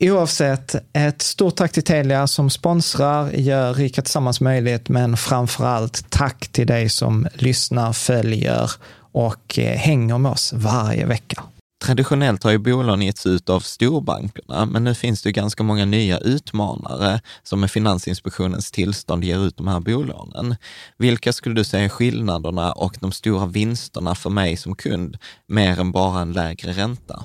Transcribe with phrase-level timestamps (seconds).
[0.00, 6.10] Oavsett, ett stort tack till Telia som sponsrar, gör Rika Tillsammans möjligt, men framför allt
[6.10, 8.70] tack till dig som lyssnar, följer
[9.12, 11.42] och eh, hänger med oss varje vecka.
[11.84, 16.18] Traditionellt har ju bolån getts ut av storbankerna, men nu finns det ganska många nya
[16.18, 20.56] utmanare som med Finansinspektionens tillstånd ger ut de här bolånen.
[20.98, 25.80] Vilka skulle du säga är skillnaderna och de stora vinsterna för mig som kund, mer
[25.80, 27.24] än bara en lägre ränta?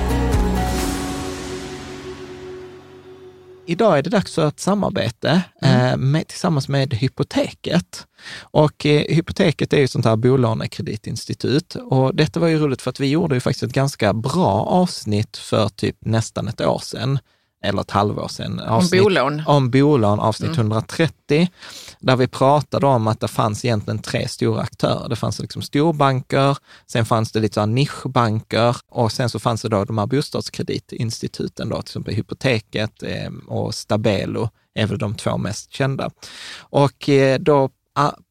[3.71, 5.85] Idag är det dags för ett samarbete mm.
[5.85, 8.07] eh, med, tillsammans med Hypoteket.
[8.41, 12.89] Och eh, Hypoteket är ju ett sånt här bolånekreditinstitut och detta var ju roligt för
[12.89, 17.19] att vi gjorde ju faktiskt ett ganska bra avsnitt för typ nästan ett år sedan
[17.63, 18.59] eller ett halvår sedan.
[18.59, 19.43] Avsnitt, om bolån?
[19.45, 20.59] Om bolån, avsnitt mm.
[20.59, 21.49] 130,
[21.99, 25.09] där vi pratade om att det fanns egentligen tre stora aktörer.
[25.09, 26.57] Det fanns liksom storbanker,
[26.87, 31.69] sen fanns det lite så nischbanker och sen så fanns det då de här bostadskreditinstituten,
[31.69, 36.11] då, till exempel Hypoteket eh, och Stabelo är väl de två mest kända.
[36.59, 37.69] Och eh, då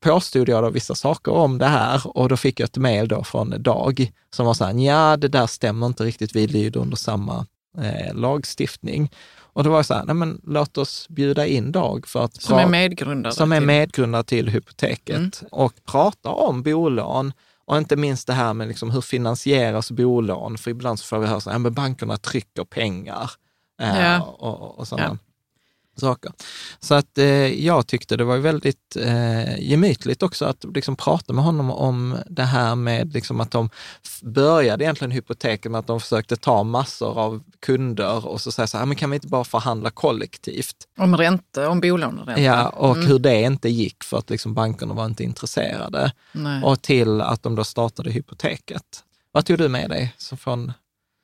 [0.05, 3.25] påstod jag då vissa saker om det här och då fick jag ett mejl då
[3.25, 6.97] från Dag som var så här, ja det där stämmer inte riktigt, vi lyder under
[6.97, 7.47] samma
[7.79, 9.11] eh, lagstiftning.
[9.53, 12.43] Och det var så här, nej men låt oss bjuda in Dag för att...
[12.43, 15.31] Som är medgrundare Som är medgrundare till Hypoteket mm.
[15.51, 17.33] och prata om bolån
[17.71, 20.59] och inte minst det här med liksom hur finansieras bolån?
[20.59, 23.31] För ibland så får vi höra att ja, bankerna trycker pengar
[23.83, 24.23] eh, ja.
[24.23, 25.09] och, och sådana.
[25.09, 25.17] Ja.
[26.01, 26.33] saker.
[26.81, 31.45] Så att eh, jag tyckte det var väldigt eh, gemytligt också att liksom prata med
[31.45, 33.71] honom om det här med liksom att de
[34.23, 38.79] började egentligen hypoteket med att de försökte ta massor av kunder och så säga så
[38.79, 40.77] här, men kan vi inte bara förhandla kollektivt?
[40.99, 42.41] Om ränta, om bolåneränta.
[42.41, 43.07] Ja, och mm.
[43.07, 46.13] hur det inte gick för att liksom bankerna var inte intresserade.
[46.33, 46.63] Nej.
[46.63, 49.05] Och till att de då startade hypoteket.
[49.33, 50.73] Vad tog du med dig så från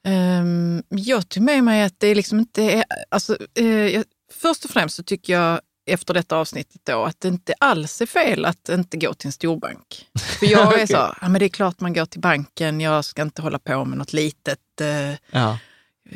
[0.09, 2.85] Um, jag tog med mig att det är liksom inte...
[3.09, 7.29] Alltså, uh, jag, först och främst så tycker jag efter detta avsnittet då att det
[7.29, 10.07] inte alls är fel att inte gå till en storbank.
[10.39, 10.87] För jag är okay.
[10.87, 13.85] så, ja men det är klart man går till banken, jag ska inte hålla på
[13.85, 15.59] med något litet uh, ja.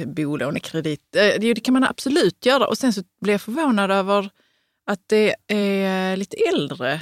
[0.06, 1.00] Bolånekredit.
[1.16, 2.66] Uh, det kan man absolut göra.
[2.66, 4.30] Och sen så blir jag förvånad över
[4.86, 7.00] att det är lite äldre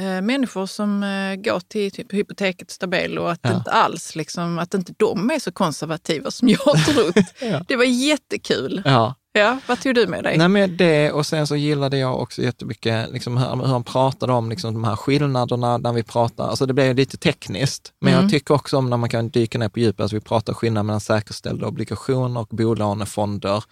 [0.00, 3.56] eh, människor som eh, går till typ Hypoteket Stabelo och att, ja.
[3.56, 7.26] inte alls, liksom, att inte de är så konservativa som jag har trott.
[7.40, 7.64] ja.
[7.68, 8.82] Det var jättekul.
[8.84, 9.14] Ja.
[9.32, 10.38] Ja, vad tog du med dig?
[10.38, 14.50] Nej, men det och sen så gillade jag också jättemycket liksom hur, han pratade om
[14.50, 18.22] liksom de här skillnaderna när vi pratar, alltså det blev lite tekniskt, men mm.
[18.22, 20.86] jag tycker också om när man kan dyka ner på djupet, alltså vi pratar skillnad
[20.86, 23.64] mellan säkerställda obligationer och bolånefonder,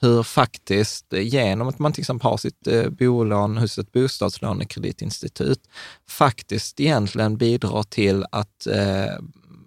[0.00, 5.60] hur faktiskt genom att man till exempel har sitt eh, bolån hos ett bostadslånekreditinstitut,
[6.08, 9.14] faktiskt egentligen bidrar till att, eh,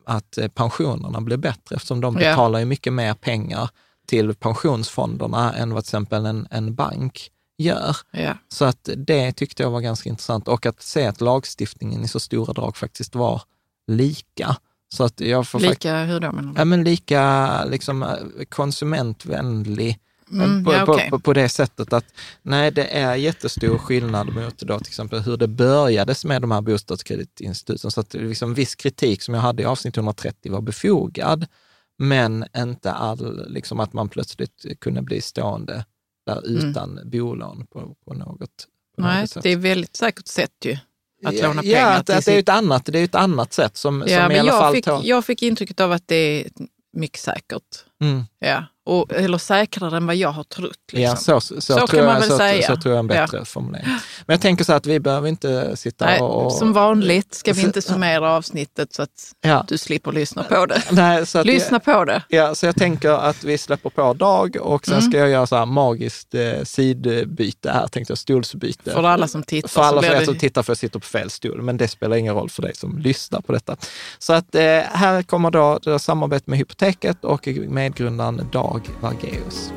[0.06, 3.70] att pensionerna blir bättre eftersom de betalar ju mycket mer pengar
[4.08, 7.98] till pensionsfonderna än vad till exempel en, en bank gör.
[8.12, 8.38] Ja.
[8.48, 12.20] Så att det tyckte jag var ganska intressant och att se att lagstiftningen i så
[12.20, 13.42] stora drag faktiskt var
[13.88, 14.58] lika.
[14.94, 16.32] Så att jag får lika hur då?
[16.32, 16.60] Menar du?
[16.60, 18.06] Ja, men lika liksom,
[18.50, 20.00] konsumentvänlig
[20.32, 21.10] Mm, på, ja, okay.
[21.10, 22.06] på, på, det sättet att
[22.42, 26.62] nej, det är jättestor skillnad mot då, till exempel hur det börjades med de här
[26.62, 27.92] bostadskreditinstituten.
[27.92, 31.46] Så att liksom, viss kritik som jag hade i avsnitt 130 var befogad
[31.98, 35.86] men inte all, liksom att man plötsligt kunde bli stående
[36.26, 36.70] där mm.
[36.70, 37.10] utan mm.
[37.10, 39.44] bolån på, på något, på Nej, något sätt.
[39.44, 40.78] det är väldigt säkert sätt ju.
[41.26, 41.80] Att ja, låna pengar.
[41.80, 44.32] Ja, att, att det, är ett annat, det är ett annat sätt som, ja, som
[44.32, 45.02] i alla jag fall fick, tar...
[45.04, 46.50] Jag fick intrycket av att det är
[46.94, 47.86] mycket säkert.
[48.02, 48.24] Mm.
[48.40, 48.66] Ja.
[48.86, 50.72] Och, eller säkrare än vad jag har trott.
[50.92, 51.02] Liksom.
[51.02, 52.68] Ja, så, så, så, så tror jag, så, säga.
[52.68, 53.46] Så, tror jag en bättre ja.
[53.46, 53.86] formulering.
[54.26, 56.54] Men jag tänker så att vi behöver inte sitta Nej, och...
[56.54, 59.66] Som vanligt ska vi inte summera avsnittet så att ja.
[59.68, 60.84] du slipper lyssna på det.
[60.92, 62.24] Nej, så att lyssna jag, på det.
[62.28, 65.10] Ja, så jag tänker att vi släpper på Dag och sen mm.
[65.10, 68.92] ska jag göra så här magiskt eh, sidbyte här, tänkte jag, stolsbyte.
[68.92, 69.70] För alla som tittar.
[69.70, 70.26] För alla det...
[70.26, 72.76] som tittar för jag sitter på fel stol, men det spelar ingen roll för dig
[72.76, 73.76] som lyssnar på detta.
[74.20, 79.74] Så att eh, här kommer då, då samarbete med Hypoteket och medgrundaren Dag Dag Vargeus.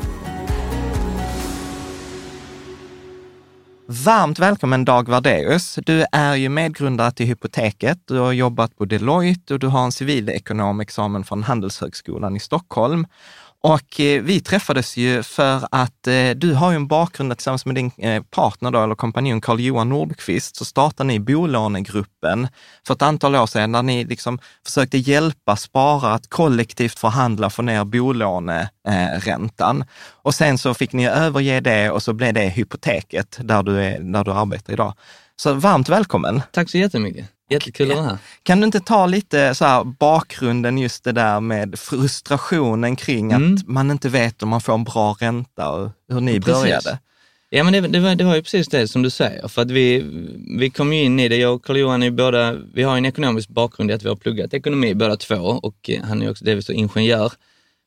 [3.86, 5.78] Varmt välkommen Dag Vardeus.
[5.86, 7.98] Du är ju medgrundare till Hypoteket.
[8.04, 13.06] Du har jobbat på Deloitte och du har en civilekonomexamen från Handelshögskolan i Stockholm.
[13.60, 17.74] Och eh, vi träffades ju för att eh, du har ju en bakgrund tillsammans med
[17.74, 22.48] din eh, partner då, eller kompanjon Carl-Johan Nordqvist, så startade ni bolånegruppen
[22.86, 27.56] för ett antal år sedan där ni liksom försökte hjälpa sparare att kollektivt förhandla för
[27.56, 29.84] få ner bolåneräntan.
[30.08, 33.98] Och sen så fick ni överge det och så blev det hypoteket där du, är,
[33.98, 34.94] där du arbetar idag.
[35.36, 36.42] Så varmt välkommen!
[36.52, 37.35] Tack så jättemycket!
[37.50, 38.18] Jättekul att vara här.
[38.42, 43.54] Kan du inte ta lite så här bakgrunden, just det där med frustrationen kring mm.
[43.54, 46.62] att man inte vet om man får en bra ränta och hur ni precis.
[46.62, 46.98] började?
[47.50, 49.70] Ja, men det, det, var, det var ju precis det som du säger, för att
[49.70, 50.04] vi,
[50.58, 53.48] vi kom ju in i det, jag och Carl-Johan är båda, vi har en ekonomisk
[53.48, 57.32] bakgrund i att vi har pluggat ekonomi båda två och han är också delvis ingenjör.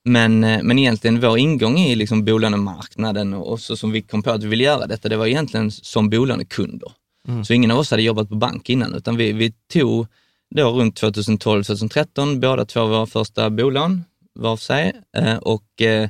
[0.06, 4.32] Men, eh, men egentligen vår ingång i liksom bolånemarknaden och så som vi kom på
[4.32, 6.92] att vi ville göra detta, det var egentligen som bolånekunder.
[7.30, 7.46] Mm.
[7.46, 10.08] Så ingen av oss hade jobbat på bank innan, utan vi, vi tog
[10.56, 14.04] då runt 2012-2013 båda två våra första bolån
[14.34, 16.10] var för sig eh, och eh,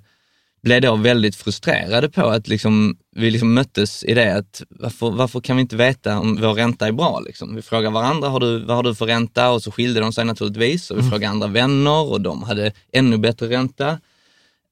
[0.61, 5.39] blev då väldigt frustrerade på att liksom, vi liksom möttes i det att varför, varför
[5.39, 7.19] kan vi inte veta om vår ränta är bra?
[7.19, 7.55] Liksom?
[7.55, 9.51] Vi frågar varandra, har du, vad har du för ränta?
[9.51, 11.11] Och så skilde de sig naturligtvis och vi mm.
[11.11, 13.99] frågade andra vänner och de hade ännu bättre ränta.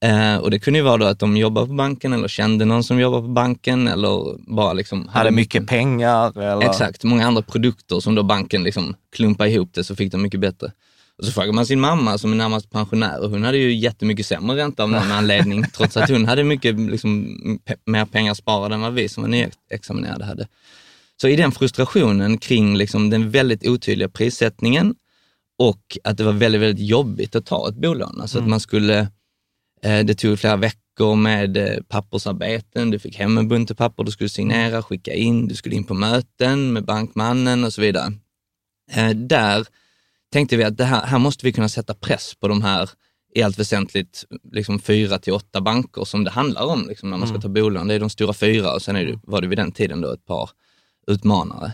[0.05, 2.83] Eh, och det kunde ju vara då att de jobbar på banken eller kände någon
[2.83, 4.99] som jobbar på banken eller bara liksom...
[5.07, 6.41] Hade, hade mycket pengar?
[6.41, 6.69] Eller?
[6.69, 10.39] Exakt, många andra produkter som då banken liksom klumpade ihop det så fick de mycket
[10.39, 10.71] bättre.
[11.17, 14.25] Och så frågar man sin mamma som är närmast pensionär och hon hade ju jättemycket
[14.25, 18.75] sämre ränta av någon anledning, trots att hon hade mycket liksom, pe mer pengar sparade
[18.75, 20.47] än vad vi som var nyexaminerade hade.
[21.21, 24.95] Så i den frustrationen kring liksom, den väldigt otydliga prissättningen
[25.59, 28.21] och att det var väldigt, väldigt jobbigt att ta ett bolån.
[28.21, 28.45] Alltså mm.
[28.45, 29.07] att man skulle
[29.81, 32.91] det tog flera veckor med eh, pappersarbeten.
[32.91, 35.93] Du fick hem en bunt papper du skulle signera, skicka in, du skulle in på
[35.93, 38.13] möten med bankmannen och så vidare.
[38.91, 39.67] Eh, där
[40.31, 42.89] tänkte vi att här, här måste vi kunna sätta press på de här
[43.35, 47.27] i allt väsentligt liksom fyra till åtta banker som det handlar om liksom, när man
[47.27, 47.87] ska ta bolån.
[47.87, 50.13] Det är de stora fyra och sen är det, var det vid den tiden då
[50.13, 50.49] ett par
[51.07, 51.73] utmanare.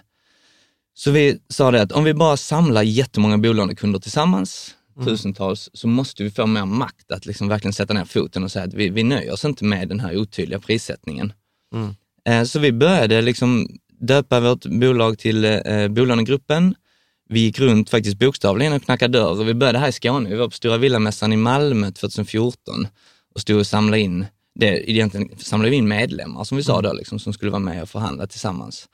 [0.93, 6.23] Så vi sa det att om vi bara samlar jättemånga bolånekunder tillsammans, tusentals, så måste
[6.23, 9.03] vi få mer makt att liksom verkligen sätta ner foten och säga att vi, vi
[9.03, 11.33] nöjer oss inte med den här otydliga prissättningen.
[12.29, 13.67] Eh, Så vi började liksom
[14.00, 16.75] döpa vårt bolag till eh, Bolånegruppen.
[17.29, 19.43] Vi gick runt faktiskt bokstavligen och knackade dörr.
[19.43, 20.29] Vi började här i Skåne.
[20.29, 22.88] Vi var på Stora Villamässan i Malmö 2014
[23.35, 26.93] och stod och samlade in, det, egentligen samlade vi in medlemmar som vi sa då,
[26.93, 28.88] liksom, som skulle vara med och förhandla tillsammans.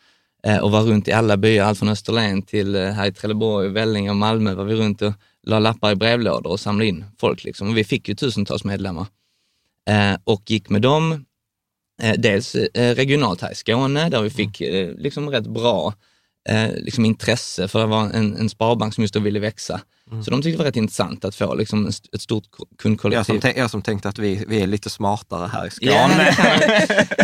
[0.43, 4.09] Eh, och var runt i alla byar, allt från Österlen till här i Trelleborg, Vellinge
[4.09, 5.13] och Malmö var vi runt och
[5.47, 7.43] la lappar i brevlådor och samlade in folk.
[7.43, 7.69] Liksom.
[7.69, 9.05] Och vi fick ju tusentals medlemmar
[9.89, 11.25] eh, och gick med dem
[12.01, 15.93] eh, dels eh, regionalt här i Skåne där vi fick eh, liksom rätt bra
[16.49, 19.81] eh, liksom intresse för att vara en, en sparbank som just då ville växa.
[20.25, 23.39] Så de tyckte det var rätt intressant att få liksom ett stort ko- Jag kundkollektiv.
[23.39, 26.35] som, jag som tänkte att vi, vi är lite smartare här i Skåne.
[26.35, 26.57] Kan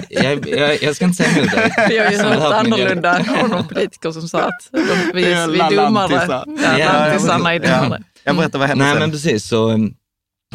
[0.23, 1.71] jag, jag, jag, ska inte säga emot dig.
[1.89, 4.79] Vi har ju Som hört annorlunda av någon politiker som sa att de,
[5.13, 6.37] vi, vi är dummare.
[7.07, 8.03] lantisarna är dummare.
[8.23, 8.99] Jag berättar vad hände Nej sen.
[8.99, 9.77] men precis, så, eh,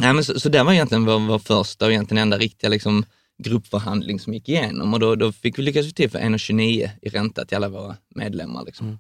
[0.01, 3.05] nej, men så, så det var egentligen vår, vår första och egentligen enda riktiga liksom,
[3.43, 7.45] gruppförhandling som gick igenom och då, då fick vi lyckas till för 1,29 i ränta
[7.45, 8.65] till alla våra medlemmar.
[8.65, 8.99] Liksom.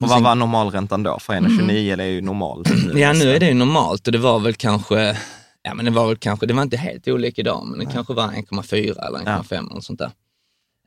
[0.00, 1.18] Och vad var normalräntan då?
[1.18, 2.64] För 1,29 det är ju normal.
[2.94, 5.16] Ja, nu är det ju normalt och det var väl kanske,
[5.62, 8.14] ja men det var väl kanske, det var inte helt olika idag, men det kanske
[8.14, 10.10] var 1,4 eller 1,5 eller något sånt där.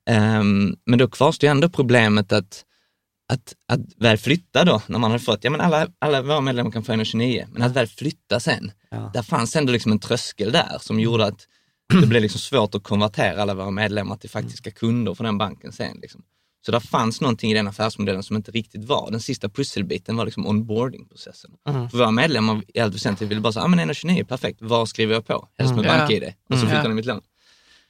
[0.10, 2.64] Ehm, men då kvarstår ju ändå problemet att,
[3.34, 6.72] att, att väl flytta då, när man hade fått, ja men alla, alla våra medlemmar
[6.72, 9.12] kan få 1,29, men att väl flytta sen, Ja.
[9.14, 11.48] där fanns ändå liksom en tröskel där som gjorde att
[12.02, 15.72] det blev liksom svårt att konvertera alla våra medlemmar till faktiska kunder för den banken
[15.72, 15.98] sen.
[16.02, 16.22] Liksom.
[16.66, 19.12] Så där fanns någonting i den affärsmodellen som inte riktigt var.
[19.12, 21.52] Den sista pusselbiten var liksom onboardingprocessen.
[21.92, 25.14] För våra medlemmar i allt väsentligt ville bara säga, ah, men 1,29 perfekt, vad skriver
[25.14, 25.48] jag på?
[25.58, 25.98] Helst med Mm.
[25.98, 26.24] bank-id.
[26.24, 26.70] Och så Mm.
[26.70, 27.22] flyttar de mitt lån.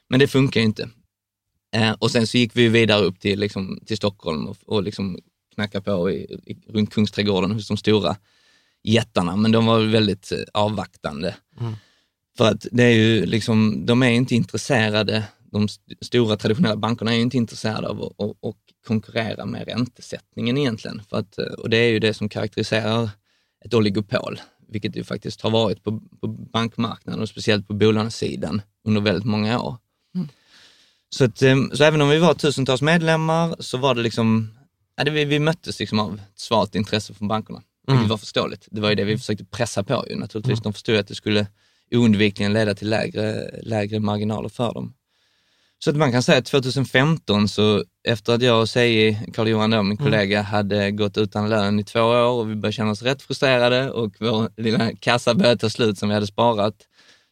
[0.08, 0.88] Men det funkar ju inte.
[1.76, 5.18] Eh, och sen så gick vi vidare upp till, liksom, till Stockholm och, och liksom
[5.54, 6.14] knacka på i,
[6.46, 8.16] i, runt Kungsträdgården hos de stora
[8.82, 11.36] jättarna, men de var väldigt eh, avvaktande.
[12.36, 15.24] För att det är ju liksom, de är inte intresserade,
[15.54, 18.56] de st- stora traditionella bankerna är ju inte intresserade av att, att, att
[18.86, 21.02] konkurrera med räntesättningen egentligen.
[21.10, 23.10] För att, eh, och det är ju det som karaktäriserar
[23.64, 28.62] ett oligopol, vilket det ju faktiskt har varit på, på bankmarknaden och speciellt på bolånesidan
[28.84, 29.76] under väldigt många år.
[31.08, 34.50] Så, att, eh, så även om vi var tusentals medlemmar så var det liksom,
[34.96, 38.68] ja, det, vi, vi möttes liksom av ett svalt intresse från bankerna, vilket var förståeligt.
[38.70, 40.58] Det var ju det vi försökte pressa på ju naturligtvis.
[40.62, 41.46] De förstod att det skulle
[41.90, 44.94] oundvikligen leda till lägre, lägre marginaler för dem.
[45.84, 49.82] Så att man kan säga att 2015, så efter att jag och Seji, Carl-Johan då,
[49.82, 53.22] min kollega, hade gått utan lön i två år och vi började känna oss rätt
[53.22, 56.74] frustrerade och vår lilla kassa började ta slut som vi hade sparat,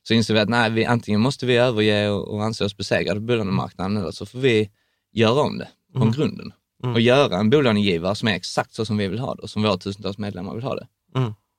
[0.02, 3.21] så insåg vi att nej, vi, antingen måste vi överge och, och anse oss besegrade
[3.21, 4.71] på bolånemarknaden eller så får vi
[5.12, 9.09] göra om det från grunden och göra en bolånegivare som är exakt så som vi
[9.09, 10.87] vill ha det och som våra tusentals medlemmar vill ha det.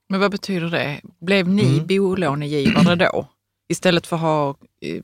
[0.10, 1.02] Men vad betyder det?
[1.22, 3.28] Blev ni bolånegivare då?
[3.70, 4.50] Istället för att ha
[4.82, 5.04] eh,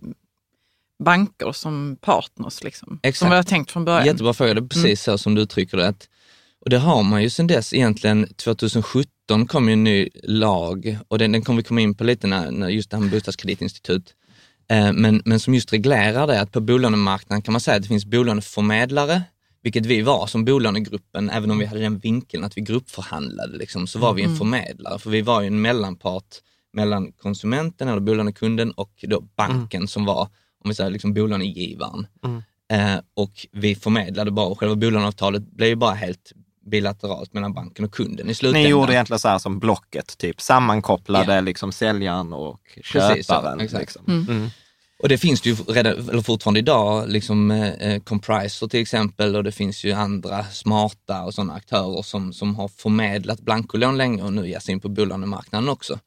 [1.04, 3.00] banker som partners, liksom?
[3.04, 3.20] Exakt.
[3.20, 4.06] Som har tänkt från början.
[4.06, 5.88] Jättebra fråga, det är precis så som du uttrycker det.
[5.88, 6.08] Att,
[6.62, 11.18] och det har man ju sedan dess egentligen, 2017 kom ju en ny lag och
[11.18, 14.14] den, den kommer vi komma in på lite när, när just det här med bostadskreditinstitut.
[14.70, 17.88] Eh, men, men som just reglerar det att på bolånemarknaden kan man säga att det
[17.88, 19.22] finns bolåneförmedlare,
[19.64, 23.88] vilket vi var som bolånegruppen, även om vi hade den vinkeln att vi gruppförhandlade, liksom,
[23.88, 26.42] så var vi en förmedlare, för vi var ju en mellanpart
[26.74, 30.28] mellan konsumenten eller bolånekunden och då banken som var,
[30.64, 32.08] om vi säger liksom bolånegivaren.
[32.72, 36.32] Eh, och vi förmedlade bara, och själva bolåneavtalet blev ju bara helt
[36.66, 38.70] bilateralt mellan banken och kunden i Ni slutändan.
[38.72, 41.42] gjorde egentligen så här som Blocket, typ sammankopplade Ja.
[41.42, 42.60] liksom säljaren och
[42.94, 43.60] Precis så, köparen.
[43.60, 43.82] exakt.
[43.82, 44.04] liksom.
[44.30, 44.50] Mm.
[45.04, 49.44] Och det finns det ju redan, eller fortfarande idag, liksom eh, Compriser till exempel och
[49.44, 54.34] det finns ju andra smarta och sådana aktörer som, som har förmedlat blankolån länge och
[54.34, 56.00] nu ger sig in på bolånemarknaden också.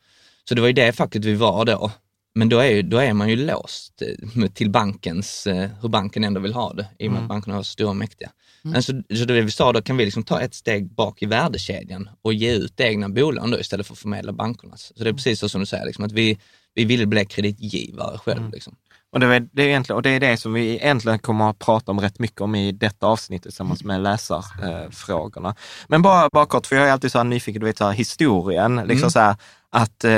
[0.48, 1.90] Så det var ju det facket vi var då.
[2.34, 6.40] Men då är, då är man ju låst eh, till bankens, eh, hur banken ändå
[6.40, 8.30] vill ha det, i och med att bankerna så stora och mäktiga.
[8.62, 11.26] Men så, så det vi sa, då kan vi liksom ta ett steg bak i
[11.26, 14.92] värdekedjan och ge ut egna bolån då istället för att förmedla bankernas.
[14.96, 16.38] Så det är precis så som du säger, liksom, att vi,
[16.74, 18.50] vi ville bli kreditgivare själv.
[18.52, 18.76] Liksom.
[19.12, 21.58] Och det, är, det, är egentligen, och det är det som vi egentligen kommer att
[21.58, 25.54] prata om rätt mycket om i detta avsnitt tillsammans med läsarfrågorna.
[25.88, 27.92] Men bara, bara kort, för jag är alltid så här nyfiken, du vet så här,
[27.92, 29.36] historien, liksom så här,
[29.74, 30.10] att, eh,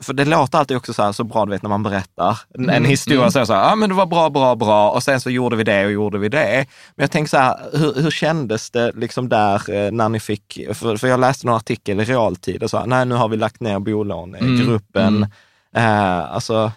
[0.00, 2.70] för det låter alltid också så, här, så bra, du vet när man berättar en,
[2.70, 5.56] en historia, det så ja men det var bra, bra, bra och sen så gjorde
[5.56, 6.66] vi det och gjorde vi det.
[6.96, 10.58] Men jag tänker så här, hur, hur kändes det liksom där eh, när ni fick,
[10.74, 13.60] för, för jag läste någon artikel i realtid och sa, nej nu har vi lagt
[13.60, 15.06] ner bolånegruppen.
[15.16, 15.26] Mm,
[15.74, 16.18] mm.
[16.20, 16.72] Eh, alltså,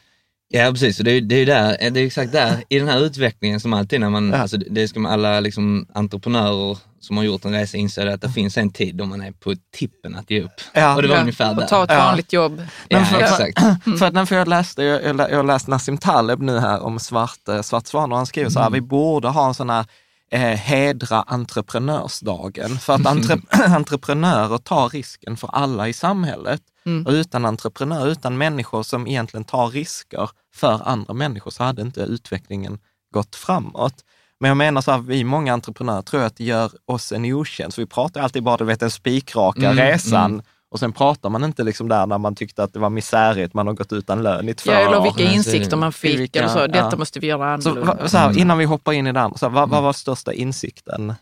[0.53, 0.99] Ja, precis.
[0.99, 3.73] Och det, är- det är där, det är exakt där, i den här utvecklingen som
[3.73, 4.37] alltid när man, Ja.
[4.37, 8.29] alltså det ska man, alla liksom entreprenörer som har gjort en resa inser att det
[8.29, 10.51] finns en tid då man är på tippen att ge upp.
[10.73, 10.95] Ja.
[10.95, 11.63] och det var Ja, ungefär där.
[11.63, 11.97] och ta ett Ja.
[11.97, 12.61] vanligt jobb.
[12.87, 13.59] Ja, för- exakt.
[13.99, 16.59] För att när för jag läste, jag, jag, lä- jag har läst Nassim Taleb nu
[16.59, 19.53] här om svart, eh, svart svan och han skriver så här, vi borde ha en
[19.53, 19.85] sån här
[20.31, 22.77] eh, hedra entreprenörsdagen.
[22.79, 23.37] För att entre,
[23.75, 26.61] entreprenörer tar risken för alla i samhället.
[27.05, 32.01] Och utan entreprenörer, utan människor som egentligen tar risker för andra människor så hade inte
[32.01, 32.79] utvecklingen
[33.13, 33.93] gått framåt.
[34.41, 37.79] Men jag menar så här, vi många entreprenörer tror att det gör oss en otjänst.
[37.79, 40.31] Vi pratar alltid bara, du vet, den spikraka Mm, resan.
[40.31, 40.45] mm.
[40.71, 43.67] Och sen pratar man inte liksom där när man tyckte att det var misärigt, man
[43.67, 45.03] har gått utan lön i två Ja, eller år.
[45.03, 46.19] vilka så- insikter man fick.
[46.19, 46.67] vilka- eller så.
[46.67, 46.97] Detta ja.
[46.97, 47.93] måste vi göra Så, annorlunda.
[48.01, 48.37] va- så här, Mm.
[48.41, 51.13] innan vi hoppar in i det andra, så här, vad, vad var största insikten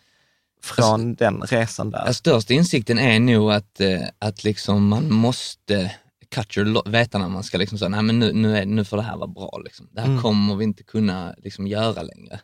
[0.64, 2.12] från den resan där?
[2.12, 5.92] Största insikten är nog att, eh, att liksom man måste
[6.36, 8.98] cut your veta när man ska liksom säga, nej men nu, nu, är, nu får
[8.98, 9.60] det här vara bra.
[9.64, 9.88] Liksom.
[9.92, 10.22] Det här Mm.
[10.22, 12.40] kommer vi inte kunna liksom, göra längre.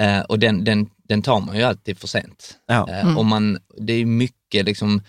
[0.00, 2.58] Eh, och den, den, den tar man ju alltid för sent.
[2.66, 2.88] Ja.
[2.90, 5.02] Eh, och man, det är mycket liksom,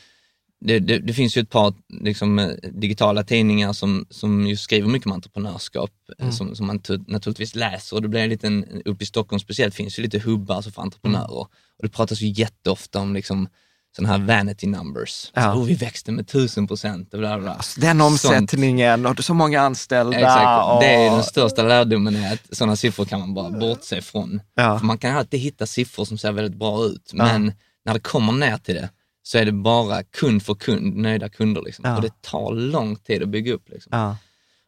[0.62, 4.90] det, det, det finns ju ett par liksom, eh, digitala tidningar som, som ju skriver
[4.90, 6.32] mycket om entreprenörskap, eh, Mm.
[6.34, 7.96] som, som man tu- naturligtvis läser.
[7.96, 10.82] Och det blir en liten, uppe i Stockholm speciellt, finns ju lite hubbar alltså för
[10.82, 11.26] entreprenörer.
[11.26, 11.38] Mm.
[11.78, 13.48] Och det pratas ju jätteofta om liksom,
[13.96, 15.32] sådana här vanity numbers.
[15.34, 15.42] Ja.
[15.54, 17.44] Så, oh, vi växte med tusen procent och bla bla.
[17.44, 17.54] bla.
[17.54, 18.12] Alltså, den Sånt.
[18.12, 20.18] omsättningen och så många anställda.
[20.18, 20.82] Exakt.
[20.82, 24.42] Det är och- den största lärdomen är att sådana siffror kan man bara bortse ifrån.
[24.56, 24.80] Ja.
[24.80, 27.54] För man kan alltid hitta siffror som ser väldigt bra ut, men
[27.86, 28.90] när det kommer ner till det
[29.24, 31.62] så är det bara kund för kund, nöjda kunder.
[31.62, 31.86] Liksom.
[31.86, 31.96] Ja.
[31.96, 33.70] Och det tar lång tid att bygga upp.
[33.70, 33.90] Liksom.
[33.98, 34.18] Ja.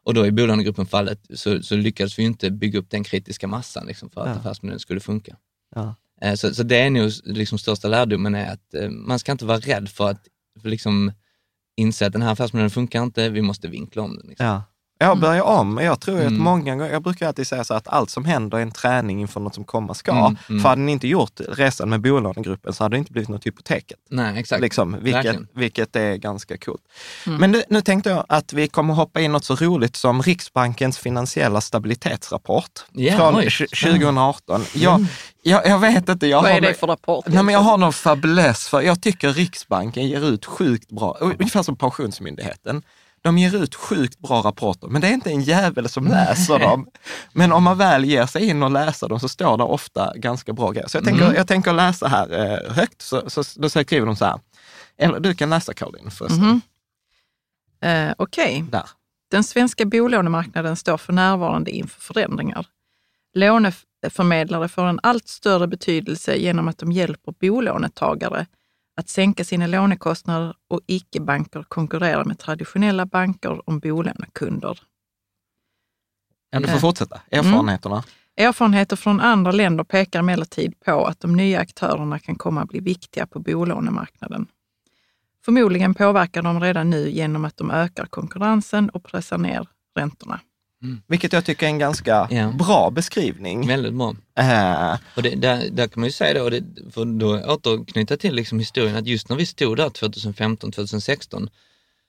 [0.04, 3.86] Och då i bolånegruppen fallet så, så lyckades vi inte bygga upp den kritiska massan
[3.86, 4.32] liksom, för att Ja.
[4.34, 5.36] affärsmodellen skulle funka.
[5.74, 5.94] Ja.
[6.22, 9.44] Eh, så, så det är nog liksom största lärdomen är att eh, man ska inte
[9.44, 10.26] vara rädd för att
[10.62, 11.12] för liksom
[11.76, 14.26] inse att den här affärsmodellen funkar inte, vi måste vinkla om den.
[14.28, 14.46] Liksom.
[14.46, 14.62] Ja.
[15.02, 15.78] Ja, börja om.
[15.82, 16.42] Jag tror ju att Mm.
[16.42, 19.40] många gånger, jag brukar alltid säga så att allt som händer är en träning inför
[19.40, 20.12] något som komma ska.
[20.12, 20.62] Mm, mm.
[20.62, 23.98] För hade ni inte gjort resan med bolånegruppen så hade det inte blivit något hypoteket.
[24.10, 24.62] Nej, exakt.
[24.62, 25.48] Liksom, vilket, Verkligen.
[25.54, 26.82] vilket är ganska coolt.
[27.26, 30.98] Men nu, nu tänkte jag att vi kommer hoppa in något så roligt som Riksbankens
[30.98, 33.46] finansiella stabilitetsrapport Ja, från oj.
[33.46, 34.64] tj- 2018.
[34.74, 35.04] Jag,
[35.42, 37.24] jag, jag vet inte, jag Vad har, är det för rapport?
[37.28, 41.62] Nej, men jag har någon fäbless för jag tycker Riksbanken ger ut sjukt bra, ungefär
[41.62, 42.82] som Pensionsmyndigheten.
[43.22, 46.86] De ger ut sjukt bra rapporter, men det är inte en jävel som läser dem.
[47.32, 50.52] Men om man väl ger sig in och läser dem så står det ofta ganska
[50.52, 50.88] bra grejer.
[50.88, 54.24] Så jag tänker, jag tänker läsa här eh, högt, så, så, då skriver de så
[54.24, 54.40] här.
[54.98, 56.40] Eller du kan läsa Caroline förresten.
[56.40, 56.60] Mhm.
[57.90, 58.64] Eh, Okej.
[58.70, 58.88] Där.
[59.30, 62.66] Den svenska bolånemarknaden står för närvarande inför förändringar.
[63.34, 68.46] Låneförmedlare får en allt större betydelse genom att de hjälper bolånetagare
[68.96, 74.78] att sänka sina lånekostnader och icke-banker konkurrerar med traditionella banker om bolånekunder.
[76.50, 76.80] Ja, du får Eh.
[76.80, 77.20] fortsätta.
[77.30, 78.04] Erfarenheterna.
[78.36, 82.80] Erfarenheter från andra länder pekar emellertid på att de nya aktörerna kan komma att bli
[82.80, 84.46] viktiga på bolånemarknaden.
[85.44, 90.40] Förmodligen påverkar de redan nu genom att de ökar konkurrensen och pressar ner räntorna.
[91.06, 92.52] Vilket jag tycker är en ganska Ja.
[92.58, 93.66] bra beskrivning.
[93.66, 94.14] Väldigt bra.
[94.38, 98.16] Eh, Och det, där, där kan man ju säga då, och det, för då återknyta
[98.16, 101.48] till liksom historien, att just när vi stod där 2015-2016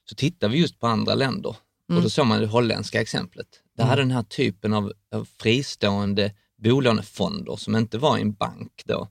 [0.09, 1.55] så tittade vi just på andra länder
[1.95, 3.47] och då såg man det holländska exemplet.
[3.77, 6.31] Där hade den här typen av, av fristående
[6.63, 9.07] bolånefonder som inte var i en bank då,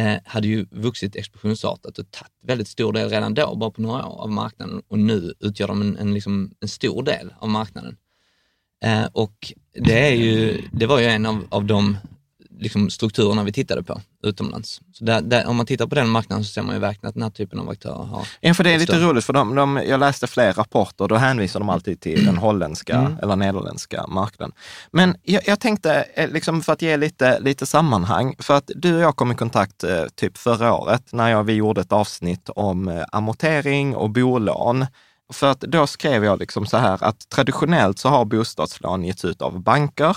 [0.00, 4.06] eh, hade ju vuxit explosionsartat och tagit väldigt stor del redan då, bara på några
[4.06, 7.96] år av marknaden och nu utgör de en, en, liksom, en stor del av marknaden.
[8.82, 11.96] Eh, och det, är ju, det var ju en av, av de
[12.62, 14.80] liksom, strukturerna vi tittade på utomlands.
[14.92, 17.14] Så där, där, om man tittar på den marknaden så ser man ju verkligen att
[17.14, 18.26] den här typen av aktörer har...
[18.40, 21.60] Ja, för det är lite roligt, för de, de, jag läste fler rapporter, då hänvisar
[21.60, 23.18] de alltid till den holländska Mm.
[23.22, 24.54] eller nederländska marknaden.
[24.90, 28.94] Men jag, jag tänkte, eh, liksom för att ge lite, lite sammanhang, för att du
[28.94, 32.48] och jag kom i kontakt eh, typ förra året, när jag, vi gjorde ett avsnitt
[32.48, 34.86] om eh, amortering och bolån.
[35.32, 39.42] För att då skrev jag liksom så här att traditionellt så har bostadslån getts ut
[39.42, 40.16] av banker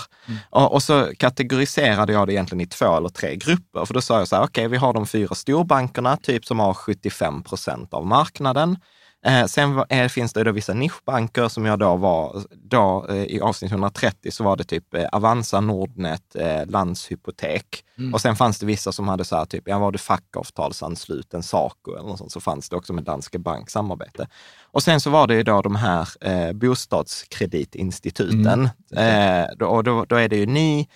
[0.50, 3.84] och, och så kategoriserade jag det egentligen i två eller tre grupper.
[3.84, 6.74] För då sa jag så här, okej, vi har de fyra storbankerna, typ som har
[6.74, 8.76] 75 procent av marknaden.
[9.24, 13.40] Eh, sen eh, finns det då vissa nischbanker som jag då var, då eh, i
[13.40, 17.84] avsnitt 130 så var det typ Avanza, Nordnet, Landshypotek.
[18.12, 21.96] Och sen fanns det vissa som hade så här typ, ja var du fackavtalsansluten, Saco
[21.96, 24.28] eller något sånt, så fanns det också med Danske Bank samarbete.
[24.62, 28.68] Och sen så var det ju då de här eh, bostadskreditinstituten.
[28.96, 30.88] Eh, då, och då, då är det ju ni,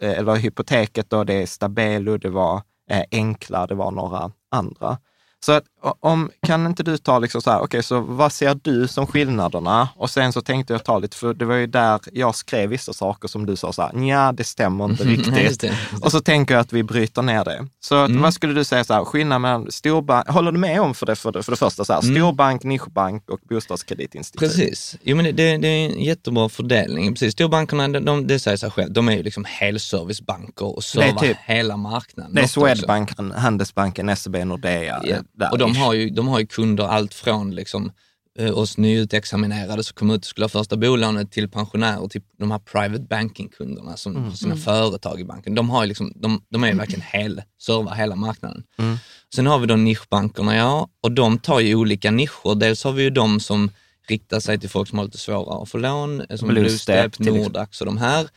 [0.00, 2.62] eller hypoteket då, det är Stabelo, det var
[3.10, 4.98] Enkla, det var några andra.
[5.40, 5.64] Så att
[6.00, 9.88] om, kan inte du ta liksom så här, okej, så vad ser du som skillnaderna?
[9.96, 12.92] Och sen så tänkte jag ta lite, för det var ju där jag skrev vissa
[12.92, 15.34] saker som du sa så här, nja, det stämmer inte Nej, just riktigt.
[15.34, 15.72] det, just det.
[16.02, 17.66] Och så tänker jag att vi bryter ner det.
[17.80, 18.22] Så Mm.
[18.22, 21.16] vad skulle du säga så här, skillnad mellan storbank, håller du med om för det,
[21.16, 22.14] för det, för det första, så här, Mm.
[22.14, 24.40] storbank, nischbank och bostadskreditinstitut?
[24.40, 24.96] Precis.
[25.02, 27.14] Jo, men det, det, är en jättebra fördelning.
[27.14, 27.32] Precis.
[27.32, 29.44] Storbankerna, de, de, det säger sig själv, de är ju liksom
[29.92, 32.34] helservicebanker och servar typ- hela marknaden.
[32.34, 32.60] Det är också.
[32.60, 35.00] Swedbank, Handelsbanken, SEB, Nordea.
[35.04, 35.16] Ja.
[35.32, 35.78] där Och de ish.
[35.78, 37.92] har, ju, de har ju kunder allt från liksom,
[38.38, 42.50] eh, oss nyutexaminerade som kommer ut och skulle ha första bolånet till pensionärer, till de
[42.50, 44.24] här private banking-kunderna som Mm.
[44.28, 45.54] har sina företag i banken.
[45.54, 48.62] De, har liksom, de, de är ju verkligen hel, servar hela marknaden.
[48.78, 48.96] Mm.
[49.34, 52.54] Sen har vi då nischbankerna, ja, och de tar ju olika nischer.
[52.54, 53.70] Dels har vi ju de som
[54.08, 57.34] riktar sig till folk som har lite svårare att få lån, eh, som Bluestep, exempel.
[57.36, 58.28] Nordax och de här.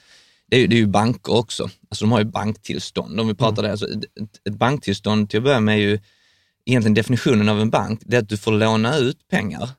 [0.47, 1.63] Det är, det är ju banker också.
[1.63, 3.19] Alltså de har ju banktillstånd.
[3.19, 5.99] Om vi pratar det, alltså ett- ett banktillstånd till att börja med är ju
[6.65, 9.69] egentligen definitionen av en bank, det är att du får låna ut pengar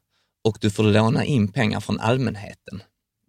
[0.44, 2.82] och du får låna in pengar från allmänheten.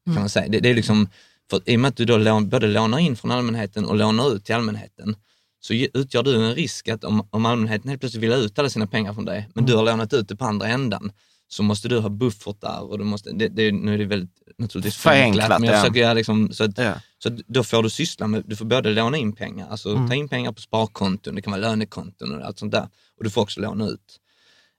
[0.05, 0.47] Kan man säga.
[0.47, 1.09] Det, det är liksom,
[1.49, 4.35] för I och med att du då lån, både lånar in från allmänheten och lånar
[4.35, 5.15] ut till allmänheten,
[5.59, 8.69] så utgör du en risk att om, om allmänheten helt plötsligt vill ha ut alla
[8.69, 11.11] sina pengar från dig, men du har lånat ut det på andra ändan,
[11.53, 14.95] så måste du ha buffertar och du måste, det, det, nu är det väldigt naturligtvis
[14.97, 15.81] Förenklat, men jag ja.
[15.81, 16.93] försöker göra liksom, så att Ja.
[17.23, 20.09] så att då får du syssla med, du får både låna in pengar, alltså Mm.
[20.09, 22.87] ta in pengar på sparkonton, det kan vara lönekonton och allt sånt där.
[23.17, 24.19] Och du får också låna ut.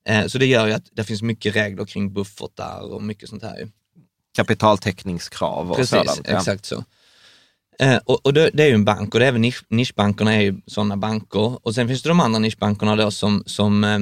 [0.09, 3.43] Eh, så det gör ju att det finns mycket regler kring buffertar och mycket sånt
[3.43, 3.69] här.
[4.37, 6.21] Kapitaltäckningskrav och Precis, sådant.
[6.25, 6.37] ja.
[6.39, 6.85] exakt så.
[7.81, 10.35] Eh, och och det, det är ju en bank och det är även nisch, nischbankerna
[10.35, 11.67] är ju sådana banker.
[11.67, 13.99] Och sen finns det de andra nischbankerna då som, som eh,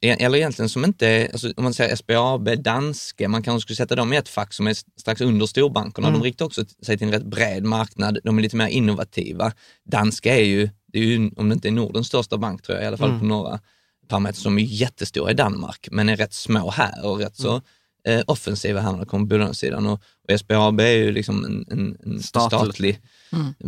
[0.00, 4.12] eller egentligen som inte alltså om man säger SBAB, Danske, man kanske skulle sätta dem
[4.12, 6.08] i ett fack som är strax under storbankerna.
[6.08, 6.20] Mm.
[6.20, 9.52] De riktar också sig till en rätt bred marknad, de är lite mer innovativa.
[9.90, 12.84] Danske är ju, det är ju om det inte är Nordens största bank tror jag,
[12.84, 13.20] i alla fall Mm.
[13.20, 13.60] på några
[14.08, 18.18] parametrar, som är jättestora i Danmark, men är rätt små här och rätt så Mm.
[18.20, 19.86] eh, offensiva här när det kommer på bolånesidan.
[19.86, 22.58] Och, och SBAB är ju liksom en, en, en Statlig.
[22.60, 23.00] statlig,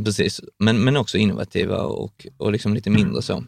[0.05, 3.45] precis, men, men också innovativa och, och liksom lite mindre så.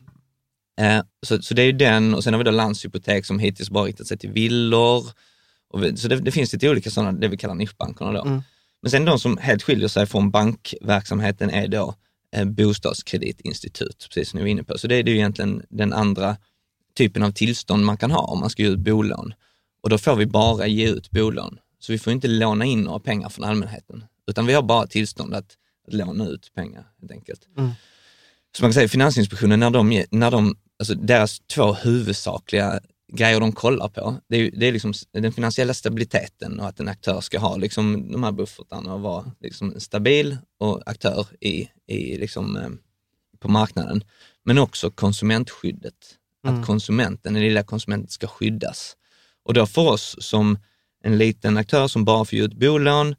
[0.79, 1.43] Eh, så.
[1.43, 4.07] Så det är ju den och sen har vi då Landshypotek som hittills bara riktat
[4.07, 5.05] sig till villor.
[5.81, 8.23] Vi, så det, det finns lite olika sådana, det vi kallar nischbankerna då.
[8.25, 8.43] Mm.
[8.83, 11.95] Men sen de som helt skiljer sig från bankverksamheten är då
[12.37, 14.79] eh, bostadskreditinstitut, precis som ni var inne på.
[14.79, 16.37] Så det, är- ju egentligen den andra
[16.97, 19.35] typen av tillstånd man kan ha om man ska ge ut bolån.
[19.83, 21.59] Och då får vi bara ge ut bolån.
[21.81, 25.35] Så vi får inte låna in några pengar från allmänheten, utan vi har bara tillstånd
[25.35, 25.57] att,
[25.89, 27.41] att låna ut pengar helt enkelt.
[27.59, 27.71] Mm.
[28.57, 32.81] Så man kan säga Finansinspektionen, när de, när de, alltså deras två huvudsakliga
[33.13, 36.89] grejer de kollar på, det är, det är liksom den finansiella stabiliteten och att en
[36.89, 42.17] aktör ska ha liksom de här buffertarna och vara liksom stabil och aktör i, i
[42.17, 42.69] liksom, eh,
[43.39, 44.05] på marknaden.
[44.45, 45.95] Men också konsumentskyddet.
[46.43, 48.97] Att konsumenten, den lilla konsumenten ska skyddas.
[49.45, 50.59] Och då för oss som
[51.05, 53.15] en liten aktör som bara får ge ut bolån,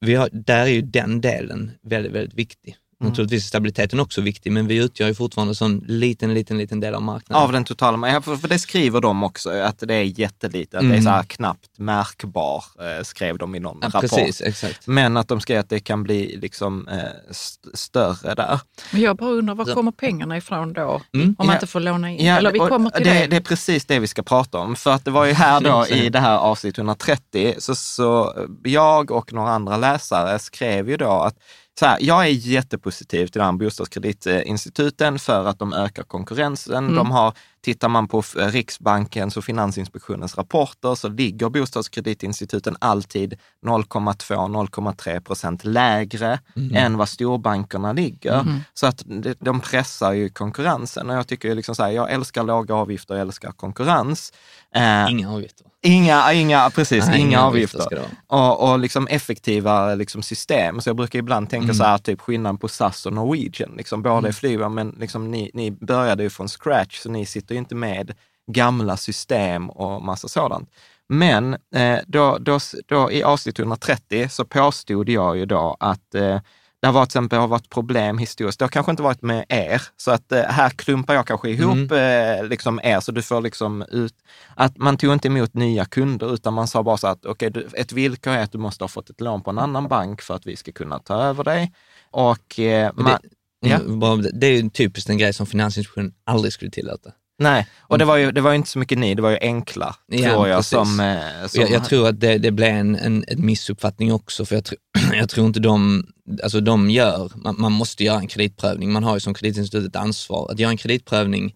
[0.00, 2.76] vi har, där är ju den delen väldigt, väldigt viktig.
[3.00, 6.80] Naturligtvis är stabiliteten också viktig, men vi utgör ju fortfarande en sån liten, liten, liten
[6.80, 7.44] del av marknaden.
[7.44, 10.80] Av den totala, ja, för, för det skriver de också, att det är jättelitet, att
[10.80, 11.02] det är Mm.
[11.02, 14.00] så här knappt märkbar, eh, skrev de i någon ja, rapport.
[14.00, 14.86] precis, exakt.
[14.86, 16.98] Men att de skrev att det kan bli liksom eh,
[17.30, 18.60] st- större där.
[18.92, 21.02] Men jag bara undrar, var kommer pengarna ifrån då?
[21.14, 21.26] Mm.
[21.28, 21.54] Om man Ja.
[21.54, 22.26] inte får låna in?
[22.26, 23.26] Ja, Eller vi kommer till det, det.
[23.26, 24.76] det är precis det vi ska prata om.
[24.76, 28.34] För att det var ju här då i det här avsnitt 130, så, så
[28.64, 31.34] jag och några andra läsare skrev ju då att
[31.78, 36.94] så här, jag är jättepositiv till de här bostadskreditinstituten för att de ökar konkurrensen.
[36.94, 43.34] De har, tittar man på Riksbankens och Finansinspektionens rapporter så ligger bostadskreditinstituten alltid
[43.66, 46.38] 0,2-0,3 procent lägre
[46.74, 48.62] än vad storbankerna ligger.
[48.74, 49.02] Så att
[49.38, 51.10] de pressar ju konkurrensen.
[51.10, 54.32] Och jag tycker liksom så här, jag älskar låga avgifter, jag älskar konkurrens.
[54.74, 55.67] Eh, Inga avgifter.
[55.82, 58.00] Inga, inga, precis, Nej, inga, inga avgifter.
[58.26, 60.80] och, och liksom effektiva liksom system.
[60.80, 61.74] Så jag brukar ibland tänka Mm.
[61.74, 63.74] så här, typ skillnaden på SAS och Norwegian.
[63.76, 67.54] Liksom, båda är flygbolag, men liksom, ni, ni började ju från scratch, så ni sitter
[67.54, 68.14] ju inte med
[68.52, 70.70] gamla system och massa sådant.
[71.08, 76.40] Men eh, då, då, då, i avsnitt 130 så påstod jag ju då att eh,
[76.80, 78.58] det har varit, till exempel, har varit problem historiskt.
[78.58, 81.92] Det har kanske inte varit med er, så att eh, här klumpar jag kanske ihop
[81.92, 84.14] eh, liksom er, så du får liksom ut,
[84.54, 87.68] att man tog inte emot nya kunder, utan man sa bara så att okej, du
[87.74, 90.34] ett villkor är att du måste ha fått ett lån på en annan bank för
[90.34, 91.72] att vi ska kunna ta över dig.
[92.10, 93.18] Och, eh, man,
[93.62, 93.76] det, ja.
[93.76, 97.10] mm, det är ju typiskt en grej som Finansinspektionen aldrig skulle tillåta.
[97.38, 99.38] Nej, och det var, ju, det var ju inte så mycket ni, det var ju
[99.40, 100.70] enkla, Ja, tror jag, precis.
[100.70, 101.00] som...
[101.00, 104.64] eh, som Jag, jag tror att det, det blev en, en, missuppfattning också, för jag,
[104.64, 104.74] tr
[105.14, 106.06] jag tror inte de,
[106.42, 108.92] alltså de gör, man, man måste göra en kreditprövning.
[108.92, 111.54] Man har ju som kreditinstitut ett ansvar att göra en kreditprövning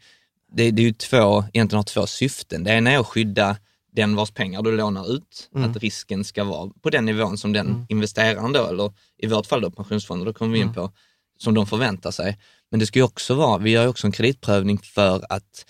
[0.55, 2.65] det, det är ju två, egentligen har två syften.
[2.65, 3.57] Det ena är att skydda
[3.93, 5.71] den vars pengar du lånar ut, Mm.
[5.71, 9.61] att risken ska vara på den nivån som den investeraren då, eller i vårt fall
[9.61, 10.75] då pensionsfonder, då kommer vi in Mm.
[10.75, 10.93] på,
[11.39, 12.39] som de förväntar sig.
[12.73, 15.67] Men det ska ju också vara, vi gör ju också en kreditprövning för att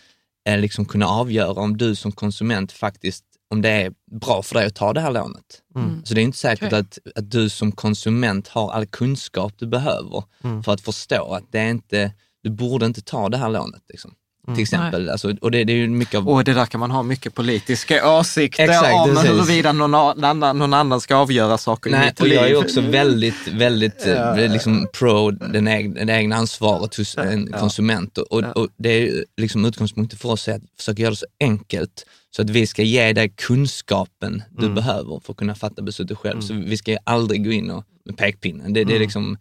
[0.48, 4.66] eh, liksom kunna avgöra om du som konsument faktiskt, om det är bra för dig
[4.66, 5.62] att ta det här lånet.
[5.76, 6.04] Mm.
[6.04, 6.78] Så det är inte säkert Okej.
[6.78, 10.62] att, att du som konsument har all kunskap du behöver Mm.
[10.62, 12.12] för att förstå att det är inte,
[12.42, 13.82] du borde inte ta det här lånet.
[13.88, 14.14] Liksom.
[14.46, 14.55] Mm.
[14.57, 15.09] Till exempel.
[15.11, 16.28] Alltså, och det, det är ju mycket av...
[16.28, 19.31] Och det där kan man ha mycket politiska åsikter Exakt, om precis.
[19.31, 22.57] huruvida någon annan, någon annan ska avgöra saker i Nej, mitt och jag är liv.
[22.57, 28.18] också väldigt, väldigt eh, liksom pro den egna, det egna ansvaret hos en konsument.
[28.18, 31.26] Och, och, och det är liksom utgångspunkten för oss är att försöka göra det så
[31.40, 34.74] enkelt så att vi ska ge dig kunskapen du Mm.
[34.74, 36.40] behöver för att kunna fatta beslutet själv.
[36.40, 38.72] Så vi ska ju aldrig gå in och, med pekpinnen.
[38.72, 39.02] Det, det, är Mm.
[39.02, 39.37] liksom,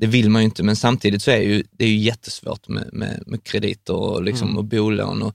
[0.00, 2.90] det vill man ju inte, men samtidigt så är ju, det är ju jättesvårt med,
[2.92, 4.58] med, med krediter och, liksom, Mm.
[4.58, 5.34] och bolån och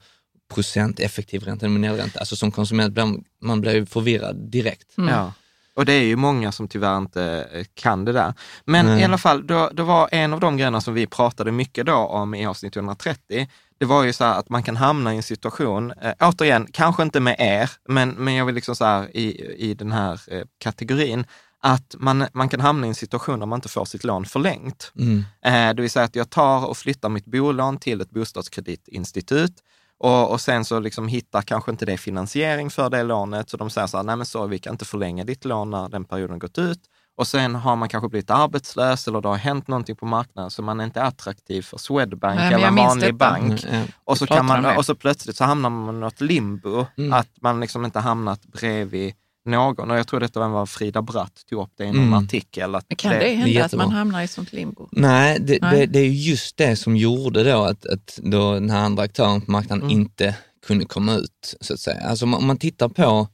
[0.54, 2.18] procent, effektiv ränta, nominell ränta.
[2.18, 4.92] Alltså som konsument blir man, blir ju förvirrad direkt.
[4.96, 5.32] Ja.
[5.74, 8.34] Och det är ju många som tyvärr inte eh, kan det där.
[8.64, 9.00] Men Nej.
[9.00, 11.94] i alla fall, då, då var en av de grejerna som vi pratade mycket då
[11.94, 13.48] om i avsnitt 130,
[13.78, 17.02] det var ju så här att man kan hamna i en situation, eh, återigen, kanske
[17.02, 20.42] inte med er, men, men jag vill liksom så här i, i den här eh,
[20.58, 21.24] kategorin,
[21.66, 24.92] att man, man kan hamna i en situation där man inte får sitt lån förlängt.
[24.98, 25.24] Mm.
[25.44, 29.52] Eh, det vill säga att jag tar och flyttar mitt bolån till ett bostadskreditinstitut
[29.98, 33.70] och, och sen så liksom hittar kanske inte det finansiering för det lånet, så de
[33.70, 36.38] säger så här, nej men så, vi kan inte förlänga ditt lån när den perioden
[36.38, 36.80] gått ut.
[37.16, 40.62] Och sen har man kanske blivit arbetslös eller det har hänt någonting på marknaden så
[40.62, 43.64] man är inte attraktiv för Swedbank Nej, eller en vanlig bank.
[43.64, 43.86] Mm, ja.
[44.04, 47.12] Och så, kan man, och så plötsligt så hamnar man i något limbo, Mm.
[47.12, 49.14] att man liksom inte hamnat bredvid
[49.46, 49.90] någon.
[49.90, 52.14] Och jag tror detta var Frida Bratt tog upp det i någon Mm.
[52.24, 52.74] artikel.
[52.74, 54.88] Att Men kan det hända att man hamnar i sånt limbo?
[54.92, 55.78] Nej, det, Nej.
[55.80, 59.02] Det, det är ju just det som gjorde då att, att då den här andra
[59.02, 60.00] aktören på marknaden Mm.
[60.00, 60.34] inte
[60.66, 62.00] kunde komma ut, så att säga.
[62.00, 63.28] Alltså om man- om man tittar på,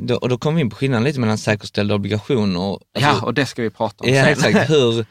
[0.00, 2.80] då, och då kommer vi in på skillnaden lite mellan säkerställda obligationer och...
[2.92, 4.32] ja, Alltså, och det ska vi prata om ja, sen.
[4.32, 4.70] exakt.
[4.70, 5.06] Hur,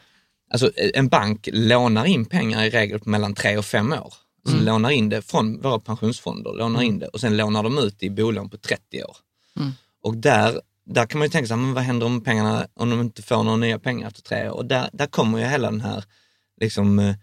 [0.50, 4.14] alltså en bank lånar in pengar i regel på mellan tre och fem år.
[4.46, 4.64] Så Mm.
[4.64, 8.06] lånar in det från våra pensionsfonder, lånar in det och sen lånar de ut det
[8.06, 9.16] i bolån på 30 år.
[9.60, 9.72] Mm.
[10.02, 13.00] Och där, där kan man ju tänka sig, men vad händer om pengarna, om de
[13.00, 14.56] inte får några nya pengar efter tre år?
[14.56, 16.04] Och där, där kommer ju hela den här,
[16.60, 17.14] liksom, eh,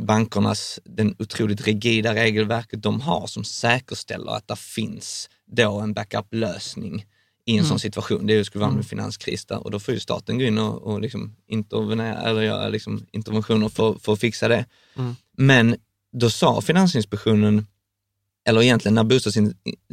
[0.00, 7.06] bankernas, den otroligt rigida regelverket de har som säkerställer att det finns då en backup-lösning
[7.44, 8.26] i en sån situation.
[8.26, 11.00] Det skulle vara en finanskris där och då får ju staten gå in och, och
[11.00, 14.64] liksom intervenera, eller göra liksom interventioner för, för att fixa det.
[14.96, 15.16] Mm.
[15.36, 15.76] Men
[16.12, 17.66] då sa Finansinspektionen,
[18.44, 19.04] eller egentligen när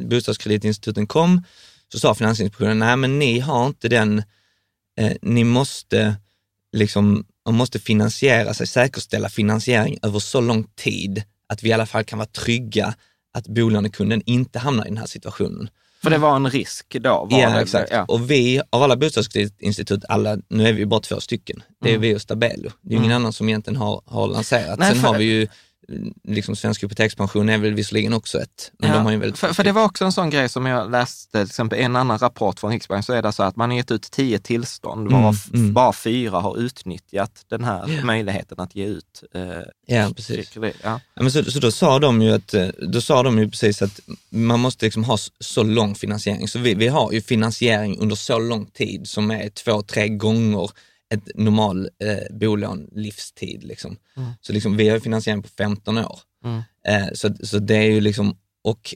[0.10, 1.44] bostadskreditinstituten kom,
[1.92, 4.24] så sa Finansinspektionen, nej men ni har inte den,
[5.00, 6.16] eh, ni måste
[6.72, 11.86] liksom, man måste finansiera sig, säkerställa finansiering över så lång tid att vi i alla
[11.86, 12.94] fall kan vara trygga
[13.34, 15.70] att bolånekunden inte hamnar i den här situationen.
[16.04, 17.28] För det var en risk då?
[17.30, 17.92] Ja, det, exakt.
[17.92, 18.06] Ja.
[18.08, 22.16] Och vi, av alla bostadskreditinstitut, alla, nu är vi bara två stycken, det är vi
[22.16, 22.70] och Stabelo.
[22.82, 24.80] Det är ju ingen annan som egentligen har, har lanserat.
[24.80, 25.50] Nej, Sen har vi ju, mm,
[26.24, 29.40] liksom Svensk Hypotekspension är väl visserligen också ett, men Ja, de har ju väldigt...
[29.40, 32.18] för, för det var också en sån grej som jag läste, till exempel en annan
[32.18, 35.22] rapport från Riksbanken, så är det så att man har gett ut tio tillstånd, Mm,
[35.22, 35.74] varav mm.
[35.74, 38.06] bara fyra har utnyttjat den här Ja.
[38.06, 39.24] möjligheten att ge ut.
[39.36, 39.42] Eh,
[39.86, 40.50] Ja, precis.
[40.50, 40.76] kredit.
[40.84, 41.00] Ja.
[41.14, 43.82] Ja, men så, så då sa de ju att, eh, då sa de ju precis
[43.82, 44.00] att
[44.30, 46.48] man måste liksom ha så, så lång finansiering.
[46.48, 50.70] Så vi, vi har ju finansiering under så lång tid som är två, tre gånger
[51.14, 53.64] ett normal eh, bolån livstid.
[53.64, 53.98] Liksom.
[54.18, 54.30] Mm.
[54.42, 56.20] Så liksom, vi har ju finansiering på 15 år.
[56.46, 56.62] Mm.
[56.88, 58.96] Eh, så, så det är ju liksom, och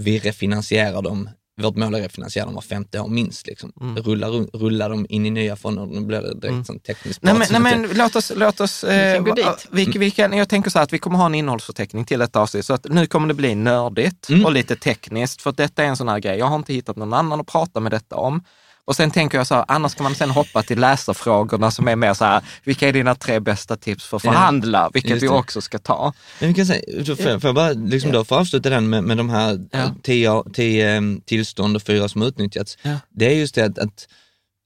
[0.00, 1.28] vi refinansierar dem,
[1.62, 3.46] vårt mål är att refinansiera dem var femte år minst.
[3.46, 3.72] Liksom.
[3.80, 4.02] Mm.
[4.02, 6.64] Rulla, rulla dem in i nya fonder, nu blir det direkt Mm.
[6.64, 9.22] sån tekniskt Nej, men, nej, men låt oss, låt oss eh,
[9.70, 12.40] vi, vi kan, jag tänker så här att vi kommer ha en innehållsförteckning till detta
[12.40, 14.44] avsnitt, så att nu kommer det bli nördigt Mm.
[14.44, 16.38] och lite tekniskt, för att detta är en sån här grej.
[16.38, 18.44] Jag har inte hittat någon annan att prata med detta om.
[18.86, 21.96] Och sen tänker jag så här, annars kan man sen hoppa till läsarfrågorna som är
[21.96, 24.90] mer så här, vilka är dina tre bästa tips för att Ja, förhandla?
[24.94, 26.12] Vilket just vi också ska ta.
[26.40, 29.16] Men vi kan säga, jag- får jag bara liksom då få avsluta den med, med
[29.16, 29.78] de här Ja.
[29.78, 32.78] eh, tio, tio eh, tillstånd och fyra som utnyttjats.
[32.82, 32.96] Ja.
[33.10, 34.08] Det är just det att, att,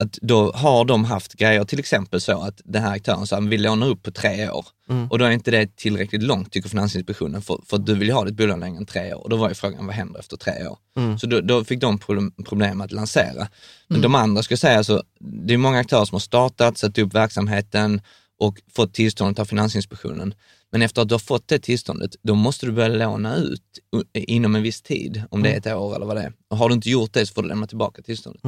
[0.05, 3.59] att då har de haft grejer, till exempel så att den här aktören sa, vi
[3.59, 4.67] lånar upp på tre år.
[4.89, 5.11] Mm.
[5.11, 8.15] Och då är inte det tillräckligt långt tycker Finansinspektionen för, för att du vill ju
[8.15, 9.23] ha ditt bolån längre än tre år.
[9.23, 10.79] Och då var ju frågan, vad händer efter tre år?
[10.97, 11.19] Mm.
[11.19, 13.49] Så då, då fick de problem, problem att lansera.
[13.89, 16.99] Men de andra ska jag säga, så, det är många aktörer som har startat, satt
[16.99, 18.01] upp verksamheten
[18.41, 20.35] och fått tillståndet av Finansinspektionen.
[20.73, 23.63] Men efter att du har fått det tillståndet, då måste du börja låna ut
[23.97, 26.33] u- inom en viss tid, om det är ett år eller vad det är.
[26.51, 28.43] Och har du inte gjort det så får du lämna tillbaka tillståndet.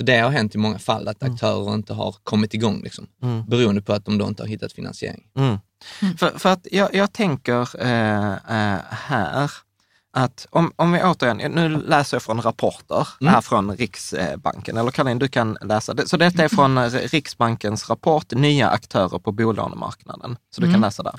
[0.00, 0.06] Mm.
[0.06, 3.44] Så det har hänt i många fall, att aktörer inte har kommit igång, liksom, Mm.
[3.46, 5.22] beroende på att de då inte har hittat finansiering.
[5.36, 5.58] Mm.
[6.18, 9.50] För, för att jag, jag tänker eh, eh, här
[10.12, 13.34] att om, om vi återigen, nu läser jag från rapporter Mm.
[13.34, 16.08] här från Riksbanken, eller Karin, du kan läsa det.
[16.08, 20.36] Så detta är från eh, Riksbankens rapport, nya aktörer på bolånemarknaden.
[20.50, 20.80] Så du kan Mm.
[20.80, 21.14] läsa där.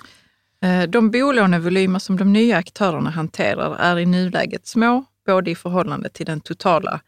[0.61, 6.09] Eh, De bolånevolymer som de nya aktörerna hanterar är i nuläget små, både i förhållande
[6.09, 6.99] till den totala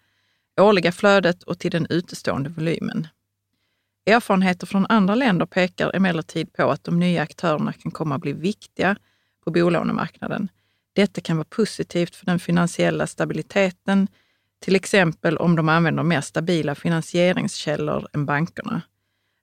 [0.61, 3.07] årliga flödet och till den utestående volymen.
[4.05, 8.33] Erfarenheter från andra länder pekar emellertid på att de nya aktörerna kan komma att bli
[8.33, 8.95] viktiga
[9.43, 10.49] på bolånemarknaden.
[10.93, 14.07] Detta kan vara positivt för den finansiella stabiliteten,
[14.59, 18.81] till exempel om de använder mer stabila finansieringskällor än bankerna.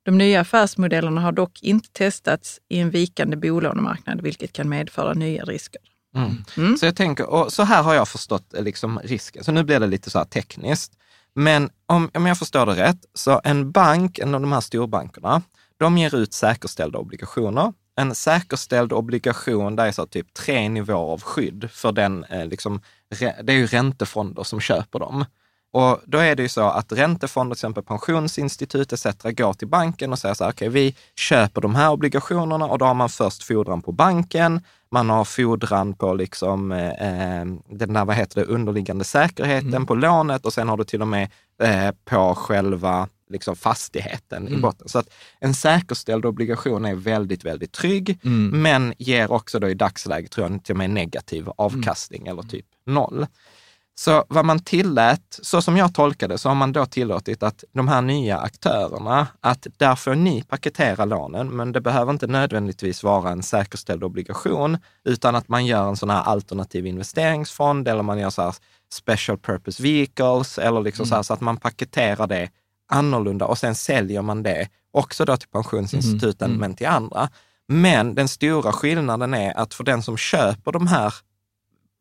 [0.02, 5.44] De nya affärsmodellerna har dock inte testats i en vikande bolånemarknad, vilket kan medföra nya
[5.44, 5.82] risker.
[6.14, 6.44] Mm.
[6.56, 6.76] Mm.
[6.76, 9.44] Så jag tänker, och så här har jag förstått eh, liksom risken.
[9.44, 10.97] Så nu blir det lite så här tekniskt.
[11.38, 15.42] Men om, om jag förstår det rätt, så en bank, en av de här storbankerna,
[15.76, 17.72] de ger ut säkerställda obligationer.
[17.96, 22.80] En säkerställd obligation, där är så typ tre nivåer av skydd för den, eh, liksom,
[23.14, 25.24] re- det är ju räntefonder som köper dem.
[25.72, 29.06] Och då är det ju så att räntefonder, till exempel pensionsinstitut etc.
[29.22, 32.84] går till banken och säger så här, okej, vi köper de här obligationerna och då
[32.84, 38.04] har man först fordran på banken, man har fordran på liksom, eh, eh, den där,
[38.04, 41.30] vad heter det, underliggande säkerheten på lånet och sen har du till och med
[41.62, 44.88] eh, på själva liksom, fastigheten i botten.
[44.88, 45.08] Så att
[45.40, 48.62] en säkerställd obligation är väldigt, väldigt trygg, Mm.
[48.62, 52.66] men ger också då i dagsläget, tror jag, till och med negativ avkastning eller typ
[52.86, 53.26] noll.
[53.98, 57.88] Så vad man tillät, så som jag tolkade så har man då tillåtit att de
[57.88, 63.30] här nya aktörerna, att där får ni paketera lånen, men det behöver inte nödvändigtvis vara
[63.30, 68.30] en säkerställd obligation, utan att man gör en sån här alternativ investeringsfond eller man gör
[68.30, 68.54] så här
[68.92, 72.50] special purpose vehicles eller liksom så, här, så att man paketerar det
[72.88, 77.28] annorlunda och sen säljer man det också då till pensionsinstituten, men till andra.
[77.68, 81.14] Men den stora skillnaden är att för den som köper de här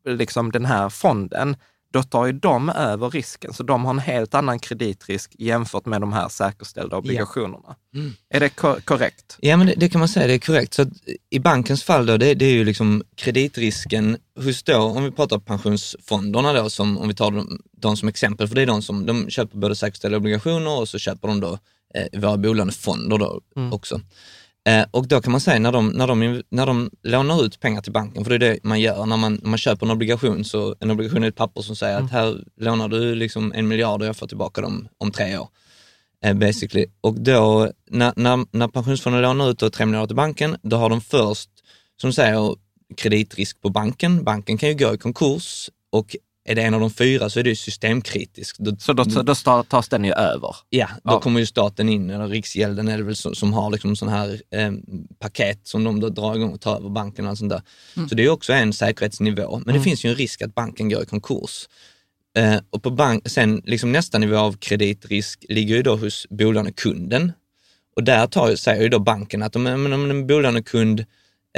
[0.04, 1.56] liksom den här fonden,
[1.92, 3.52] då tar ju de över risken.
[3.52, 7.76] Så de har en helt annan kreditrisk jämfört med de här säkerställda obligationerna.
[7.94, 8.12] Mm.
[8.30, 9.36] Är det ko- korrekt?
[9.40, 10.74] Ja, men det, det kan man säga, det är korrekt.
[10.74, 10.86] Så
[11.30, 15.38] I bankens fall då, det, det är ju liksom kreditrisken hos då, om vi pratar
[15.38, 19.06] pensionsfonderna då, som, om vi tar dem, dem som exempel, för det är de som
[19.06, 21.58] de köper både säkerställda obligationer och så köper de då
[21.94, 23.40] eh, våra bolånefonder då
[23.72, 24.00] också.
[24.68, 27.80] Eh, och då kan man säga när de, när, de, när de lånar ut pengar
[27.80, 30.44] till banken, för det är det man gör när man, när man köper en obligation,
[30.44, 34.00] så en obligation är ett papper som säger att här lånar du liksom en miljard
[34.02, 35.48] och jag får tillbaka dem om tre år
[36.24, 36.86] eh, basically.
[37.00, 40.90] Och då när, när, när pensionsfonden lånar ut då 3 miljarder till banken, då har
[40.90, 41.50] de först,
[42.00, 42.56] som säger,
[42.96, 44.24] kreditrisk på banken.
[44.24, 46.16] Banken kan ju gå i konkurs och
[46.50, 48.58] är det en av de fyra så är det systemkritiskt.
[48.58, 50.56] Då, Så då, då tas den ju över.
[50.68, 51.20] Ja, då Ja.
[51.20, 54.40] kommer ju staten in, eller Riksgälden är det väl som, som har liksom sån här
[54.50, 54.72] eh,
[55.18, 57.62] paket som de då drar igång och tar över banken och allt sånt där.
[58.08, 59.62] Så det är också en säkerhetsnivå.
[59.66, 61.68] Men det finns ju en risk att banken går i konkurs.
[62.38, 67.32] Eh, och på bank, sen liksom nästa nivå av kreditrisk ligger ju då hos bolånekunden.
[67.96, 71.04] Och där tar, säger ju då banken att om, om om en bolånekund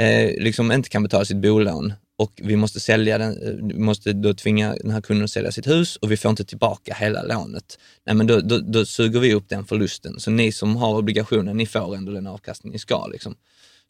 [0.01, 4.13] eh, liksom inte kan betala sitt bolån och vi måste sälja den, eh, vi måste
[4.13, 7.23] då tvinga den här kunden att sälja sitt hus och vi får inte tillbaka hela
[7.23, 7.79] lånet.
[8.05, 10.19] Nej, men då, då, då suger vi upp den förlusten.
[10.19, 13.07] Så ni som har obligationen, ni får ändå den avkastning ni ska.
[13.07, 13.35] Liksom.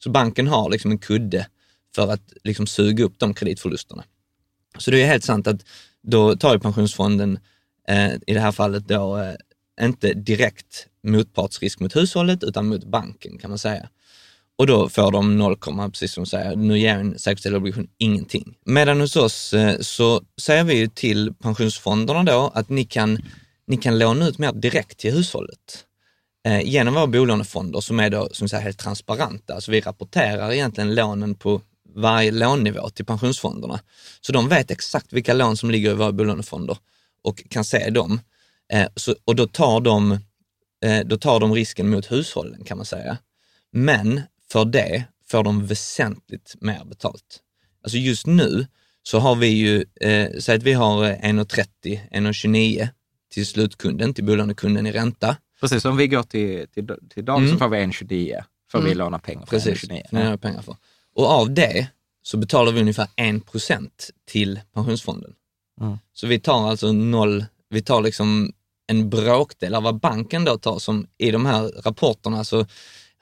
[0.04, 1.48] Så banken har liksom en kudde
[1.96, 4.04] för att liksom suga upp de kreditförlusterna.
[4.78, 5.66] Så det är helt sant att
[6.02, 7.40] då tar ju pensionsfonden,
[7.88, 9.36] eh, i det här fallet då, eh,
[9.86, 13.90] inte direkt motpartsrisk mot hushållet utan mot banken kan man säga.
[14.62, 15.58] Och då får de 0,
[15.92, 18.58] precis som du säger, nu ger en säkerställd obligation ingenting.
[18.66, 23.22] Medan hos oss eh, så säger vi ju till pensionsfonderna då att ni kan,
[23.68, 25.86] ni kan låna ut mer direkt till hushållet.
[26.46, 29.54] Eh, genom våra bolånefonder som är då som säger, helt transparenta.
[29.54, 31.62] Alltså vi rapporterar egentligen lånen på
[31.96, 33.80] varje lånnivå till pensionsfonderna.
[34.22, 36.78] Så de vet exakt vilka lån som ligger i våra bolånefonder
[37.24, 38.20] och kan se dem.
[38.74, 40.12] Eh, så, och då tar, de,
[40.86, 43.18] eh, då tar de risken mot hushållen kan man säga.
[43.72, 47.40] Men för det får de väsentligt mer betalt.
[47.84, 48.68] Alltså just nu
[49.04, 52.88] så har vi ju, eh, säg att vi har eh, 1,30, 1,29
[53.30, 55.38] till slutkunden, till bolånekunden i ränta.
[55.62, 59.20] Precis, om vi går till, till, till dem så får vi 1,29 får vi låna
[59.20, 60.10] pengar för Precis, 1,29.
[60.10, 60.76] för det har jag pengar för.
[61.16, 61.88] Och av det
[62.24, 63.90] så betalar vi ungefär 1%
[64.26, 65.34] till pensionsfonden.
[65.82, 65.98] Mm.
[66.14, 68.54] Så vi tar alltså noll, vi tar liksom
[68.88, 72.66] en bråkdel av vad banken då tar, som i de här rapporterna så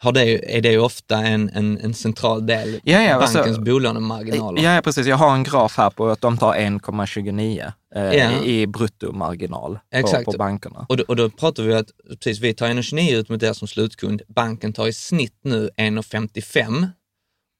[0.02, 4.64] har det, är det ofta en, en, en central del, Ja, ja, alltså- bankens bolånemarginaler.
[4.64, 5.08] Ja, precis.
[5.08, 8.44] Jag har en graf här på att de tar 1,29 eh, Ja.
[8.44, 10.26] i bruttomarginal på, Exakt.
[10.26, 10.86] på bankerna.
[10.90, 11.88] Och då, och då pratar vi att
[12.24, 14.22] precis, vi tar 1,29 ut mot er som slutkund.
[14.28, 16.88] Banken tar i snitt nu 1,55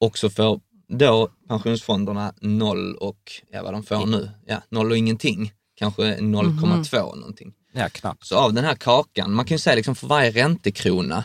[0.00, 3.18] och så får då pensionsfonderna noll och,
[3.52, 7.52] ja vad de får nu, ja noll och ingenting, kanske 0,2 någonting.
[7.72, 8.26] Ja, knappt.
[8.26, 11.24] Så av den här kakan, man kan ju säga liksom för varje räntekrona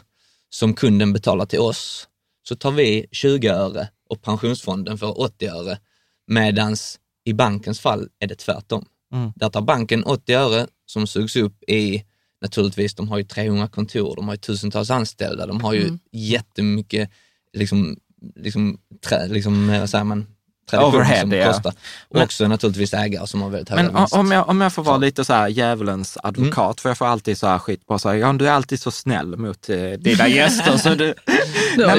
[0.55, 2.07] som kunden betalar till oss,
[2.47, 5.79] så tar vi 20 öre och pensionsfonden får 80 öre.
[6.27, 8.85] Medans i bankens fall är det tvärtom.
[9.13, 9.31] Mm.
[9.35, 12.03] Där tar banken 80 öre som sugs upp i,
[12.41, 15.99] naturligtvis, de har ju 300 kontor, de har ju tusentals anställda, de har ju Mm.
[16.11, 17.09] jättemycket,
[17.53, 17.97] liksom,
[18.35, 18.77] liksom,
[19.07, 20.27] trä, liksom eh, vad säger man,
[20.69, 21.47] tradition Overhead, som ja.
[21.53, 21.69] kostar.
[22.09, 24.83] Och Men- också naturligtvis ägare som har väldigt höga Men om jag, om jag får
[24.83, 26.75] vara lite så här djävulens advokat, Mm.
[26.81, 28.91] för jag får alltid så här skit på så här, ja, du är alltid så
[28.91, 30.77] snäll mot eh, dina gäster.
[30.77, 31.13] så du,
[31.77, 31.95] Nu har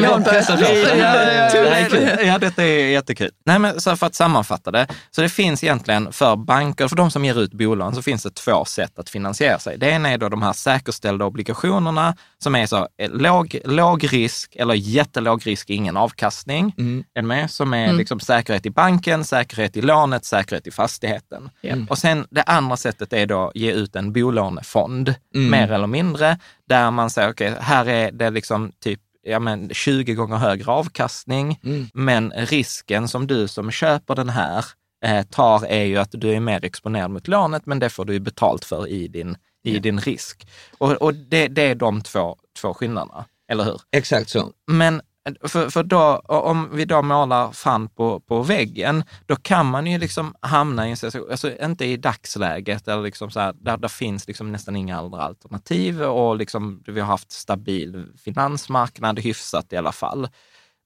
[2.27, 3.31] Ja, detta är jättekul.
[3.47, 7.11] Nej, men så för att sammanfatta det, så det finns egentligen för banker, för de
[7.11, 9.79] som ger ut bolån, så finns det två sätt att finansiera sig.
[9.79, 14.57] Det ena är då de här säkerställda obligationerna som är så eh, låg, låg risk
[14.57, 16.75] eller jättelåg risk, ingen avkastning.
[16.79, 17.05] Mm.
[17.15, 17.51] Är med?
[17.51, 21.51] Som är liksom säkerhet i banken, säkerhet i lånet, säkerhet i fastigheten.
[21.91, 25.51] Och sen det andra sättet är då ge ut en bolånefond, Mm.
[25.51, 30.15] mer eller mindre, där man säger okej, här är det liksom typ ja, men 20
[30.15, 31.87] gånger högre avkastning, Mm.
[31.95, 34.65] men risken som du som köper den här
[35.05, 38.13] eh, tar är ju att du är mer exponerad mot lånet, men det får du
[38.13, 40.47] ju betalt för i din, i din risk.
[40.79, 43.81] Och, och det, det är de två, två skillnaderna, eller hur?
[43.93, 44.53] Exakt så.
[44.67, 45.01] Men
[45.43, 49.99] för, för då, om vi då målar fan på, på väggen, då kan man ju
[49.99, 53.89] liksom hamna i en situation, alltså inte i dagsläget, eller liksom så här, där det
[53.89, 59.77] finns liksom nästan inga andra alternativ och liksom, vi har haft stabil finansmarknad, hyfsat i
[59.77, 60.29] alla fall.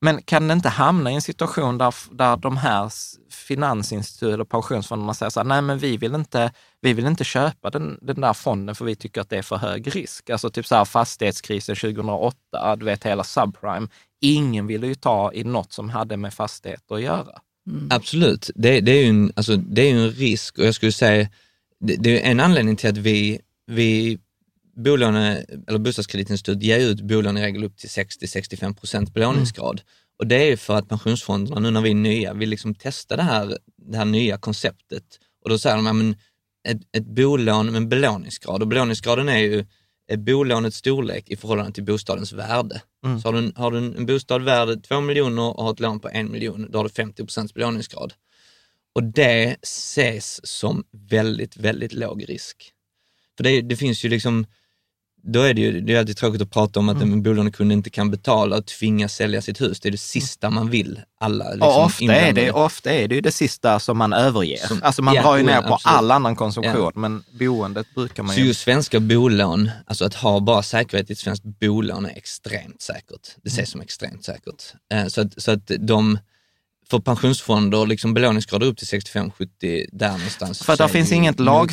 [0.00, 2.90] Men kan det inte hamna i en situation där, där de här
[3.30, 7.70] finansinstituten och pensionsfonderna säger så här, nej men vi vill inte, vi vill inte köpa
[7.70, 10.30] den, den där fonden för vi tycker att det är för hög risk.
[10.30, 13.88] Alltså typ så här fastighetskrisen 2008, du vet hela subprime.
[14.20, 17.40] Ingen ville ju ta i något som hade med fastigheter att göra.
[17.90, 21.28] Absolut, det, det, är ju en, alltså, det är en risk och jag skulle säga,
[21.80, 24.18] det, det är en anledning till att vi, vi
[24.76, 29.80] bolåne, eller bostadskreditinstitut ger ut bolån i regel upp till 60-65 procent belåningsgrad.
[30.18, 33.22] Och det är för att pensionsfonderna, nu när vi är nya, vill liksom testa det
[33.22, 35.04] här, det här nya konceptet.
[35.44, 36.16] Och då säger de, ja, men
[36.68, 39.64] ett, ett bolån med en belåningsgrad, och belåningsgraden är ju
[40.16, 42.82] bolånets storlek i förhållande till bostadens värde.
[43.22, 46.00] Så har du, en, har du en bostad värd 2 miljoner och har ett lån
[46.00, 48.12] på 1 miljon, då har du 50 procents belåningsgrad.
[48.92, 52.72] Och det ses som väldigt, väldigt låg risk.
[53.36, 54.46] För det, det finns ju liksom,
[55.22, 57.90] då är det ju det är alltid tråkigt att prata om att en bolånekund inte
[57.90, 59.80] kan betala och tvingas sälja sitt hus.
[59.80, 61.00] Det är det sista man vill.
[61.20, 64.66] Alla liksom och ofta är, det, ofta är det ju det sista som man överger.
[64.66, 65.96] Som- alltså man ja, drar ju ja, ner på absolut.
[65.96, 68.46] all annan konsumtion, men boendet brukar man Så ju...
[68.46, 73.28] just svenska bolån, alltså att ha bara säkerhet i ett svenskt bolån är extremt säkert.
[73.42, 74.62] Det ses som extremt säkert.
[74.92, 76.18] Eh, Så att, så att de,
[76.90, 80.62] för pensionsfonder, liksom belåningsgrader upp till 65-70, där någonstans.
[80.62, 81.72] För att det finns inget lag...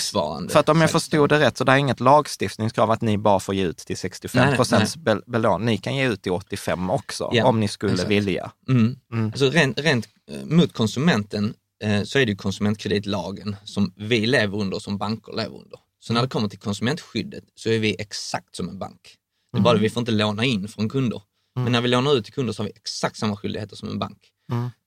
[0.51, 3.39] För att om jag förstod det rätt, så det är inget lagstiftningskrav att ni bara
[3.39, 5.65] får ge ut till 65 Nej, nej, procents bel- belån.
[5.65, 8.11] Ni kan ge ut till 85 också, Ja, om ni skulle exakt.
[8.11, 8.51] vilja.
[8.69, 8.95] Mm.
[9.13, 9.25] Mm.
[9.25, 11.53] Alltså rent, rent eh, mot konsumenten
[11.83, 15.79] eh, så är det konsumentkreditlagen som vi lever under och som banker lever under.
[15.99, 19.15] Så när det kommer till konsumentskyddet så är vi exakt som en bank.
[19.51, 21.21] Det är bara det, vi får inte låna in från kunder.
[21.55, 23.99] Men när vi lånar ut till kunder så har vi exakt samma skyldigheter som en
[23.99, 24.17] bank.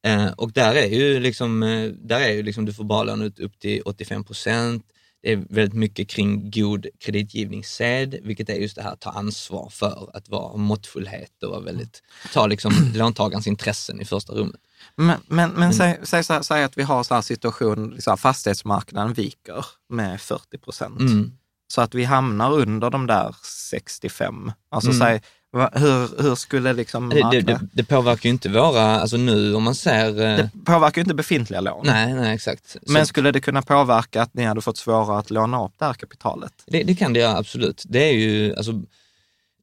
[0.03, 3.25] Eh, och där är ju liksom, eh, där är ju liksom, du får bara låna
[3.25, 4.85] ut upp till 85 procent.
[5.23, 9.69] Det är väldigt mycket kring god kreditgivningssed, vilket är just det här att ta ansvar
[9.71, 12.03] för att vara måttfullhet och vara väldigt,
[12.33, 14.61] ta liksom låntagarens intressen i första rummet.
[14.97, 19.13] Men, men, men säg, säg, här, säg att vi har så här situation, liksom, fastighetsmarknaden
[19.13, 21.01] viker med 40 procent.
[21.01, 21.33] Mm.
[21.73, 24.53] Så att vi hamnar under de där 65.
[24.71, 25.21] Alltså Mm.
[25.53, 29.63] va, hur, hur skulle liksom Det, det, det, påverkar ju inte våra, alltså nu om
[29.63, 30.09] man ser...
[30.09, 31.87] eh, det påverkar ju inte befintliga lån.
[31.87, 32.71] nej, nej exakt.
[32.71, 35.85] Så Men skulle det kunna påverka att ni hade fått svårare att låna upp det
[35.85, 36.53] här kapitalet?
[36.67, 37.83] det, det kan det göra absolut.
[37.89, 38.73] Det är ju, alltså,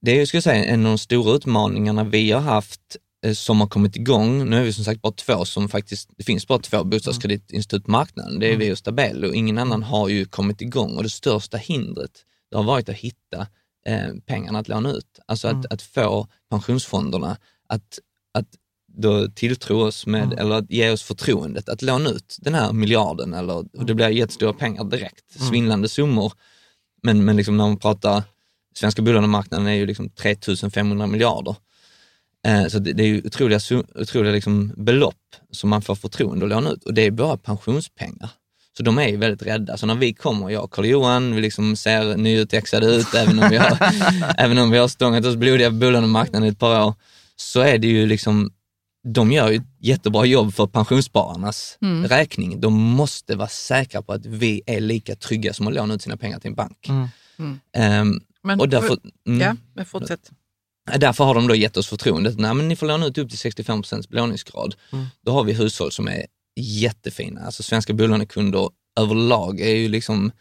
[0.02, 2.98] det är ju, ska jag säga, en av de stora utmaningarna vi har haft
[3.34, 4.50] som har kommit igång.
[4.50, 7.92] Nu är vi som sagt bara två som faktiskt, det finns bara två bostadskreditinstitut på
[7.92, 8.40] marknaden.
[8.40, 11.58] Det är vi och Stabelo och ingen annan har ju kommit igång och det största
[11.58, 12.12] hindret
[12.52, 13.48] det har varit att hitta
[13.86, 15.20] eh, pengarna att låna ut.
[15.26, 17.38] Alltså att, att få pensionsfonderna
[17.68, 18.00] att,
[18.34, 18.48] att
[18.88, 23.34] då tilltro oss med, eller att ge oss förtroendet att låna ut den här miljarden
[23.34, 26.34] eller, och det blir jättestora pengar direkt, svindlande summor.
[27.04, 28.24] Men, men liksom när man pratar,
[28.76, 31.56] svenska bolånemarknaden är ju liksom 3500 miljarder.
[32.48, 33.60] Eh, Så det, är ju otroliga,
[33.96, 35.16] otroliga liksom belopp
[35.52, 38.30] som man får förtroende att låna ut och det är bara pensionspengar.
[38.78, 39.78] Så de är ju väldigt rädda.
[39.78, 43.58] Så när vi kommer, jag och Carl-Johan, vi liksom ser nyutexade ut, även om vi
[43.58, 43.78] har,
[44.38, 46.94] även om vi har stångat oss blodiga på bolånemarknaden i ett par år,
[47.36, 48.52] så är det ju liksom,
[49.14, 52.08] de gör ju ett jättebra jobb för pensionsspararnas Mm.
[52.08, 52.62] räkning.
[52.62, 56.18] De måste vara säkra på att vi är lika trygga som att låna ut sina
[56.18, 56.88] pengar till en bank.
[56.90, 57.08] Mm.
[57.40, 57.60] Mm.
[57.74, 60.32] Ehm, Men, och därför, mm, Ja, men fortsätt.
[60.98, 62.40] Därför har de då gett oss förtroendet.
[62.40, 64.76] Nej, men ni får låna ut upp till 65 procents belåningsgrad.
[64.94, 65.06] Mm.
[65.22, 66.26] Då har vi hushåll som är
[66.56, 67.42] jättefina.
[67.42, 68.70] Alltså svenska bolånekunder
[69.00, 70.32] överlag är ju liksom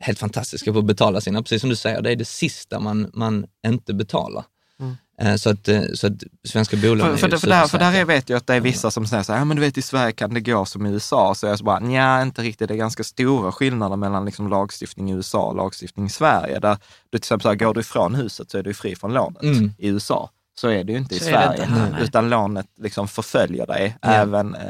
[0.00, 3.10] helt fantastiska på att betala sina, precis som du säger, det är det sista man,
[3.14, 4.44] man inte betalar.
[4.80, 4.94] Mm.
[5.20, 6.12] Eh, Så, att, eh, så att
[6.48, 8.54] svenska bolån För, är för, ju för, där, för där är- vet jag att det
[8.54, 10.64] är vissa som säger så här, ja men du vet i Sverige kan det gå
[10.64, 11.34] som i USA.
[11.34, 15.10] Så jag så bara, nja inte riktigt, det är ganska stora skillnader mellan liksom lagstiftning
[15.10, 16.58] i USA och lagstiftning i Sverige.
[16.58, 16.74] Där
[17.10, 19.42] du till exempel, så här, går du ifrån huset så är du fri från lånet
[19.42, 19.72] Mm.
[19.78, 20.30] i USA.
[20.60, 23.08] Så är det ju inte i Så är det Sverige, inte här, utan lånet liksom
[23.08, 23.96] förföljer dig.
[24.02, 24.08] Ja.
[24.08, 24.60] Även, eh,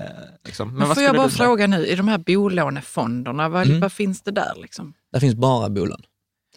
[0.46, 0.68] liksom.
[0.68, 3.80] Men, Men vad får jag bara fråga nu, i de här bolånefonderna, vad, Mm.
[3.80, 4.52] vad finns det där?
[4.62, 4.92] Liksom?
[5.12, 6.02] Där finns bara bolån.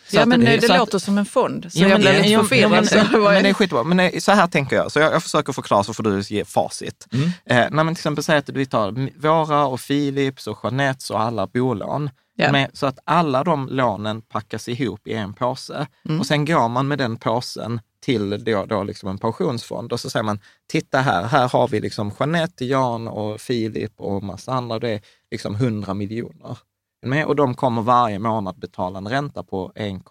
[0.09, 2.01] Så ja, men det- det, det så att- låter som en fond, så Ja, jag
[2.01, 2.71] det- lite ja, förvirrad.
[2.71, 3.83] men- Så Men, men det är skitbra.
[3.83, 6.45] Men det, så här tänker jag, så jag, jag försöker förklara så får du ge
[6.45, 7.07] facit.
[7.13, 7.29] Mm.
[7.45, 11.21] Eh, när man till exempel säger att vi tar våra och Philips och Jeanettes och
[11.21, 12.51] alla bolån, Ja.
[12.51, 15.87] med, så att alla de lånen packas ihop i en påse.
[16.09, 16.19] Mm.
[16.19, 20.09] Och sen går man med den påsen till då, då liksom en pensionsfond och så
[20.09, 20.39] säger man,
[20.71, 25.01] titta här, här har vi liksom Jeanette, Jan och Filip och massa andra, det är
[25.31, 26.57] liksom 100 miljoner.
[27.01, 30.01] Med, och de kommer varje månad betala en ränta på 1,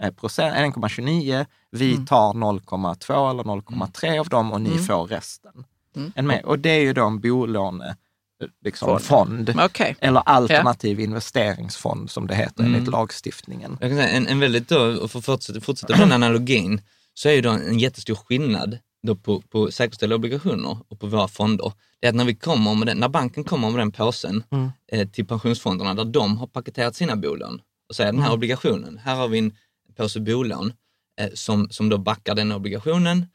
[0.00, 0.10] eh,
[0.62, 1.46] 1,29.
[1.70, 2.06] Vi Mm.
[2.06, 4.82] tar 0,2 eller 0,3 av dem och ni Mm.
[4.84, 5.64] får resten.
[6.16, 6.44] Mm.
[6.44, 7.88] Och det är ju då en bolåne,
[8.42, 9.46] eh, liksom, Fond.
[9.46, 9.60] fond.
[9.64, 9.96] Okej.
[10.00, 12.74] Eller alternativ investeringsfond som det heter Mm.
[12.74, 13.78] enligt lagstiftningen.
[13.80, 16.80] En, en väldigt, då, och för att fortsätta, fortsätta med den analogin,
[17.14, 21.28] så är ju då en jättestor skillnad då på, på säkerställda obligationer och på våra
[21.28, 21.72] fonder.
[22.00, 24.70] Det är att när, vi kommer med den, när banken kommer med den påsen Mm.
[24.92, 28.36] eh, till pensionsfonderna där de har paketerat sina bolån och säger den här Mm.
[28.38, 29.52] obligationen, här har vi en
[29.96, 30.72] påse bolån
[31.20, 33.26] eh, som, som då backar den obligationen.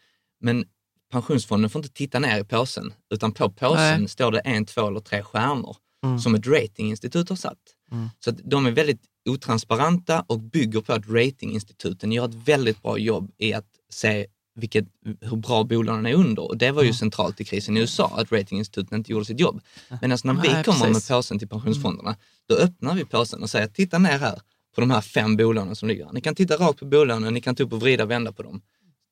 [0.41, 0.65] Men
[1.11, 4.07] pensionsfonden får inte titta ner i påsen, utan på påsen Nej.
[4.09, 6.19] står det en, två eller tre stjärnor Mm.
[6.19, 7.59] som ett ratinginstitut har satt.
[7.91, 8.09] Mm.
[8.19, 13.31] Så de är väldigt otransparenta och bygger på att ratinginstituten gör ett väldigt bra jobb
[13.37, 14.85] i att se vilket,
[15.21, 16.43] hur bra bolagen är under.
[16.43, 16.87] Och det var Mm.
[16.87, 19.61] ju centralt i krisen i USA, att ratinginstituten inte gjorde sitt jobb.
[20.01, 21.09] Medan när vi Nej, kommer med precis.
[21.09, 22.15] påsen till pensionsfonderna,
[22.49, 24.39] då öppnar vi påsen och säger, titta ner här
[24.75, 26.09] på de här fem bolagen som ligger.
[26.13, 28.43] Ni kan titta rakt på bolagen, ni kan ta upp och vrida och vända på
[28.43, 28.61] dem.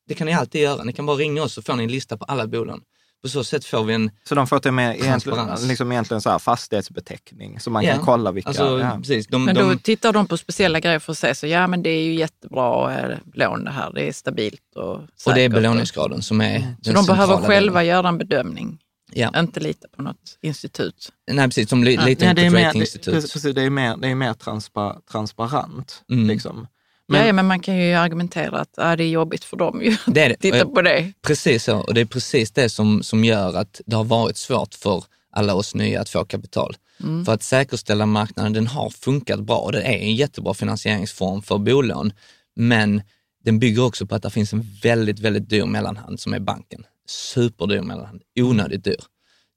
[0.07, 0.83] Det kan ni alltid göra.
[0.83, 2.81] Ni kan bara ringa oss så får ni en lista på alla bolagen.
[3.23, 6.29] På så sätt får vi en Så de får till med egentligen, liksom egentligen så
[6.29, 7.93] här fastighetsbeteckning, så man Ja.
[7.95, 8.47] kan kolla vilka...
[8.49, 8.97] Alltså, ja.
[8.97, 11.67] precis, de, Men de, då tittar de på speciella grejer för att säga så, ja
[11.67, 15.27] men det är ju jättebra eh, lån det här, det är stabilt och säkert.
[15.27, 17.89] och det är belåningsgraden som är Så den de behöver själva delen.
[17.95, 18.79] göra en bedömning,
[19.13, 19.39] Ja.
[19.39, 21.09] inte lita på något institut.
[21.31, 21.69] Nej, precis.
[21.69, 23.13] Som li, Ja, lite ja, på det är ett mer, det, ratinginstitut.
[23.13, 26.03] precis, det är mer, det är mer transpa, transparent.
[26.11, 26.27] Mm.
[26.27, 26.67] Liksom.
[27.07, 29.97] Men, ja, men man kan ju argumentera att ja, det är jobbigt för dem ju
[30.05, 30.35] Det är det.
[30.35, 31.13] titta på det.
[31.21, 31.77] Precis så.
[31.77, 35.53] Och det är precis det som, som gör att det har varit svårt för alla
[35.53, 36.75] oss nya att få kapital.
[37.03, 37.25] Mm.
[37.25, 41.57] För att säkerställa marknaden, den har funkat bra och det är en jättebra finansieringsform för
[41.57, 42.13] bolån.
[42.55, 43.01] Men
[43.43, 46.85] den bygger också på att det finns en väldigt, väldigt dyr mellanhand som är banken.
[47.07, 48.99] Superdyr mellanhand, onödigt dyr.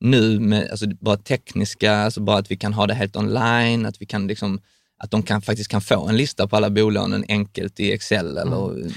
[0.00, 4.02] Nu med alltså bara tekniska, alltså bara att vi kan ha det helt online, att
[4.02, 4.60] vi kan liksom
[4.98, 8.90] att de kan, faktiskt kan få en lista på alla bolånen enkelt i Excel eller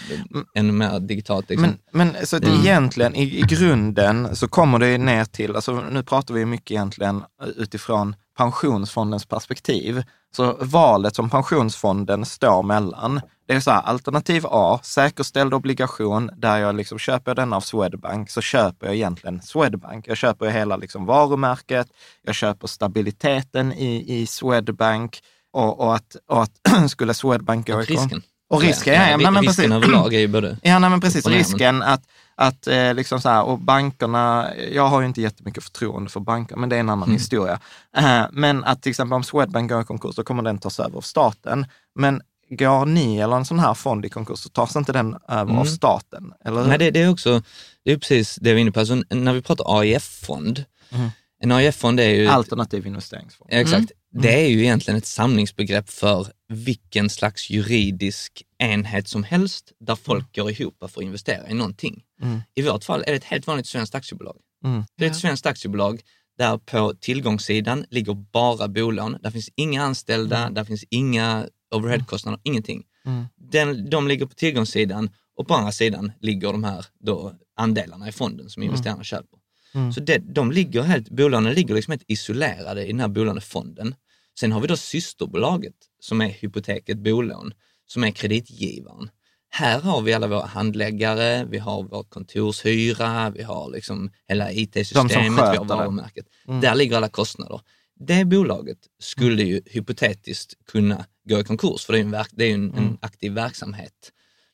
[0.55, 1.49] ännu mer digitalt.
[1.49, 1.77] Liksom.
[1.91, 2.59] men, men så att Mm.
[2.59, 7.23] egentligen i, i grunden så kommer det ner till, alltså nu pratar vi mycket egentligen
[7.55, 10.03] utifrån pensionsfondens perspektiv.
[10.35, 16.57] Så valet som pensionsfonden står mellan, det är så här, alternativ A, säkerställd obligation, där
[16.57, 20.07] jag liksom köper den av Swedbank, så köper jag egentligen Swedbank.
[20.07, 21.87] Jag köper hela liksom varumärket,
[22.21, 25.19] jag köper stabiliteten i, i Swedbank
[25.53, 26.51] och, och att, och att
[26.91, 28.21] skulle Swedbank gå ifrån- risken.
[28.49, 29.75] Och risken, ja, ja, men, men risken precis.
[29.75, 30.57] överlag är ju både...
[30.63, 31.25] Ja, nej, men precis.
[31.25, 32.01] men- Risken att,
[32.35, 36.55] att eh, liksom så här, och bankerna, jag har ju inte jättemycket förtroende för banker,
[36.55, 37.17] men det är en annan Mm.
[37.17, 37.59] historia.
[37.97, 40.97] Eh, men att till exempel om Swedbank går i konkurs, så kommer den tas över
[40.97, 41.65] av staten.
[41.95, 45.41] Men går ni eller en sån här fond i konkurs, så tas inte den över
[45.41, 45.65] av Mm.
[45.65, 46.67] staten, eller hur?
[46.67, 47.41] Nej, det, det är också,
[47.85, 48.79] det är precis det vi är inne på.
[48.79, 51.09] Alltså, när vi pratar AIF-fond, Mhm.
[51.39, 52.27] En AIF-fond är ju...
[52.27, 53.49] Alternativ investeringsfond.
[53.53, 53.91] Ja, Exakt.
[54.13, 54.21] Mm.
[54.23, 60.35] Det är ju egentligen ett samlingsbegrepp för vilken slags juridisk enhet som helst där folk
[60.35, 62.03] går ihop för att investera i någonting.
[62.21, 62.41] Mm.
[62.55, 64.37] I vårt fall är det ett helt vanligt svenskt aktiebolag.
[64.65, 64.83] Mm.
[64.97, 66.01] Det är ett svenskt aktiebolag
[66.37, 69.17] där på tillgångssidan ligger bara bolån.
[69.21, 72.83] Där finns inga anställda, där finns inga overheadkostnader, ingenting.
[73.05, 73.25] Mm.
[73.51, 78.11] Den, de ligger på tillgångssidan och på andra sidan ligger de här då andelarna i
[78.11, 79.39] fonden som investerarna köper.
[79.73, 79.93] Mm.
[79.93, 83.95] Så det, de ligger helt, bolånen ligger liksom helt isolerade i den här bolånefonden.
[84.39, 87.53] Sen har vi då systerbolaget som är hypoteket bolån,
[87.85, 89.09] som är kreditgivaren.
[89.51, 95.11] Här har vi alla våra handläggare, vi har vår kontorshyra, vi har liksom hela IT-systemet,
[95.53, 96.25] vi har varumärket.
[96.61, 97.61] Där ligger alla kostnader.
[97.99, 102.29] Det bolaget skulle ju hypotetiskt kunna gå i konkurs, för det är ju en, verk,
[102.31, 104.11] det är en, en aktiv verksamhet.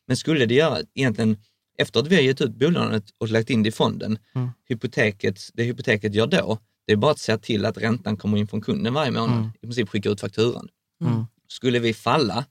[0.07, 1.38] Men skulle det göra, egentligen,
[1.78, 4.17] efter att vi har gett ut bolånet och lagt in det i fonden,
[4.69, 8.47] hypoteket, det hypoteket gör då, det är bara att se till att räntan kommer in
[8.47, 10.67] från kunden varje månad, i princip skicka ut fakturan.
[11.47, 12.45] Skulle vi falla,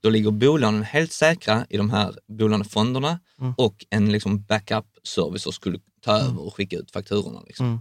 [0.00, 3.20] då ligger bolånen helt säkra i de här bolånefonderna
[3.56, 7.40] och en liksom backup-service skulle ta över och skicka ut fakturorna.
[7.46, 7.80] Liksom.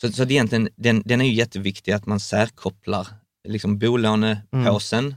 [0.00, 3.06] Så, så att egentligen, den, den är ju jätteviktig att man särkopplar
[3.48, 5.16] liksom bolånepåsen den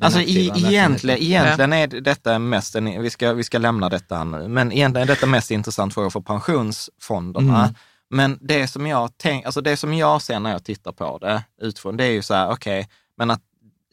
[0.00, 4.24] Alltså i, egentligen, egentligen är detta mest, en, vi ska, vi ska lämna detta här
[4.24, 7.62] nu, men egentligen är detta mest intressant fråga för pensionsfonderna.
[7.62, 7.74] Mm.
[8.10, 11.42] Men det som, jag tänk, alltså det som jag ser när jag tittar på det
[11.60, 13.42] utifrån, det är ju så här, okej, men att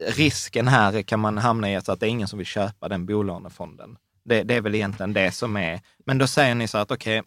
[0.07, 3.97] risken här kan man hamna i att det är ingen som vill köpa den bolånefonden.
[4.26, 7.22] Det, det är väl egentligen det som är, men då säger ni så att okej,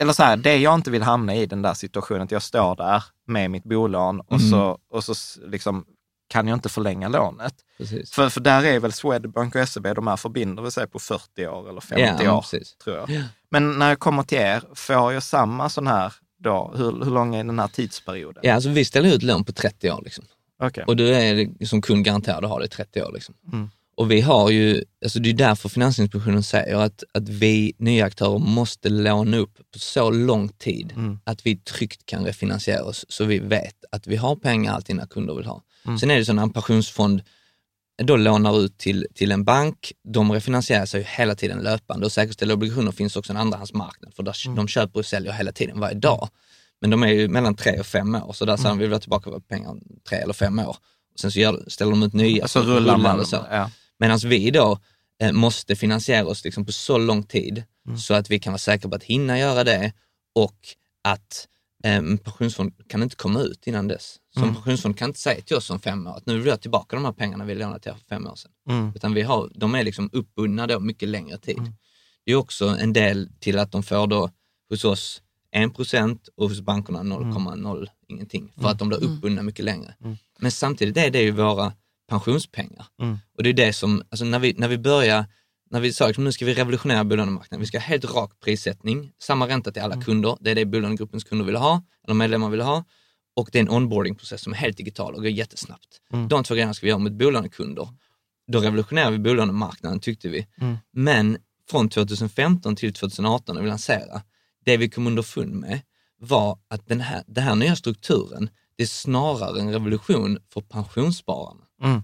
[0.00, 2.76] eller så här, det jag inte vill hamna i den där situationen, att jag står
[2.76, 4.50] där med mitt bolån och Mm.
[4.50, 5.14] så, och så
[5.46, 5.84] liksom
[6.32, 7.54] kan jag inte förlänga lånet.
[7.78, 8.10] Precis.
[8.12, 11.68] För, för där är väl Swedbank och SEB, de här förbinder sig på 40 år
[11.70, 12.76] eller 50 Ja, år, precis.
[12.84, 13.10] tror jag.
[13.10, 13.22] Ja.
[13.50, 16.72] Men när jag kommer till er, får jag samma sån här då?
[16.76, 18.40] Hur, hur lång är den här tidsperioden?
[18.46, 20.00] Ja, alltså vi ställer ut lån på 30 år.
[20.04, 20.24] Liksom.
[20.62, 20.84] Okej.
[20.86, 23.12] Och du är som kund garanterad att ha det i 30 år.
[23.12, 23.34] Liksom.
[23.52, 23.70] Mm.
[23.96, 28.38] Och vi har ju, alltså det är därför Finansinspektionen säger att, att vi nya aktörer
[28.38, 31.18] måste låna upp på så lång tid Mm.
[31.24, 35.06] att vi tryggt kan refinansiera oss så vi vet att vi har pengar alltid när
[35.06, 35.62] kunder vill ha.
[35.86, 35.98] Mm.
[35.98, 37.22] Sen är det så när en pensionsfond
[38.02, 42.12] då lånar ut till, till en bank, de refinansierar sig ju hela tiden löpande och
[42.12, 44.56] säkerställda obligationer finns också en andrahandsmarknad för där Mm.
[44.56, 46.28] de köper och säljer hela tiden varje dag.
[46.80, 48.92] Men de är ju mellan tre och fem år, så där säger de vi vill
[48.92, 50.76] ha tillbaka våra pengar om tre eller fem år.
[51.14, 52.48] Och sen så gör, ställer de ut nya.
[52.48, 53.20] Så som rullar man.
[53.20, 53.46] och så.
[53.50, 53.70] Ja.
[53.98, 54.78] Medan vi då
[55.22, 57.98] eh, måste finansiera oss liksom på så lång tid Mm.
[57.98, 59.92] så att vi kan vara säkra på att hinna göra det
[60.34, 60.56] och
[61.04, 61.48] att
[61.82, 64.16] en pensionsfond kan inte komma ut innan dess.
[64.34, 64.48] Så Mm.
[64.48, 66.58] en pensionsfond kan inte säga till oss om fem år att nu vill jag ha
[66.58, 68.50] tillbaka de här pengarna vi lånade till er för fem år sedan.
[68.68, 68.92] Mm.
[68.94, 71.56] Utan vi har, de är liksom uppbundna då mycket längre tid.
[72.24, 74.30] Det är också en del till att de får då
[74.70, 75.22] hos oss
[75.52, 78.52] 1 procent och hos bankerna 0,0 ingenting.
[78.60, 79.94] För att de blir uppbundna mycket längre.
[80.38, 81.72] Men samtidigt är det ju våra
[82.08, 82.86] pensionspengar.
[83.02, 83.18] Mm.
[83.36, 85.24] Och det är det som, alltså när vi, när vi börjar,
[85.72, 89.12] när vi sa att nu ska vi revolutionera bolånemarknaden, vi ska ha helt rak prissättning,
[89.22, 92.60] samma ränta till alla kunder, det är det bolånegruppens kunder vill ha, eller medlemmar vill
[92.60, 92.84] ha.
[93.36, 96.00] Och det är en onboardingprocess som är helt digital och går jättesnabbt.
[96.28, 97.88] De två grejerna ska vi göra med bolånekunder.
[98.52, 100.46] Då revolutionerar vi bolånemarknaden tyckte vi.
[100.92, 101.38] Men
[101.70, 104.22] från 2015 till 2018 när vi lanserade,
[104.64, 105.80] det vi kom underfund med
[106.18, 111.64] var att den här, den här nya strukturen, det är snarare en revolution för pensionsspararna.
[111.82, 112.02] Mm.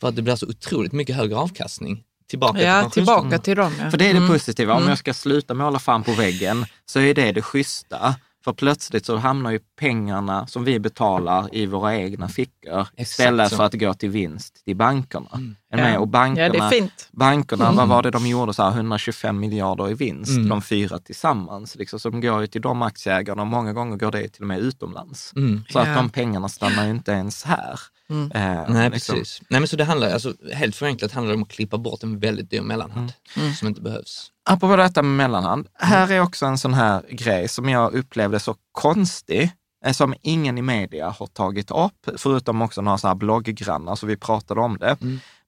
[0.00, 3.72] För att det blir så otroligt mycket högre avkastning tillbaka Ja, till tillbaka till dem.
[3.80, 3.90] Ja.
[3.90, 4.30] För det är det Mm.
[4.32, 4.74] positiva.
[4.74, 8.14] Om jag ska sluta måla fan på väggen så är det det schyssta.
[8.44, 13.56] För plötsligt så hamnar ju pengarna som vi betalar i våra egna fickor istället så.
[13.56, 15.28] för att gå till vinst till bankerna.
[15.74, 15.94] Med?
[15.94, 15.98] Ja.
[15.98, 17.08] Och bankerna, Ja, det är fint.
[17.12, 18.54] bankerna vad var det de gjorde?
[18.54, 20.48] Så här, 125 miljarder i vinst, Mm.
[20.48, 21.76] de fyra tillsammans.
[21.76, 24.58] Liksom, som går ju till de aktieägarna och många gånger går det till och med
[24.58, 25.32] utomlands.
[25.36, 25.64] Mm.
[25.70, 25.94] Så att Ja.
[25.94, 27.80] de pengarna stannar ju inte ens här.
[28.34, 29.14] Eh, Nej, liksom.
[29.16, 29.42] precis.
[29.48, 32.18] Nej, men så det handlar, alltså, helt förenklat handlar det om att klippa bort en
[32.18, 33.52] väldigt dyr mellanhand Mm.
[33.54, 34.28] som inte behövs.
[34.50, 38.54] Apropå detta med mellanhand, här är också en sån här grej som jag upplevde så
[38.72, 39.50] konstig,
[39.84, 44.06] eh, som ingen i media har tagit upp, förutom också några så här blogggrannar, så
[44.06, 44.96] vi pratade om det.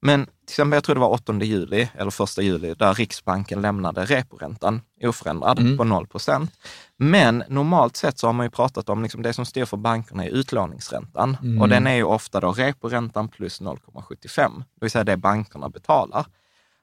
[0.06, 4.04] Men till exempel, jag tror det var 8 juli, eller 1 juli, där Riksbanken lämnade
[4.04, 6.50] reporäntan oförändrad på 0 procent.
[6.96, 10.24] Men normalt sett så har man ju pratat om liksom det som styr för bankerna
[10.24, 11.36] är utlåningsräntan.
[11.60, 16.26] Och den är ju ofta då reporäntan plus 0,75, det vill säga det bankerna betalar.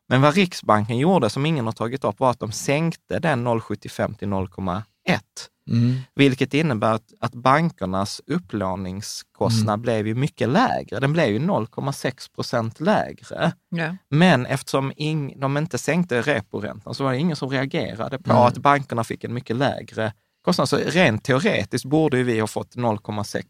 [0.09, 4.15] Men vad Riksbanken gjorde, som ingen har tagit upp, var att de sänkte den 0,75
[4.17, 4.27] till
[5.07, 5.19] 0,1.
[6.15, 10.99] Vilket innebär att, att bankernas upplåningskostnad blev ju mycket lägre.
[10.99, 13.53] Den blev ju 0,6 procent lägre.
[13.69, 13.95] Ja.
[14.09, 18.57] Men eftersom ing, de inte sänkte reporäntan så var det ingen som reagerade på att
[18.57, 20.69] bankerna fick en mycket lägre kostnad.
[20.69, 23.43] Så rent teoretiskt borde ju vi ha fått 0,6,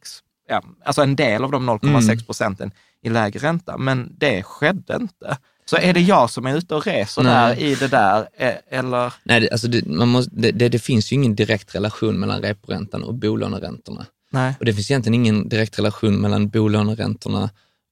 [0.47, 2.71] ja, alltså en del av de 0,6 procenten
[3.01, 5.37] i lägre ränta, men det skedde inte.
[5.71, 7.33] Så är det jag som är ute och reser Nej.
[7.55, 9.13] där i det där, eh, eller?
[9.23, 13.03] Nej, det, alltså det, man måste, det, det, finns ju ingen direkt relation mellan reporäntan
[13.03, 14.05] och bolåneräntorna.
[14.31, 14.53] Nej.
[14.59, 17.49] Och det finns egentligen ingen direkt relation mellan bolåneräntorna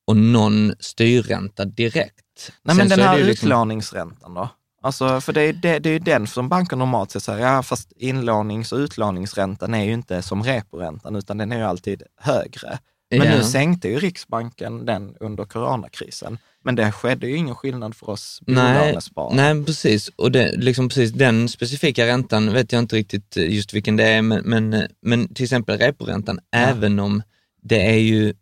[0.07, 2.51] och någon styrränta direkt.
[2.63, 4.49] Nej, Sen men den här liksom- utlåningsräntan då?
[4.81, 7.63] Alltså, för det är, det, det är ju den som banken normalt sett säger, ja
[7.63, 12.79] fast inlånings och utlåningsräntan är ju inte som reporäntan, utan den är ju alltid högre.
[13.11, 13.37] Men Ja.
[13.37, 16.37] nu sänkte ju Riksbanken den under coronakrisen.
[16.69, 19.35] Men det skedde ju ingen skillnad för oss Nej, bolånesparare.
[19.35, 20.09] nej, precis.
[20.15, 24.03] Och det, liksom precis den specifika räntan vet jag inte riktigt eh, just vilken det
[24.03, 27.23] är, men, men, eh, men till exempel reporäntan, även om
[27.61, 28.33] det är ju,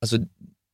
[0.00, 0.16] alltså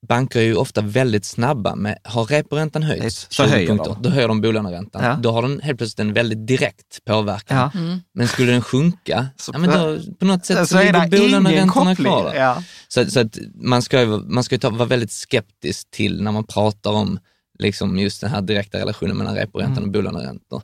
[0.09, 4.03] banker är ju ofta väldigt snabba med, har reporäntan höjts Så 20 höjer punkter, de.
[4.03, 5.05] då höjer de bolåneräntan.
[5.05, 5.15] Ja.
[5.23, 7.57] Då har den helt plötsligt en väldigt direkt påverkan.
[7.75, 7.99] Ja.
[8.15, 11.09] Men skulle den sjunka, Så- ja, men då, på något sätt så, så är ligger
[11.31, 12.35] bolåneräntorna kvar.
[12.35, 12.63] Ja.
[12.89, 16.33] Så, så att man ska ju, man ska ju ta, vara väldigt skeptisk till när
[16.33, 17.19] man pratar om
[17.59, 19.85] liksom just den här direkta relationen mellan reporäntan Mm.
[19.89, 20.63] och bolåneräntor.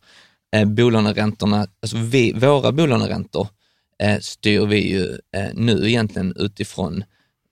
[0.56, 3.48] Eh, bolåneräntorna, alltså vi, våra bolåneräntor
[4.02, 7.04] eh, styr vi ju eh, nu egentligen utifrån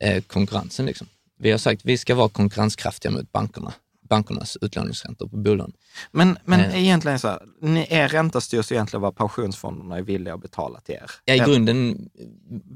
[0.05, 0.87] eh, konkurrensen.
[0.87, 1.07] Liksom.
[1.39, 3.73] Vi har sagt att vi ska vara konkurrenskraftiga mot bankerna,
[4.09, 5.73] bankernas utlåningsräntor på bolån.
[6.11, 6.83] Men, men Eh.
[6.83, 10.95] egentligen så här, ni, er ränta styrs egentligen vad pensionsfonderna är villiga att betala till
[10.95, 11.11] er.
[11.25, 12.09] Ja, i grunden,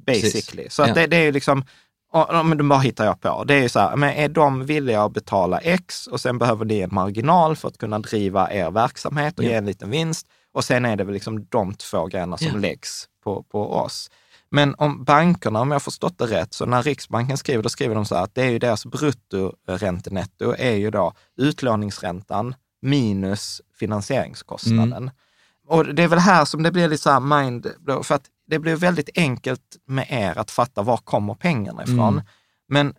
[0.07, 0.63] Basically.
[0.65, 0.75] precis.
[0.75, 0.95] Så att Ja.
[0.95, 1.65] det, det är ju liksom,
[2.45, 3.45] men det bara hittar jag på.
[3.45, 6.65] Det är ju så här, men är de villiga att betala X och sen behöver
[6.65, 9.49] ni en marginal för att kunna driva er verksamhet och Ja.
[9.49, 10.27] ge en liten vinst.
[10.55, 12.55] Och sen är det väl liksom de två grejerna som Ja.
[12.57, 14.11] läggs på, på oss.
[14.51, 18.05] Men om bankerna, om jag förstått det rätt, så när Riksbanken skriver, då skriver de
[18.05, 24.93] så här att det är ju deras bruttoräntenetto är ju då utlåningsräntan minus finansieringskostnaden.
[24.93, 25.11] Mm.
[25.67, 27.67] Och det är väl här som det blir lite så här mind,
[28.03, 32.13] för att det blir väldigt enkelt med er att fatta var kommer pengarna ifrån.
[32.13, 32.25] Mm.
[32.69, 32.95] Men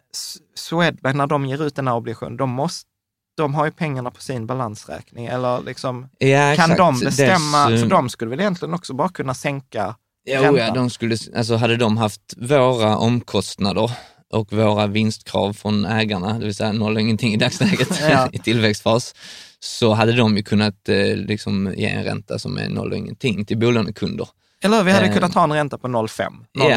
[0.55, 2.89] Swedbank, när de ger ut den här obligationen, de, måste,
[3.37, 5.25] de har ju pengarna på sin balansräkning.
[5.25, 9.09] Eller liksom, ja, kan de bestämma, Dels, eh, för de skulle väl egentligen också bara
[9.09, 9.95] kunna sänka
[10.25, 10.75] Jo, ja, räntan.
[10.75, 13.91] de skulle, alltså hade de haft våra omkostnader
[14.31, 18.29] och våra vinstkrav från ägarna, det vill säga noll och ingenting i dagsläget Ja.
[18.33, 19.15] i tillväxtfas,
[19.59, 23.45] så hade de ju kunnat eh, liksom ge en ränta som är noll och ingenting
[23.45, 24.27] till bolånekunder.
[24.63, 24.83] Eller hur?
[24.83, 26.41] vi hade Eh, kunnat ha en ränta på 0,5, 0,6.
[26.53, 26.71] Ja,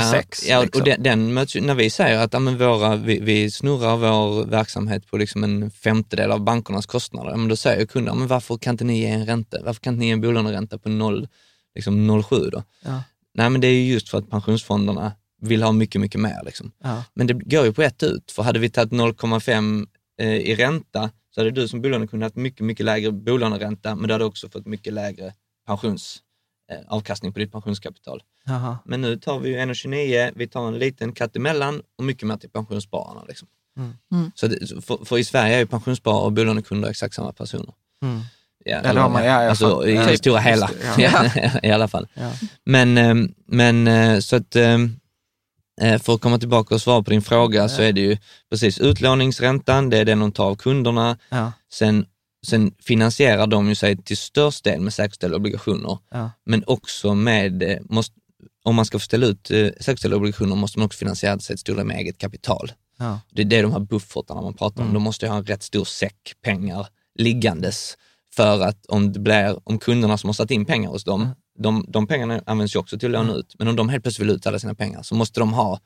[0.49, 0.81] ja liksom.
[0.81, 4.47] och den, den möts, när vi säger att ja, men våra, vi, vi snurrar vår
[4.47, 8.75] verksamhet på liksom en femtedel av bankernas kostnader, men då säger kunden, men varför kan
[8.75, 9.59] inte ni ge en ränta?
[9.65, 11.29] Varför kan inte ni ge en bolåneränta på 0,
[11.75, 12.63] liksom 0,7 då?
[12.85, 13.03] Ja.
[13.35, 16.41] Nej, men det är ju just för att pensionsfonderna vill ha mycket, mycket mer.
[16.45, 16.73] Liksom.
[16.83, 17.05] Ja.
[17.15, 19.87] Men det går ju på ett ut, för hade vi tagit 0,5
[20.21, 24.15] eh, i ränta så hade du som bolånekund haft mycket, mycket lägre bolåneränta, men du
[24.15, 25.35] hade också fått mycket lägre
[25.67, 26.23] pensions,
[26.71, 28.23] eh, avkastning på ditt pensionskapital.
[28.45, 28.79] Jaha.
[28.85, 32.37] Men nu tar vi ju 1,29, vi tar en liten katt emellan och mycket mer
[32.37, 33.25] till pensionsspararna.
[33.29, 33.49] Liksom.
[33.79, 33.93] Mm.
[34.13, 34.31] Mm.
[34.35, 37.75] Så det, för, för i Sverige är ju pensionssparare och bolånekunder exakt samma personer.
[38.03, 38.21] Mm.
[38.65, 41.31] Ja, har man- ja, alltså i Ja, det stora hela, ja.
[41.63, 42.07] i alla fall.
[42.15, 42.31] Ja.
[42.65, 43.15] Men, eh,
[43.49, 44.79] men eh, så att eh,
[45.81, 48.17] eh, för att komma tillbaka och svara på din fråga så är det ju
[48.51, 51.19] precis utlåningsräntan, det är den de tar av kunderna.
[51.73, 52.07] Sen,
[52.47, 55.99] sen finansierar de ju sig till störst del med säkerställda obligationer,
[56.47, 58.15] men också med, eh, måste,
[58.65, 61.61] om man ska få ställa ut eh, säkerställda obligationer måste man också finansiera sig till
[61.61, 62.73] stor del med eget kapital.
[63.31, 64.87] Det är det de här buffertarna man pratar om.
[64.89, 64.95] Mm.
[64.95, 66.87] De måste ju ha en rätt stor säck pengar
[67.19, 67.97] liggandes
[68.37, 71.35] för att om det blir, om kunderna som har satt in pengar hos dem, Mm.
[71.59, 74.29] de, de pengarna används ju också till att låna ut, men om de helt plötsligt
[74.29, 75.81] vill ut alla sina pengar så måste de ha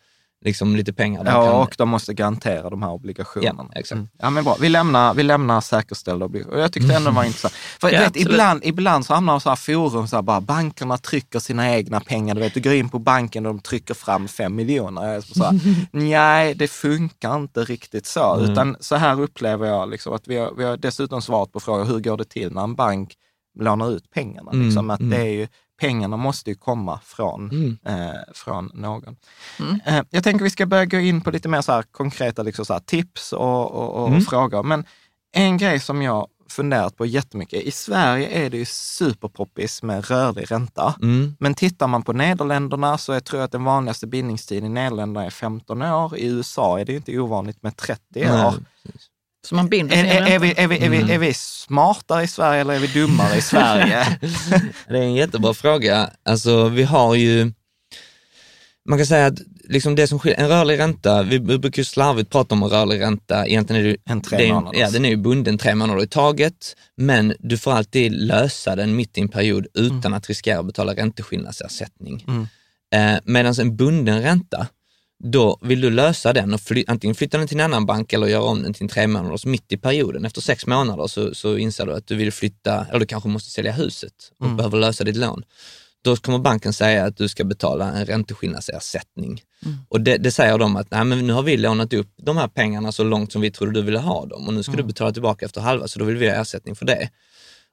[0.45, 1.25] liksom lite pengar.
[1.25, 3.67] de Ja, kan- och de måste garantera de här obligationerna.
[3.73, 3.97] Ja, exakt.
[3.97, 4.09] Mm.
[4.19, 4.57] Ja, men bra.
[4.61, 6.57] Vi lämnar, vi lämnar säkerställda obligationer.
[6.57, 7.55] Och Jag tyckte ändå det var intressant.
[7.55, 10.99] För Ja, vet, ibland, ibland så hamnar man så här forum, så här, bara, bankerna
[10.99, 12.35] trycker sina egna pengar.
[12.35, 15.07] Du, vet, du går in på banken och de trycker fram fem miljoner.
[15.07, 15.61] Jag är så här,
[15.93, 18.35] Nej, det funkar inte riktigt så.
[18.35, 18.51] Mm.
[18.53, 21.87] Utan så här upplever jag liksom, att vi har, vi har dessutom svarat på frågan,
[21.87, 23.15] hur går det till när en bank
[23.61, 24.51] lånar ut pengarna?
[24.53, 25.11] Mm, Liksom, att mm.
[25.11, 25.49] det är ju,
[25.81, 27.79] pengarna måste ju komma från Mm.
[27.87, 29.17] eh, från någon.
[29.87, 32.65] Eh, jag tänker vi ska börja gå in på lite mer så här konkreta liksom
[32.65, 34.21] så här tips och, och, och Mm.
[34.21, 34.63] frågor.
[34.63, 34.85] Men
[35.33, 40.51] en grej som jag funderat på jättemycket, i Sverige är det ju superpoppis med rörlig
[40.53, 40.95] ränta.
[41.03, 41.37] Mm.
[41.41, 45.27] Men tittar man på Nederländerna så jag tror jag att den vanligaste bindningstiden i Nederländerna
[45.27, 46.17] är 15 år.
[46.17, 48.55] I USA är det ju inte ovanligt med 30 Nej, år.
[48.83, 49.07] precis.
[49.49, 52.23] Så man binder Är, sin är, är, vi, är, vi, är, vi, är vi smartare
[52.23, 54.19] i Sverige eller är vi dummare i Sverige?
[54.89, 56.11] Det är en jättebra fråga.
[56.25, 57.53] Alltså vi har ju,
[58.89, 62.31] man kan säga att liksom det som skiljer, en rörlig ränta, vi brukar ju slarvigt
[62.31, 64.79] prata om en rörlig ränta, egentligen är det, En tre det.
[64.79, 68.97] Ja, den är ju bunden tre månader i taget, men du får alltid lösa den
[68.97, 72.25] mitt i en period utan att riskera att betala ränteskillnadsersättning.
[72.29, 72.47] Mm.
[72.95, 74.67] Eh, Medan en bunden ränta,
[75.25, 78.27] då vill du lösa den och fly, antingen flytta den till en annan bank eller
[78.27, 80.25] göra om den till en tre månaders mitt i perioden.
[80.25, 83.51] Efter sex månader så, så inser du att du vill flytta, eller du kanske måste
[83.51, 84.57] sälja huset och Mm.
[84.57, 85.43] behöver lösa ditt lån.
[86.03, 89.43] Då kommer banken säga att du ska betala en ränteskillnadsersättning.
[89.89, 92.49] Och det, det säger de att Nej, men nu har vi lånat upp de här
[92.49, 95.13] pengarna så långt som vi trodde du ville ha dem och nu ska du betala
[95.13, 97.11] tillbaka efter halva så då vill vi ha ersättning för det.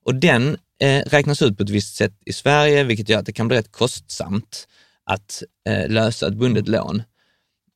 [0.06, 3.34] Och den eh, räknas ut på ett visst sätt i Sverige, vilket gör att det
[3.34, 4.68] kan bli rätt kostsamt
[5.04, 7.04] att eh, lösa ett bundet lån.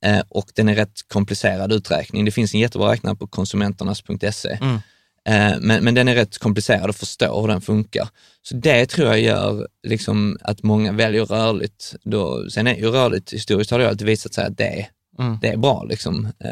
[0.05, 2.25] Eh, och den är rätt komplicerad uträkning.
[2.25, 4.57] Det finns en jättebra räknare på konsumenternas.se.
[4.61, 4.75] Mm.
[5.27, 8.09] Eh, men, men den är rätt komplicerad att förstå hur den funkar.
[8.41, 11.95] Så det tror jag gör liksom att många väljer rörligt.
[12.03, 14.87] Då, sen är ju rörligt, historiskt har det alltid visat sig att det,
[15.19, 15.37] Mm.
[15.41, 15.83] det är bra.
[15.83, 16.25] Liksom.
[16.25, 16.51] Eh,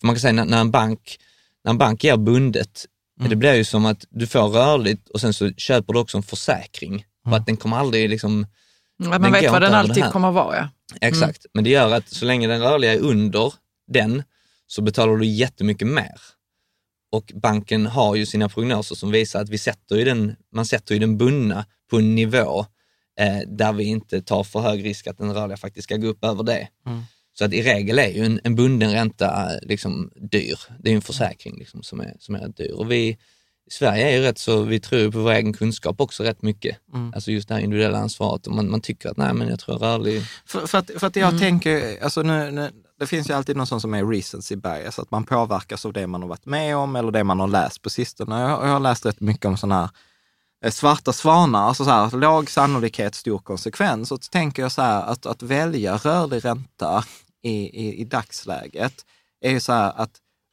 [0.00, 1.18] För man kan säga när, när, en bank,
[1.64, 2.84] när en bank ger bundet,
[3.28, 6.22] det blir ju som att du får rörligt och sen så köper du också en
[6.22, 7.04] försäkring.
[7.28, 8.46] För att den kommer aldrig liksom,
[8.96, 10.56] Ja, Den man vet vad den alltid kommer att vara.
[10.56, 10.68] Ja.
[11.00, 11.46] Exakt.
[11.54, 13.54] Men det gör att så länge den rörliga är under
[13.86, 14.22] den
[14.66, 16.20] så betalar du jättemycket mer.
[17.12, 20.94] Och banken har ju sina prognoser som visar att vi sätter ju den, man sätter
[20.94, 22.66] ju den bundna på en nivå
[23.20, 26.24] eh, där vi inte tar för hög risk att den rörliga faktiskt ska gå upp
[26.24, 26.68] över det.
[27.38, 30.58] Så att i regel är ju en, en bunden ränta eh, liksom dyr.
[30.78, 32.72] Det är en försäkring liksom som, är, som är dyr.
[32.72, 33.18] Och vi
[33.72, 36.76] Sverige är ju rätt så, vi tror på vår egen kunskap också rätt mycket.
[37.14, 39.78] Alltså just det här individuella ansvaret och man, man tycker att nej men jag tror
[39.78, 43.56] rörlig, För, för, att, för att jag tänker, alltså nu, nu, det finns ju alltid
[43.56, 46.76] någon sån som är recency bias, att man påverkas av det man har varit med
[46.76, 48.40] om eller det man har läst på sistone.
[48.40, 49.90] Jag, jag har läst rätt mycket om sådana här
[50.64, 54.12] eh, svarta svanar, alltså så här, låg sannolikhet, stor konsekvens.
[54.12, 57.04] Och så tänker jag så här, att, att välja rörlig ränta
[57.42, 58.94] i, i, i dagsläget
[59.40, 60.10] är ju så här att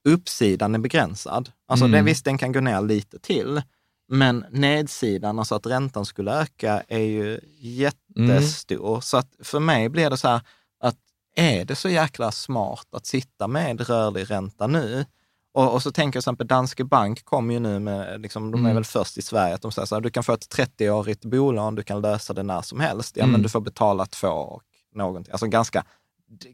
[0.09, 1.51] uppsidan är begränsad.
[1.67, 1.91] Alltså Mm.
[1.97, 3.61] det, visst, den kan gå ner lite till,
[4.09, 9.01] men nedsidan, alltså att räntan skulle öka, är ju jättestor.
[9.01, 10.41] Så att för mig blir det så här
[10.79, 10.97] att
[11.35, 15.05] är det så jäkla smart att sitta med rörlig ränta nu?
[15.53, 18.57] Och, och så tänker jag till exempel Danske Bank kom ju nu med, liksom, de
[18.57, 18.75] är Mm.
[18.75, 21.75] väl först i Sverige, att de säger så här, du kan få ett 30-årigt bolån,
[21.75, 23.17] du kan lösa det när som helst.
[23.17, 23.31] Ja, Mm.
[23.31, 24.61] men du får betala två och
[24.95, 25.83] någonting, alltså ganska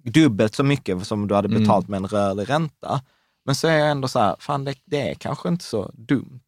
[0.03, 1.61] dubbelt så mycket som du hade Mm.
[1.63, 3.01] betalt med en rörlig ränta.
[3.45, 6.39] Men så är jag ändå så här, fan det, det är kanske inte så dumt.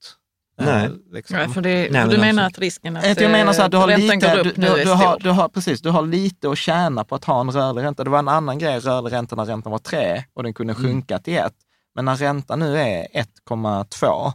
[0.58, 0.86] Nej.
[0.86, 1.38] Eh, Liksom.
[1.38, 3.54] Ja, för det, Nej, för men du menar alltså- att risken att Att jag menar
[3.54, 5.14] så här, du har eh, räntan lite, går du, upp nu du, är du, har,
[5.14, 5.24] stor?
[5.24, 8.04] du, har, precis, du har lite att tjäna på att ha en rörlig ränta.
[8.04, 10.84] Det var en annan grej, rörlig ränta när räntan var 3 och den kunde Mm.
[10.86, 11.54] sjunka till 1.
[11.96, 14.32] Men när räntan nu är 1,2,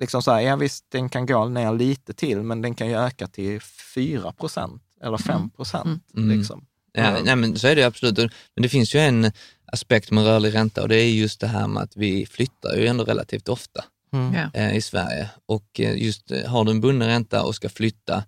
[0.00, 2.96] liksom så här, ja visst den kan gå ner lite till, men den kan ju
[2.96, 3.60] öka till
[3.94, 6.02] 4 procent eller 5 procent.
[6.16, 6.38] Mm.
[6.38, 6.64] Liksom.
[6.92, 8.18] Ja, nej, men så är det absolut.
[8.18, 9.32] Men det finns ju en
[9.66, 12.86] aspekt med rörlig ränta och det är just det här med att vi flyttar ju
[12.86, 14.34] ändå relativt ofta Mm.
[14.34, 14.60] Ja.
[14.60, 15.30] eh, i Sverige.
[15.46, 18.24] Och eh, just eh, har du en bunden ränta och ska flytta,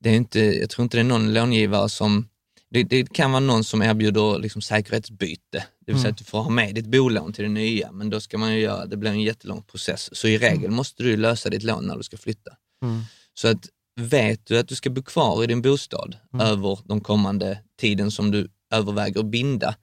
[0.00, 2.28] det är inte, jag tror inte det är någon långivare som,
[2.70, 6.42] det, det kan vara någon som erbjuder liksom säkerhetsbyte, det vill säga att du får
[6.42, 9.10] ha med ditt bolån till det nya, men då ska man ju göra, det blir
[9.10, 10.08] en jättelång process.
[10.12, 12.50] Så i regel måste du lösa ditt lån när du ska flytta.
[12.82, 13.02] Mm.
[13.34, 13.68] Så att
[14.00, 18.30] vet du att du ska bo kvar i din bostad över de kommande tiden som
[18.30, 19.74] du överväger att binda,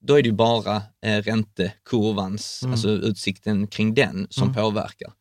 [0.00, 5.12] då är det ju bara eh, räntekurvans, alltså utsikten kring den som påverkar.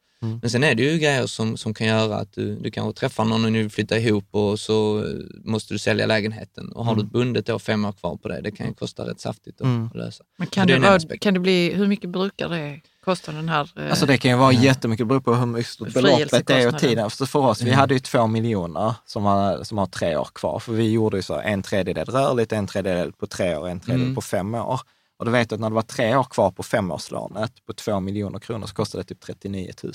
[0.41, 3.25] Men sen är det ju grejer som, som kan göra att du, du kanske träffar
[3.25, 5.13] någon och ni vill flytta ihop och så eh,
[5.43, 6.71] måste du sälja lägenheten.
[6.71, 9.09] Och har du ett bundet då fem år kvar på det, det kan ju kosta
[9.09, 9.89] rätt saftigt att Mm.
[9.93, 10.23] lösa.
[10.37, 13.69] Men kan det det, vara, kan det bli, hur mycket brukar det kosta den här?
[13.75, 16.79] eh, Alltså det kan ju vara jättemycket, det beror på hur stort beloppet är och
[16.79, 17.09] tiden.
[17.09, 20.59] Så för oss, vi hade ju två miljoner som har, som har tre år kvar.
[20.59, 24.03] För vi gjorde ju så en tredjedel rörligt, en tredjedel på tre år, en tredjedel
[24.05, 24.15] Mm.
[24.15, 24.79] på fem år.
[25.19, 27.99] Och då vet du att när det var tre år kvar på femårslånet på två
[27.99, 29.93] miljoner kronor så kostade det typ 39 000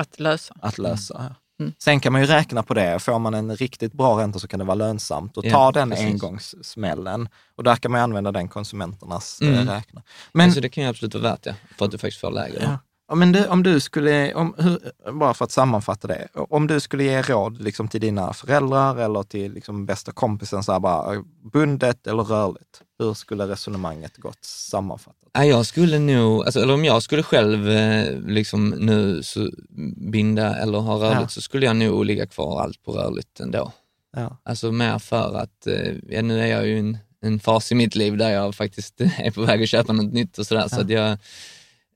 [0.00, 0.54] att lösa?
[0.60, 1.34] att lösa.
[1.60, 1.72] Mm.
[1.78, 2.98] Sen kan man ju räkna på det.
[2.98, 5.90] Får man en riktigt bra ränta så kan det vara lönsamt att Ja, ta den
[5.90, 6.06] precis.
[6.06, 7.28] engångssmällen.
[7.56, 9.54] Och där kan man använda den konsumenternas Mm.
[9.54, 9.68] mm.
[9.68, 10.02] räkna.
[10.32, 12.58] Men, alltså det kan ju absolut vara värt det, för att du faktiskt får lägre.
[12.62, 12.78] Ja.
[13.08, 14.78] Ja, men du, om du skulle, om, hur,
[15.12, 19.22] bara för att sammanfatta det, om du skulle ge råd liksom, till dina föräldrar eller
[19.22, 25.30] till liksom, bästa kompisen, så här, bara, bundet eller rörligt, hur skulle resonemanget gått sammanfattat?
[25.32, 29.50] Ja, jag skulle nog, alltså, eller om jag skulle själv eh, liksom nu så
[29.96, 31.28] binda eller ha rörligt Ja.
[31.28, 33.72] så skulle jag nog ligga kvar allt på rörligt ändå.
[34.16, 34.36] Ja.
[34.42, 37.94] Alltså mer för att, eh, ja, nu är jag ju en, en fas i mitt
[37.94, 40.68] liv där jag faktiskt är på väg att köpa något nytt och sådär.
[40.68, 41.18] Så att jag,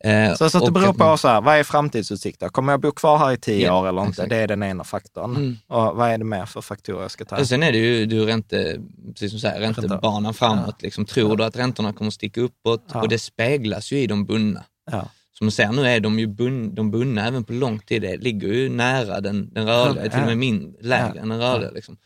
[0.04, 2.48] eh, Så, så att det beror på, så här, vad är framtidsutsikter?
[2.48, 4.10] Kommer jag bo kvar här i tio Ja, år eller inte?
[4.10, 4.28] exakt.
[4.30, 5.36] Det är den ena faktorn.
[5.36, 5.56] Mm.
[5.66, 7.36] Och vad är det mer för faktorer jag ska ta?
[7.38, 8.80] Och sen är det ju du ränte,
[9.12, 10.82] precis som du säger, räntebanan framåt.
[10.82, 12.84] Liksom, tror du att räntorna kommer sticka uppåt?
[12.92, 13.02] Ja.
[13.02, 14.64] Och det speglas ju i de bundna.
[14.90, 15.08] Ja.
[15.38, 18.16] Som man ser nu är de ju bun, de bundna även på lång tid, det
[18.16, 20.10] ligger ju nära den, den rörliga, Ja.
[20.10, 21.22] till och med min, lägre Ja.
[21.22, 21.70] än den rörliga.
[21.70, 21.96] Liksom.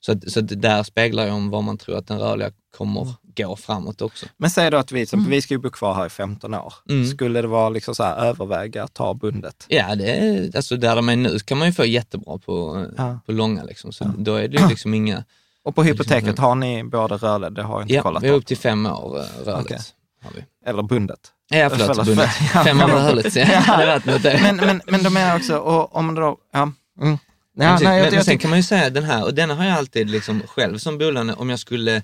[0.00, 3.06] Så, att, så att där speglar ju om vad man tror att den rörliga kommer
[3.38, 3.48] Mm.
[3.50, 4.26] gå framåt också.
[4.36, 6.74] Men säg då att vi, som, vi ska ju bo kvar här i 15 år.
[6.88, 7.06] Mm.
[7.06, 9.64] Skulle det vara liksom så här, överväga att ta bundet?
[9.68, 13.18] Ja, det är, alltså där de är nu kan man ju få jättebra på, Ja.
[13.26, 13.62] på långa.
[13.64, 13.92] Liksom.
[13.92, 15.24] Så Då är det ju liksom inga...
[15.64, 18.32] Och på hypoteket, har ni både rörligt, det har jag inte Ja, kollat vi är
[18.32, 18.46] upp.
[18.46, 19.94] till fem år eh, rörligt.
[20.22, 20.44] Har vi.
[20.66, 21.20] Eller bundet.
[21.50, 22.30] Ja, förlåt, Förlåt, bundet.
[22.54, 23.36] ja, Fem år rörligt.
[23.36, 24.00] Ja.
[24.42, 26.58] Men, men, men de menar också, och om då, ja.
[27.00, 27.18] Mm.
[27.56, 29.24] Men, Ja, precis, nej, jag, men, men jag sen kan man ju säga den här,
[29.24, 32.02] och den har jag alltid liksom själv som bolåne, om jag skulle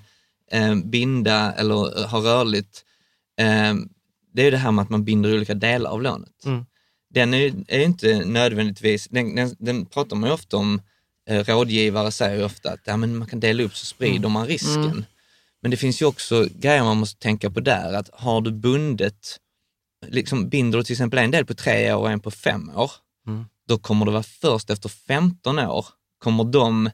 [0.51, 2.85] eh, binda eller ha rörligt,
[3.39, 3.73] eh,
[4.33, 6.45] det är det här med att man binder olika delar av lånet.
[6.45, 6.65] Mm.
[7.13, 10.81] Den är, är inte nödvändigtvis, den, den, den pratar man ju ofta om,
[11.29, 15.05] eh, rådgivare säger ofta att ja, men man kan dela upp så sprider man risken.
[15.61, 19.37] Men det finns ju också grejer man måste tänka på där, att har du bundet,
[20.07, 22.91] liksom binder du till exempel en del på tre år och en på fem år,
[23.27, 23.45] Mm.
[23.67, 25.85] då kommer det vara först efter 15 år,
[26.17, 26.89] kommer de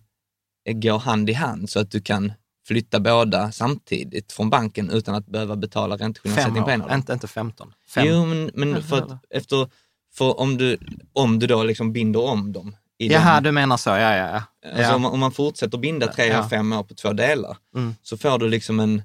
[0.66, 2.34] eh, gå hand i hand så att du kan
[2.68, 6.98] flytta båda samtidigt från banken utan att behöva betala ränteskillnadssättning på en av dem.
[6.98, 7.74] inte, inte 15.
[7.90, 8.08] Fem.
[8.08, 9.68] Jo, men, men för, att, efter,
[10.14, 10.78] för om, du,
[11.14, 12.76] om du då liksom binder om dem.
[13.00, 14.44] I Jaha, den, du menar så, ja, ja, ja.
[14.70, 14.96] alltså ja.
[14.96, 16.44] om, man, om man fortsätter binda tre Ja.
[16.44, 17.96] och fem år på två delar, Mm.
[18.04, 19.02] så får du liksom en,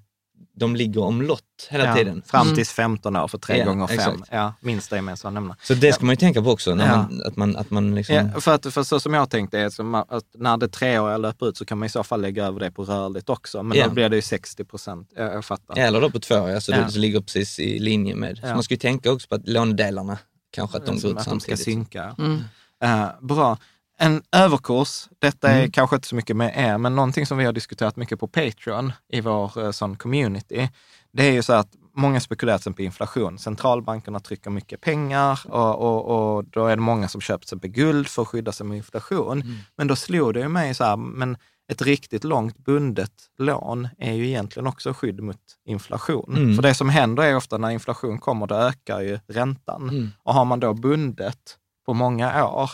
[0.55, 1.95] de ligger omlott hela ja.
[1.95, 2.23] tiden.
[2.27, 4.25] Fram tills 15 år för tre Ja, gånger fem.
[4.31, 5.59] Ja, minsta gemensamma nämnare.
[5.63, 8.33] Så det ska man ju tänka på också, när man, att man, att man liksom...
[8.41, 11.57] För, att, för så som jag tänkte är som att när det treåriga löper ut
[11.57, 13.63] så kan man i så fall lägga över det på rörligt också.
[13.63, 15.13] Men då blir det ju 60 procent.
[15.17, 15.79] Jag, jag fattar.
[15.79, 18.39] Eller då på två år, så det ligger precis i linje med.
[18.39, 20.19] Så man ska ju tänka också på att lånedelarna,
[20.51, 21.65] kanske att de går ut att de ska samtidigt.
[21.65, 22.17] synka.
[22.19, 22.41] Mm.
[22.83, 23.59] Eh, bra.
[24.03, 25.71] En överkurs, detta är Mm.
[25.71, 28.93] kanske inte så mycket med er, men någonting som vi har diskuterat mycket på Patreon
[29.13, 30.69] i vår eh, sån community,
[31.13, 33.39] det är ju så att många spekulerar till på inflation.
[33.39, 37.71] Centralbankerna trycker mycket pengar och, och, och då är det många som köper till exempel
[37.71, 39.43] guld för att skydda sig mot inflation.
[39.43, 39.59] Mm.
[39.77, 41.37] Men då slog det ju mig så här, men
[41.73, 46.37] ett riktigt långt bundet lån är ju egentligen också skydd mot inflation.
[46.37, 46.57] Mm.
[46.57, 49.89] För det som händer är ofta när inflation kommer, då ökar ju räntan.
[49.89, 50.11] Mm.
[50.23, 52.71] Och har man då bundet på många år,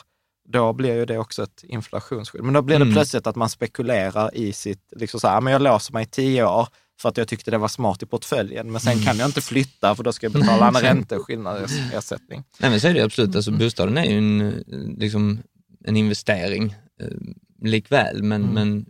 [0.52, 2.42] då blir ju det också ett inflationsskydd.
[2.44, 2.94] Men då blir det Mm.
[2.94, 6.44] plötsligt att man spekulerar i sitt, liksom så här, men jag låser mig i tio
[6.44, 6.68] år
[7.00, 9.94] för att jag tyckte det var smart i portföljen, men sen kan jag inte flytta
[9.94, 10.74] för då ska jag betala en
[11.54, 12.44] ränteskillnadsersättning.
[12.60, 13.58] Nej men så är det absolut, alltså Mm.
[13.58, 14.50] bostaden är ju en,
[14.98, 15.38] liksom,
[15.84, 17.06] en investering eh,
[17.62, 18.54] likväl, men, Mm.
[18.54, 18.86] men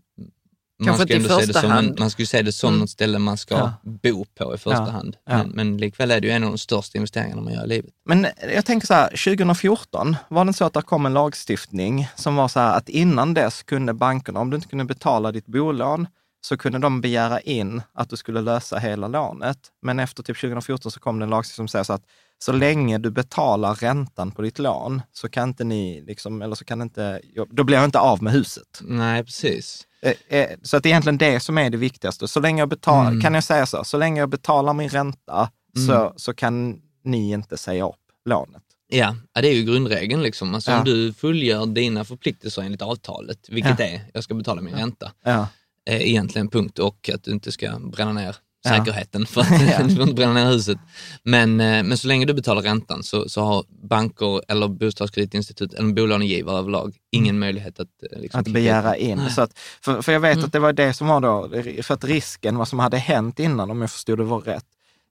[0.81, 1.99] man Kanske ska, inte i första en, hand.
[2.01, 2.81] man ska ju se det som Mm.
[2.81, 3.73] något ställe man ska Ja.
[3.83, 4.91] bo på i första Ja.
[4.91, 5.17] hand.
[5.27, 5.37] Ja.
[5.39, 7.91] Men, men likväl är det ju en av de största investeringarna man gör i livet.
[8.05, 12.37] Men jag tänker så här, 2014 var det så att det kom en lagstiftning som
[12.37, 16.07] var så här att innan dess kunde bankerna, om du inte kunde betala ditt bolån,
[16.41, 19.59] så kunde de begära in att du skulle lösa hela lånet.
[19.83, 22.03] Men efter typ 2014 så kom det en lagstiftning som säger så att
[22.39, 26.65] så länge du betalar räntan på ditt lån så kan inte ni, liksom, eller så
[26.65, 27.21] kan inte,
[27.51, 28.81] då blir jag inte av med huset.
[28.81, 29.87] Nej, precis.
[30.03, 32.29] Eh, eh, Så att det är egentligen det som är det viktigaste.
[32.29, 33.21] Så länge jag betalar, Mm.
[33.21, 35.51] kan jag säga så, så länge jag betalar min ränta
[35.87, 38.63] så, så kan ni inte säga upp lånet.
[38.91, 40.55] Ja, ja, det är ju grundregeln liksom.
[40.55, 40.79] Alltså Ja.
[40.79, 45.49] om du fullgör dina förpliktelser enligt avtalet, vilket är, jag ska betala min ränta, Ja.
[45.89, 48.37] Eh, egentligen punkt, och att du inte ska bränna ner
[48.69, 49.49] säkerheten för att
[49.89, 50.79] du får inte bränna ner huset.
[51.23, 55.93] Men, eh, men så länge du betalar räntan så, så har banker eller bostadskreditinstitut eller
[55.93, 59.19] bolånegivare överlag ingen möjlighet att eh, liksom, Att begära in.
[59.19, 59.31] Nej.
[59.31, 60.45] Så att, för, för jag vet Mm.
[60.47, 61.49] att det var det som var då,
[61.83, 64.65] för att risken, vad som hade hänt innan, om jag förstod det var rätt,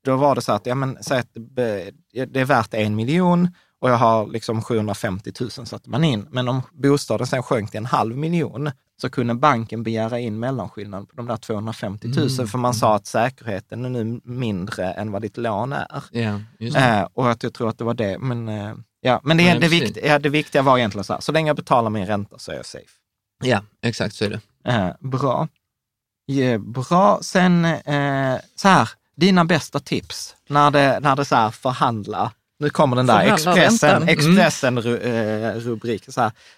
[0.06, 1.92] då var det så att, ja men säg att det
[2.26, 3.50] det är värt en miljon
[3.80, 6.28] och jag har liksom 750 000 satte man in.
[6.32, 8.72] Men om bostaden sen sjönk till en halv miljon
[9.02, 12.48] så kunde banken begära in mellanskillnaden på de där 250 000, Mm.
[12.48, 16.04] för man sa att säkerheten är nu mindre än vad ditt lån är.
[16.60, 16.80] Det.
[16.80, 18.18] Eh, och att jag tror att det var det.
[18.20, 21.20] Men, eh, ja, men det, Nej, det, vikt, ja, det viktiga var egentligen så här,
[21.22, 22.86] så länge jag betalar min ränta så är jag safe.
[23.44, 24.72] ja, exakt så är det.
[24.72, 25.48] Eh, bra.
[26.26, 27.20] Ja, bra.
[27.22, 27.68] Sen
[28.56, 32.32] så här, dina bästa tips när det, när det så här förhandla.
[32.60, 34.78] Nu kommer den där Expressen, räntan.
[34.78, 34.80] Mm.
[34.84, 35.62] Ru, eh.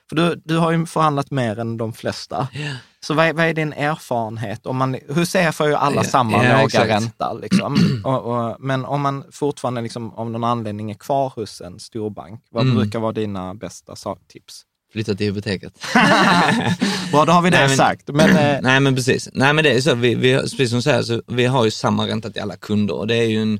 [0.09, 2.47] För du, du har ju förhandlat mer än de flesta.
[2.53, 2.69] Ja.
[3.01, 4.65] Så vad är, vad är din erfarenhet?
[4.65, 6.89] Om man, HUSER får ju alla Ja, samma ja, låga exakt.
[6.89, 7.33] ränta.
[7.33, 8.01] Liksom.
[8.03, 12.43] och, och, men om man fortfarande liksom, av någon anledning är kvar hos en storbank,
[12.51, 12.75] vad Mm.
[12.77, 13.95] brukar vara dina bästa
[14.27, 14.61] tips?
[14.93, 15.73] Flytta till hypoteket.
[17.11, 18.07] Bra, då har vi det Nej, men- sagt.
[18.07, 19.29] Men, eh, Nej men precis.
[19.33, 21.71] Nej men det är så, vi, vi, precis som du säger, så vi har ju
[21.71, 23.59] samma ränta till alla kunder och det är ju en,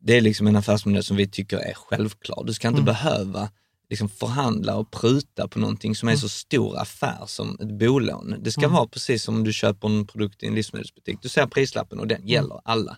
[0.00, 2.44] det är liksom en affärsmodell som vi tycker är självklar.
[2.44, 3.50] Du ska inte behöva
[3.90, 8.34] liksom förhandla och pruta på någonting som är så stor affär som ett bolån.
[8.38, 11.18] Det ska vara precis som om du köper en produkt i en livsmedelsbutik.
[11.22, 12.96] Du ser prislappen och den gäller alla.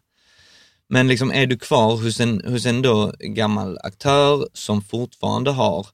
[0.88, 5.86] Men liksom är du kvar hos en, hos en då gammal aktör som fortfarande har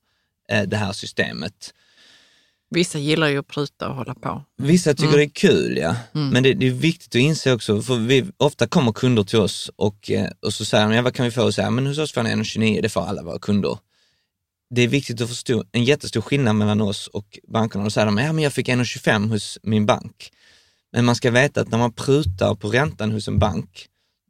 [0.51, 1.75] eh, det här systemet,
[2.71, 4.45] Vissa gillar ju att pruta och hålla på.
[4.57, 5.97] Vissa tycker det är kul, ja.
[6.12, 9.71] Men det, det är viktigt att inse också, för vi, ofta kommer kunder till oss
[9.77, 11.45] och, eh, och så säger de, ja, vad kan vi få?
[11.45, 13.79] Och säger, men hos oss får ni 1,29, det får alla våra kunder.
[14.71, 17.85] Det är viktigt att förstå en jättestor skillnad mellan oss och bankerna.
[17.85, 20.33] Då säger de, ja men jag fick 1,25 hos min bank.
[20.93, 23.87] Men man ska veta att när man prutar på räntan hos en bank,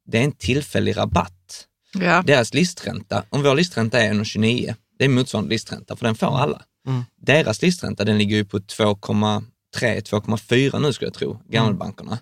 [0.07, 1.67] det är en tillfällig rabatt.
[1.95, 2.23] Ja.
[2.27, 6.63] Deras listränta, om vår listränta är 1,29, det är motsvarande listränta, för den får alla.
[6.89, 7.05] Mm.
[7.21, 12.19] Deras listränta, den ligger ju på 2,3-2,4 nu skulle jag tro, gammelbankerna.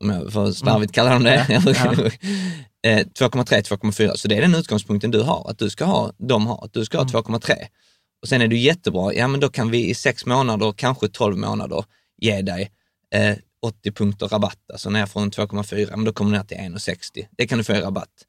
[0.00, 1.46] om jag får slarvigt kalla dem det.
[2.82, 4.16] Eh, 2,3, 2,4.
[4.16, 6.84] Så det är den utgångspunkten du har, att du ska ha, de har, att du
[6.84, 7.52] ska ha 2,3.
[8.22, 11.38] Och sen är du jättebra, ja men då kan vi i sex månader, kanske 12
[11.38, 11.84] månader,
[12.18, 12.70] ge dig
[13.14, 17.26] eh, 80 punkter rabatt, alltså ner från 2,4, men då kommer du ner till 1,60.
[17.30, 18.26] Det kan du få i rabatt.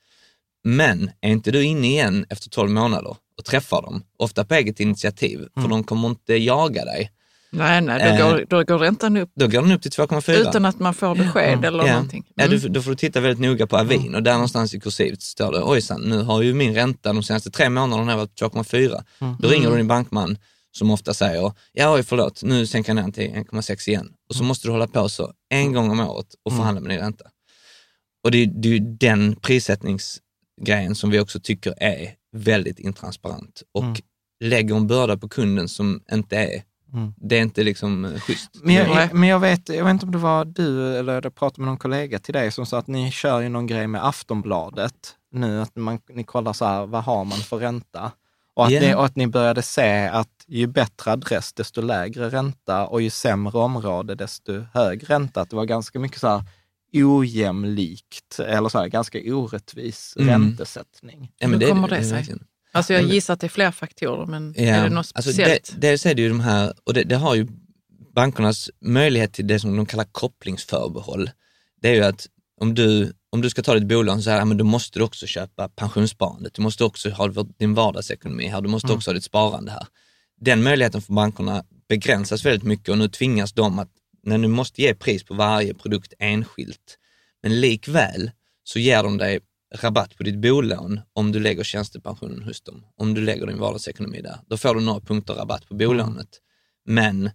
[0.64, 4.80] Men är inte du inne igen efter 12 månader och träffar dem, ofta på eget
[4.80, 7.12] initiativ, för de kommer inte jaga dig,
[7.54, 10.32] Nej, nej, Eh, då, går, då går räntan upp då går den upp till 2,4.
[10.50, 11.94] utan att man får besked eller ja.
[11.94, 12.24] någonting.
[12.36, 12.60] Ja, Mm.
[12.60, 15.52] du, då får du titta väldigt noga på Avin och där någonstans i kursivt står
[15.52, 19.04] det, ojsan, nu har ju min ränta de senaste tre månaderna varit 2,4.
[19.40, 20.38] Då ringer du din bankman
[20.72, 24.08] som ofta säger, ja oj förlåt, nu sänker jag ner till 1,6 igen.
[24.30, 27.00] Och så måste du hålla på så en gång om året och förhandla med din
[27.00, 27.26] ränta.
[28.24, 33.64] Och det, är- det är ju den prissättningsgrejen som vi också tycker är väldigt intransparent
[33.72, 34.02] och
[34.44, 36.64] lägger en börda på kunden som inte är,
[37.16, 38.50] det är inte liksom eh, schysst.
[38.64, 41.62] Men, jag, men jag, vet, jag vet inte om det var du eller jag pratade
[41.62, 45.16] med någon kollega till dig som sa att ni kör ju någon grej med Aftonbladet
[45.32, 48.12] nu, att man, ni kollar så här, vad har man för ränta?
[48.54, 48.82] Och att, Ja.
[48.82, 53.10] ni, och att ni började se att ju bättre adress, desto lägre ränta och ju
[53.10, 55.42] sämre område, desto högre ränta.
[55.42, 56.44] Att det var ganska mycket så här
[56.94, 60.30] ojämlikt, eller så här, ganska orättvis Mm.
[60.30, 61.32] räntesättning.
[61.38, 62.36] Ja, men Hur det- kommer det sig?
[62.74, 65.72] Alltså jag gissar att det är fler faktorer, men Ja, är det något alltså speciellt?
[65.76, 67.48] det, dels är det ju de här, och det, det har ju
[68.16, 71.30] bankernas möjlighet till det som de kallar kopplingsförbehåll.
[71.82, 72.28] Det är ju att
[72.62, 75.26] om du, om du ska ta ditt bolån så här, men då måste du också
[75.28, 76.54] köpa pensionssparandet.
[76.54, 77.28] Du måste också ha
[77.60, 78.62] din vardagsekonomi här.
[78.62, 79.88] Du måste också ha ditt sparande här.
[80.42, 83.90] Den möjligheten för bankerna begränsas väldigt mycket och nu tvingas de att,
[84.24, 86.98] när du måste ge pris på varje produkt enskilt,
[87.44, 88.32] men likväl
[88.64, 89.40] så ger de dig
[89.76, 92.86] rabatt på ditt bolån om du lägger tjänstepensionen hos dem.
[92.96, 94.40] Om du lägger din vardagsekonomi där.
[94.48, 96.30] Då får du några punkter rabatt på bolånet.
[96.86, 97.30] Men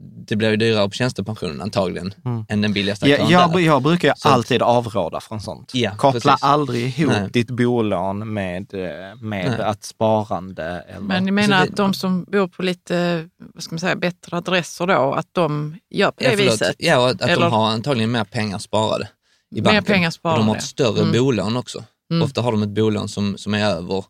[0.00, 2.14] det blir ju dyrare på tjänstepensionen antagligen
[2.48, 5.70] än den billigaste Ja, jag, jag brukar ju Så alltid avråda från sånt.
[5.74, 6.42] Ja, Koppla precis.
[6.42, 7.30] aldrig ihop Nej.
[7.32, 9.60] ditt bolån med, eh, med Nej.
[9.60, 11.00] att sparande eller...
[11.00, 14.36] Men ni menar det- att de som bor på lite, vad ska man säga, bättre
[14.36, 16.76] adresser då, att de gör på det Ja, viset?
[16.78, 19.08] Ja, och att, att Eller- de har antagligen mer pengar sparade
[19.50, 19.84] i Mer banken.
[19.84, 20.40] pengar Och sparade.
[20.40, 21.12] de har ett större Mm.
[21.12, 21.84] bolån också.
[22.10, 22.22] Mm.
[22.22, 24.04] Ofta har de ett bolån som, som är över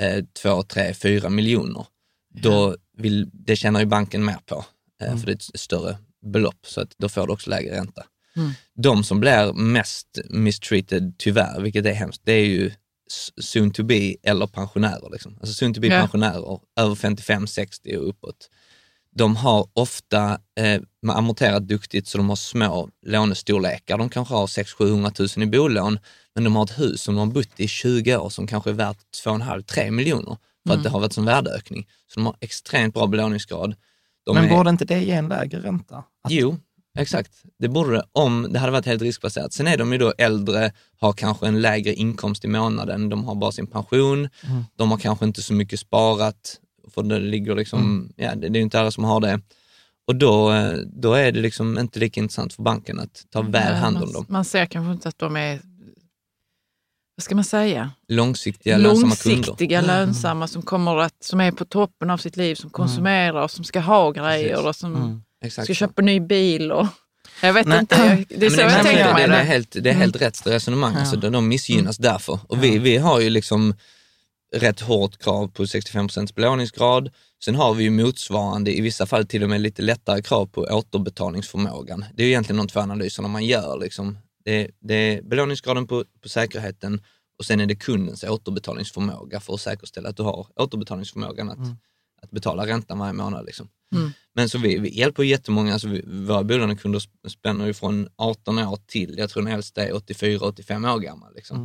[0.00, 1.86] eh, 2, 3, 4 miljoner.
[2.34, 4.64] Då vill, det tjänar ju banken mer på,
[5.06, 5.98] eh, för det är ett större
[6.32, 8.04] belopp, så att då får du också lägre ränta.
[8.36, 8.50] Mm.
[8.74, 12.70] De som blir mest mistreated, tyvärr, vilket är hemskt, det är ju
[13.40, 15.10] soon to be eller pensionärer.
[15.12, 15.36] Liksom.
[15.40, 16.00] Alltså soon to be Ja.
[16.00, 18.48] pensionärer, över 55, 60 och uppåt.
[19.16, 23.98] De har ofta eh, amorterat duktigt så de har små lånestorlekar.
[23.98, 25.98] De kanske har 600 000 i bolån,
[26.34, 28.74] men de har ett hus som de har bott i 20 år som kanske är
[28.74, 30.36] värt 2,5-3 miljoner
[30.66, 31.88] för att det har varit som värdeökning.
[32.14, 33.74] Så de har extremt bra belåningsgrad.
[34.26, 35.96] De Men är- borde inte det ge en lägre ränta?
[35.96, 36.56] Att, Jo,
[36.98, 37.32] exakt.
[37.58, 39.52] Det borde om det hade varit helt riskbaserat.
[39.52, 43.34] Sen är de ju då äldre, har kanske en lägre inkomst i månaden, de har
[43.34, 44.28] bara sin pension,
[44.76, 46.60] de har kanske inte så mycket sparat,
[46.94, 49.40] för det ligger liksom, ja det, det är ju inte alla som har det.
[50.06, 53.74] Och då, eh, då är det liksom inte lika intressant för banken att ta väl
[53.74, 54.26] hand om dem.
[54.28, 55.60] Man ser kanske inte att de är,
[57.22, 59.36] vad ska man säga, Långsiktiga, lönsamma kunder.
[59.36, 63.50] långsiktiga, lönsamma som kommer att, som är på toppen av sitt liv, som konsumerar och
[63.50, 64.66] som ska ha grejer Precis.
[64.66, 65.22] och som Mm.
[65.50, 65.74] Ska så.
[65.74, 66.72] köpa ny bil.
[66.72, 66.86] Och,
[67.42, 67.78] jag vet Nej.
[67.80, 67.96] inte,
[68.28, 70.20] jag- det är Men så jag men tänker mig det, är helt, det är helt
[70.22, 70.94] rätt resonemang.
[70.96, 72.38] Alltså, de, de missgynnas därför.
[72.48, 73.74] Och vi, vi har ju liksom
[74.56, 77.10] rätt hårt krav på 65% belåningsgrad.
[77.44, 80.60] Sen har vi ju motsvarande, i vissa fall till och med lite lättare krav på
[80.60, 82.04] återbetalningsförmågan.
[82.14, 83.78] Det är ju egentligen de två analyserna man gör.
[83.80, 84.18] Liksom.
[84.44, 87.00] Det, det är belåningsgraden på, på säkerheten
[87.38, 91.58] och sen är det kundens återbetalningsförmåga för att säkerställa att du har återbetalningsförmågan att,
[92.22, 93.46] att betala räntan varje månad.
[93.46, 93.68] Liksom.
[93.94, 94.10] Mm.
[94.34, 98.58] Men så vi, vi hjälper jättemånga, alltså vi, våra bolånekunder sp- spänner ju från 18
[98.58, 101.34] år till, jag tror den äldsta är 84-85 år gammal.
[101.34, 101.58] Liksom.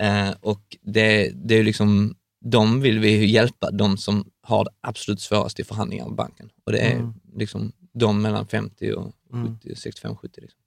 [0.00, 5.20] Eh, och det, det är liksom, de vill vi hjälpa, de som har det absolut
[5.20, 6.50] svårast i förhandlingar med banken.
[6.64, 9.14] Och det är liksom de mellan 50 och
[9.60, 10.40] 70, 65-70.
[10.40, 10.60] Liksom.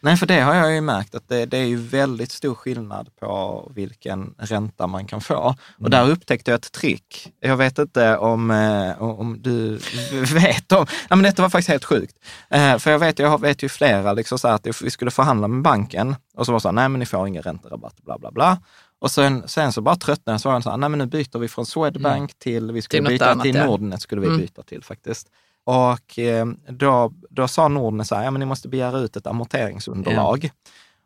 [0.00, 3.08] Nej, för det har jag ju märkt att det, det är ju väldigt stor skillnad
[3.20, 5.54] på vilken ränta man kan få.
[5.78, 7.32] Och där upptäckte jag ett trick.
[7.40, 9.78] Jag vet inte om, eh, om du
[10.34, 10.86] vet om...
[10.90, 12.16] Nej, men detta var faktiskt helt sjukt.
[12.50, 15.62] Eh, för jag vet, jag vet ju flera liksom så att vi skulle förhandla med
[15.62, 18.30] banken och så var det så här, nej men ni får ingen ränterabatt, bla bla
[18.30, 18.58] bla.
[19.00, 21.06] Och sen, sen så bara tröttnade jag, så var jag så här, nej men nu
[21.06, 23.56] byter vi från Swedbank till, vi skulle Till byta annat, till.
[23.56, 24.40] Nordnet skulle vi Mm.
[24.40, 25.28] byta till faktiskt.
[25.68, 29.26] Och eh, då, då sa Nordnet så här, ja men ni måste begära ut ett
[29.26, 30.50] amorteringsunderlag.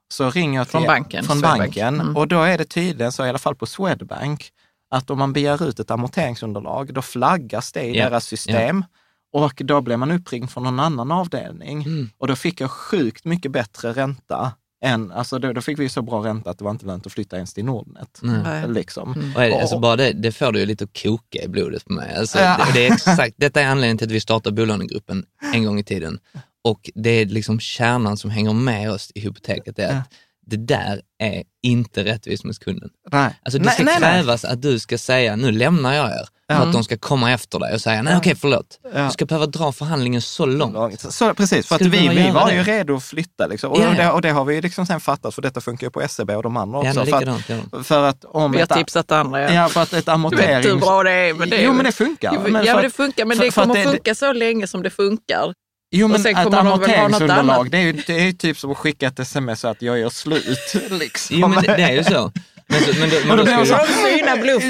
[0.09, 1.59] Så ringer jag till, Från banken, från Swedbank.
[1.59, 2.17] banken Mm.
[2.17, 4.51] och då är det tydligen så, i alla fall på Swedbank,
[4.91, 8.85] att om man begär ut ett amorteringsunderlag, då flaggas det i Ja, deras system.
[9.33, 11.83] Och då blev man uppringd från någon annan avdelning.
[11.83, 12.11] Mm.
[12.19, 14.53] Och då fick jag sjukt mycket bättre ränta.
[14.85, 17.13] Än, alltså då, då fick vi så bra ränta att det var inte lönt att
[17.13, 18.19] flytta ens till Nordnet.
[18.23, 18.69] Nej.
[18.69, 19.33] Liksom.
[19.37, 21.49] Och är det, alltså Och- bara det, det får du ju lite att koka i
[21.49, 22.17] blodet på mig.
[22.17, 22.57] Alltså, Ja.
[22.67, 25.85] det, det är exakt, detta är anledningen till att vi startade bolånegruppen en gång i
[25.85, 26.19] tiden.
[26.65, 30.13] Och det är liksom kärnan som hänger med oss i hypoteket, det är att
[30.47, 32.89] det där är inte rättvist mot kunden.
[33.13, 33.41] Nej.
[33.43, 34.11] Alltså det nej, ska nej, nej.
[34.13, 37.59] krävas att du ska säga, nu lämnar jag er, för att de ska komma efter
[37.59, 38.79] dig och säga, nej okej förlåt.
[38.95, 39.05] Ja.
[39.05, 40.75] Du ska behöva dra förhandlingen så långt.
[40.75, 41.01] Långt.
[41.13, 42.55] Så, precis, för att vi, vi var det.
[42.55, 43.47] ju redo att flytta.
[43.47, 43.73] Liksom.
[43.73, 44.03] Och, Ja, ja.
[44.05, 46.31] Det, och det har vi ju liksom sen fattat, för detta funkar ju på SEB
[46.31, 47.01] och de andra Ja, också.
[47.01, 47.47] för, likadant.
[47.49, 47.79] de.
[47.79, 49.41] att, för att om Vi har ett, tipsat andra.
[49.43, 49.53] Ja.
[49.53, 50.67] ja, för att ett Du vet amorterings...
[50.67, 51.35] hur bra det är.
[51.35, 52.35] Men det är Jo, men det funkar.
[52.35, 54.15] ja, Men men, för att- det funkar, men för- det för att kommer det- funka
[54.15, 55.53] så länge som det funkar.
[55.95, 59.19] Jo, men något amorteringsunderlag, det är, ju, det är ju typ som att skicka ett
[59.19, 60.75] sms att jag gör slut.
[60.91, 61.37] Liksom.
[61.39, 62.33] Jo men det, det är ju så.
[62.67, 63.73] Men, så, men, då, men Och då skulle, så-.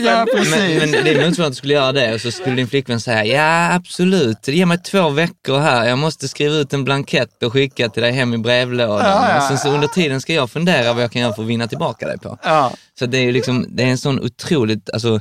[0.04, 2.56] Ja, men, men det är nog så att du skulle göra det och så skulle
[2.56, 6.84] din flickvän säga, ja absolut, ge mig två veckor här, jag måste skriva ut en
[6.84, 9.06] blankett och skicka till dig hem i brevlådan.
[9.06, 11.42] Ja, ja, Och sen så under tiden ska jag fundera vad jag kan göra för
[11.42, 12.38] att vinna tillbaka dig på.
[12.42, 15.20] Ja, Så det är ju liksom, det är en sån otroligt, alltså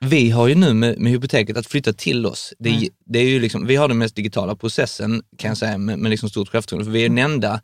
[0.00, 2.52] vi har ju nu med, med hypoteket att flytta till oss.
[2.58, 2.88] Det, Mm.
[3.06, 6.10] det är ju liksom, vi har den mest digitala processen kan jag säga med, med
[6.10, 6.84] liksom stort självförtroende.
[6.84, 7.60] För vi är den enda,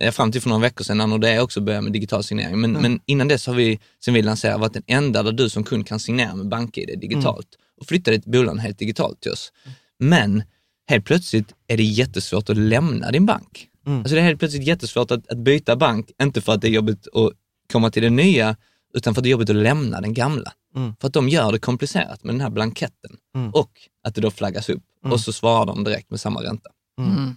[0.00, 2.54] eh, fram till för några veckor sedan, när Nordea också började med digital signering.
[2.54, 2.72] Mm.
[2.72, 5.64] Men, men innan dess har vi, sen vi lanserade, varit den enda där du som
[5.64, 7.54] kund kan signera med BankID digitalt.
[7.54, 7.60] Mm.
[7.80, 9.52] Och flytta ditt bolag helt digitalt till oss.
[9.98, 10.42] Men
[10.88, 13.68] helt plötsligt är det jättesvårt att lämna din bank.
[13.86, 13.98] Mm.
[13.98, 16.72] Alltså det är helt plötsligt jättesvårt att, att byta bank, inte för att det är
[16.72, 17.32] jobbigt att
[17.72, 18.56] komma till den nya,
[18.94, 20.52] utan för att det är jobbigt att lämna den gamla.
[20.76, 20.94] Mm.
[21.00, 23.50] För att de gör det komplicerat med den här blanketten Mm.
[23.50, 23.70] och
[24.06, 26.70] att det då flaggas upp och så svarar de direkt med samma ränta.
[27.00, 27.36] Mm.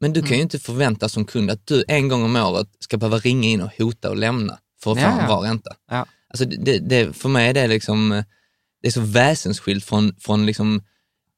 [0.00, 2.96] Men du kan ju inte förvänta som kund att du en gång om året ska
[2.96, 5.26] behöva ringa in och hota och lämna för att få Ja, en ja.
[5.26, 5.70] bra ränta.
[5.90, 6.06] Ja.
[6.30, 8.22] Alltså det, det, för mig är det liksom,
[8.82, 10.82] det är så väsensskilt från, från liksom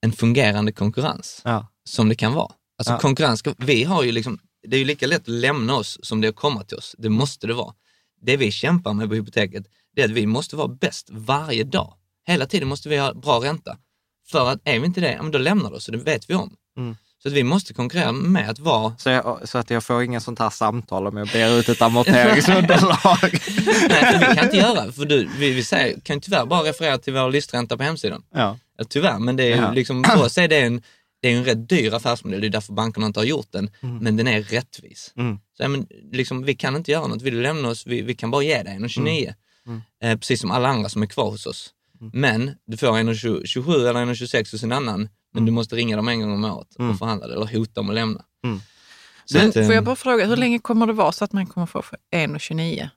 [0.01, 1.69] en fungerande konkurrens ja.
[1.85, 2.53] som det kan vara.
[2.79, 2.99] Alltså Ja.
[2.99, 4.39] konkurrens, vi har ju liksom,
[4.69, 6.95] det är ju lika lätt att lämna oss som det är att komma till oss.
[6.99, 7.75] Det måste det vara.
[8.23, 9.65] Det vi kämpar med på hypoteket,
[9.97, 11.95] det är att vi måste vara bäst varje dag.
[12.27, 13.77] Hela tiden måste vi ha bra ränta.
[14.31, 16.57] För att är vi inte det, då lämnar det oss och det vet vi om.
[16.77, 16.97] Mm.
[17.23, 20.21] Så att vi måste konkurrera med att vara Så, jag, så att jag får ingen
[20.21, 23.19] sånt här samtal om jag ber ut ett amorteringsunderlag.
[23.89, 26.63] Nej, för vi kan inte göra, för du, vi, vi säger, kan ju tyvärr bara
[26.63, 28.23] referera till vår listränta på hemsidan.
[28.35, 28.59] ja.
[28.81, 29.71] Ja, tyvärr, men det är ju Ja.
[29.73, 30.83] liksom, för oss är det en,
[31.21, 34.17] det är en rätt dyr affärsmodell, det är därför bankerna inte har gjort den, men
[34.17, 35.13] den är rättvis.
[35.17, 35.39] Mm.
[35.57, 38.15] Så, ja, men, liksom, vi kan inte göra något, vill du lämna oss, vi, vi
[38.15, 39.35] kan bara ge dig 1,29.
[39.67, 39.81] Mm.
[40.03, 41.75] Eh, precis som alla andra som är kvar hos oss.
[42.13, 46.21] Men du får 1,27 eller 1,26 hos en annan, men du måste ringa dem en
[46.21, 48.25] gång om året och förhandla det, eller hota dem att lämna.
[48.45, 48.61] Mm.
[49.25, 51.33] Så Men att, eh, får jag bara fråga, hur länge kommer det vara så att
[51.33, 52.89] man kommer få för 1,29?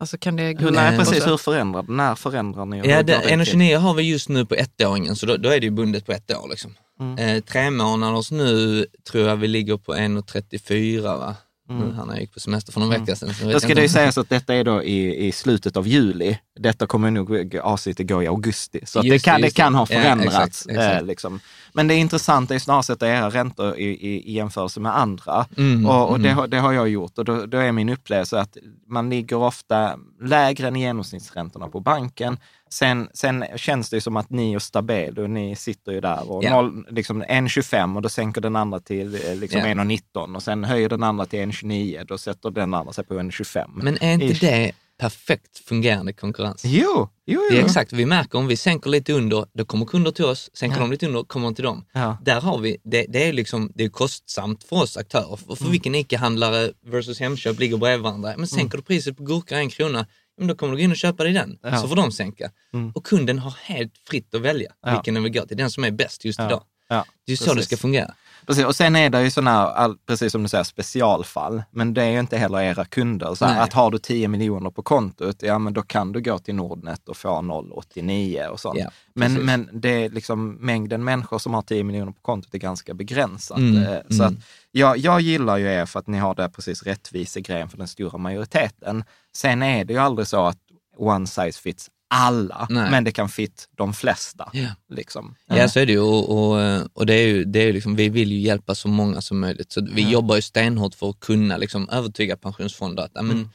[0.00, 1.26] Alltså kan det gå nej, och precis.
[1.26, 2.82] Hur förändrar När förändrar ni?
[2.82, 3.60] och Ja, hur det, går det till?
[3.60, 6.12] 1,29 har vi just nu på ettåringen, så då, då är det ju bundet på
[6.12, 6.48] ett år.
[6.48, 6.74] Liksom.
[7.00, 7.18] Mm.
[7.18, 11.36] Eh, tre månaders nu tror jag vi ligger på 1,34 va?
[11.68, 13.34] Nu när jag gick på semester för någon vecka sedan.
[13.34, 15.88] så Då jag ska det ju sägas att detta är då i, i slutet av
[15.88, 16.38] juli.
[16.58, 18.80] Detta kommer nog avsnittet gå i augusti.
[18.86, 20.36] Så Just det, kan, det kan ha Ja, förändrats.
[20.36, 21.00] exakt, exakt.
[21.00, 21.40] Eh, liksom.
[21.72, 25.46] Men det intressanta är snarare att sätta era räntor i, i, i jämförelse med andra.
[25.56, 26.38] Mm, och och det, mm.
[26.38, 28.56] har, det har jag gjort och då, då är min upplevelse att
[28.88, 32.38] man ligger ofta lägre än genomsnittsräntorna på banken.
[32.70, 36.44] Sen, sen känns det ju som att ni och Stabelo, ni sitter ju där och
[36.44, 36.50] Ja.
[36.50, 39.66] noll, liksom 1,25 och då sänker den andra till eh, liksom Ja.
[39.66, 42.04] 1,19 och sen höjer den andra till 1,29.
[42.04, 43.70] Då sätter den andra sig på 1,25.
[43.74, 44.40] Men är inte Ish.
[44.40, 46.62] det perfekt fungerande konkurrens?
[46.64, 47.40] Jo, jo, jo.
[47.50, 50.50] Det är exakt, vi märker om vi sänker lite under, då kommer kunder till oss,
[50.54, 51.84] sänker de lite under, kommer de till dem.
[51.92, 52.18] Ja.
[52.22, 55.36] Där har vi, det, det är liksom, det är kostsamt för oss aktörer.
[55.36, 55.72] För, för Mm.
[55.72, 58.34] vilken ICA-handlare versus Hemköp ligger bredvid varandra.
[58.36, 60.06] Men sänker du priset på gurka en krona,
[60.38, 61.58] men då kommer du gå in och köpa dig den.
[61.62, 61.76] Ja.
[61.78, 62.50] Så får de sänka.
[62.74, 62.92] Mm.
[62.94, 64.92] Och kunden har helt fritt att välja Ja.
[64.92, 66.62] vilken den vill gå till, den som är bäst just idag.
[66.88, 67.66] Det är ju så det precis.
[67.66, 68.14] ska fungera.
[68.46, 68.64] Precis.
[68.64, 71.62] Och sen är det ju sådana, all- precis som du säger, specialfall.
[71.70, 73.34] Men det är ju inte heller era kunder.
[73.34, 76.38] Så här, att har du 10 miljoner på kontot, ja men då kan du gå
[76.38, 78.78] till Nordnet och få 0,89 och sånt.
[78.78, 82.58] Ja, men, men det är liksom, mängden människor som har 10 miljoner på kontot är
[82.58, 83.58] ganska begränsat.
[83.58, 84.26] Mm, Eh, Så mm.
[84.26, 87.88] att jag, jag gillar ju er för att ni har det precis rättvisegrejen för den
[87.88, 89.04] stora majoriteten.
[89.36, 90.58] Sen är det ju aldrig så att
[90.96, 92.90] one size fits alla, Nej.
[92.90, 94.50] men det kan fit de flesta.
[94.52, 94.68] Ja.
[94.88, 95.34] Liksom.
[95.46, 95.98] Ja, så är det ju.
[96.00, 98.88] Och, och, och det är ju, det är ju liksom, vi vill ju hjälpa så
[98.88, 99.72] många som möjligt.
[99.72, 100.08] Så vi Ja.
[100.10, 103.48] jobbar ju stenhårt för att kunna liksom, övertyga pensionsfonder att ja, men, Mm.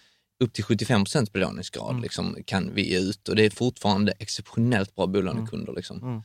[0.43, 4.95] upp till 75 procents belåningsgrad liksom, kan vi ge ut och det är fortfarande exceptionellt
[4.95, 5.73] bra bolånekunder.
[5.73, 5.97] Liksom.
[6.03, 6.21] Mm.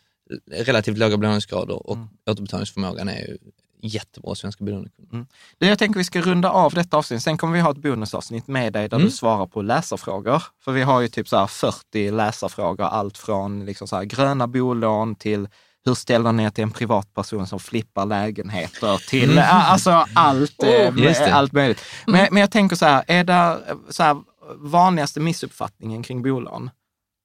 [0.67, 1.99] Relativt låga belåningsgrader och
[2.31, 3.39] återbetalningsförmågan är ju
[3.83, 5.27] jättebra svenska belånekunder.
[5.59, 7.23] Du, jag tänker vi ska runda av detta avsnitt.
[7.23, 9.07] Sen kommer vi ha ett bonusavsnitt med dig där Mm.
[9.09, 10.43] du svarar på läsarfrågor.
[10.65, 15.15] För vi har ju typ så här 40 läsarfrågor, allt från liksom så gröna bolån
[15.15, 15.49] till
[15.85, 21.21] hur ställer ni er till en privatperson som flippar lägenheter till, alltså allt, Oh, just
[21.21, 21.35] det.
[21.35, 21.81] allt möjligt.
[22.07, 23.59] Men, men jag tänker så här, är det
[23.91, 24.17] så här,
[24.57, 26.71] vanligaste missuppfattningen kring bolån?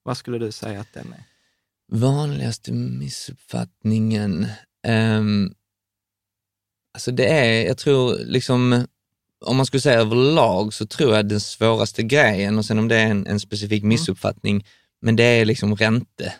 [0.03, 1.23] Vad skulle du säga att den är?
[1.99, 4.47] Vanligaste missuppfattningen?
[4.87, 5.53] Um,
[6.93, 8.85] alltså det är, jag tror liksom,
[9.45, 12.95] om man skulle säga överlag så tror jag den svåraste grejen, och sen om det
[12.95, 14.65] är en, en specifik missuppfattning,
[15.01, 16.33] men det är liksom ränte,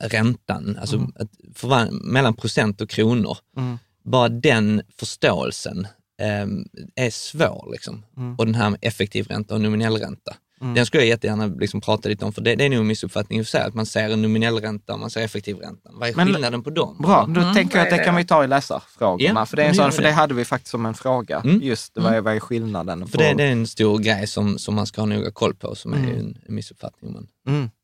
[0.00, 3.38] räntan, alltså att förvan- mellan procent och kronor.
[3.56, 3.78] Mm.
[4.04, 5.86] Bara den förståelsen
[6.20, 6.64] ehm,
[6.94, 7.68] är svår.
[7.72, 8.04] Liksom.
[8.38, 10.36] Och den här med effektiv ränta och nominell ränta.
[10.74, 13.38] Den skulle jag jättegärna liksom prata lite om, för det, det är nog en missuppfattning
[13.40, 15.90] i sig, att man ser en nominell ränta och man ser effektiv ränta.
[15.92, 16.96] Vad är Men- skillnaden på dem?
[17.00, 19.40] Bra, då tänker jag att det kan vi ta i läsarfrågorna.
[19.40, 20.08] Ja, för, det är en men sån, för det.
[20.08, 21.40] det hade vi faktiskt som en fråga.
[21.40, 21.60] Mm.
[21.62, 23.08] Just vad är, vad är skillnaden?
[23.08, 25.74] För det, det är en stor grej som, som man ska ha noga koll på,
[25.74, 27.16] som är en, en missuppfattning.
[27.16, 27.26] om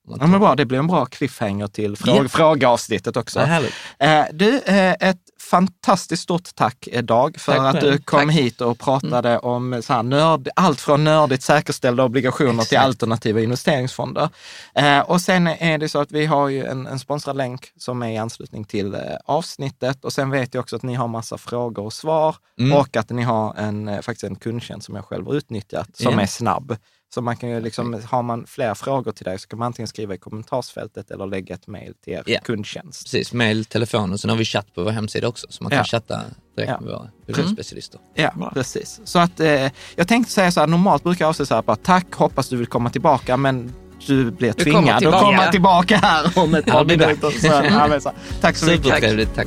[0.08, 0.20] Mm.
[0.20, 2.28] om Ja, men bra, det blir en bra cliffhanger till fråg, Ja.
[2.28, 3.40] frågeavsnittet också.
[3.98, 5.18] Eh, du, eh, ett
[5.50, 8.30] fantastiskt stort tack eh, Dag för Tack att du kom Tack.
[8.36, 13.40] hit och pratade om eh, så här nörd, allt från nördigt säkerställda obligationer till alternativa
[13.40, 14.28] investeringsfonder.
[14.74, 18.02] Eh, och sen är det så att vi har ju en, en sponsrad länk som
[18.02, 21.84] är i anslutning till avsnittet och sen vet jag också att ni har massa frågor
[21.84, 22.72] och svar Mm.
[22.72, 26.20] och att ni har en, faktiskt en kundtjänst som jag själv har utnyttjat som Ja.
[26.20, 26.76] är snabb.
[27.14, 29.88] Så man kan ju liksom, har man fler frågor till dig så kan man antingen
[29.88, 32.40] skriva i kommentarsfältet eller lägga ett mejl till er Ja.
[32.44, 33.02] kundtjänst.
[33.04, 35.76] Precis, mail, telefon och sen har vi chatt på vår hemsida också, så man kan
[35.78, 35.84] Ja.
[35.84, 36.20] chatta
[36.56, 36.80] direkt Ja.
[36.80, 38.00] med våra bolånespecialister.
[38.14, 39.00] Ja, precis.
[39.04, 41.76] Så att eh, jag tänkte säga så här, normalt brukar jag avsluta så här, bara,
[41.76, 43.72] tack, hoppas du vill komma tillbaka, men
[44.06, 45.24] du blir Du tvingad att tillbaka.
[45.24, 48.12] komma tillbaka här om ett par minuter.
[48.40, 48.84] Tack så mycket.
[48.84, 49.46] Supertrevligt, tack.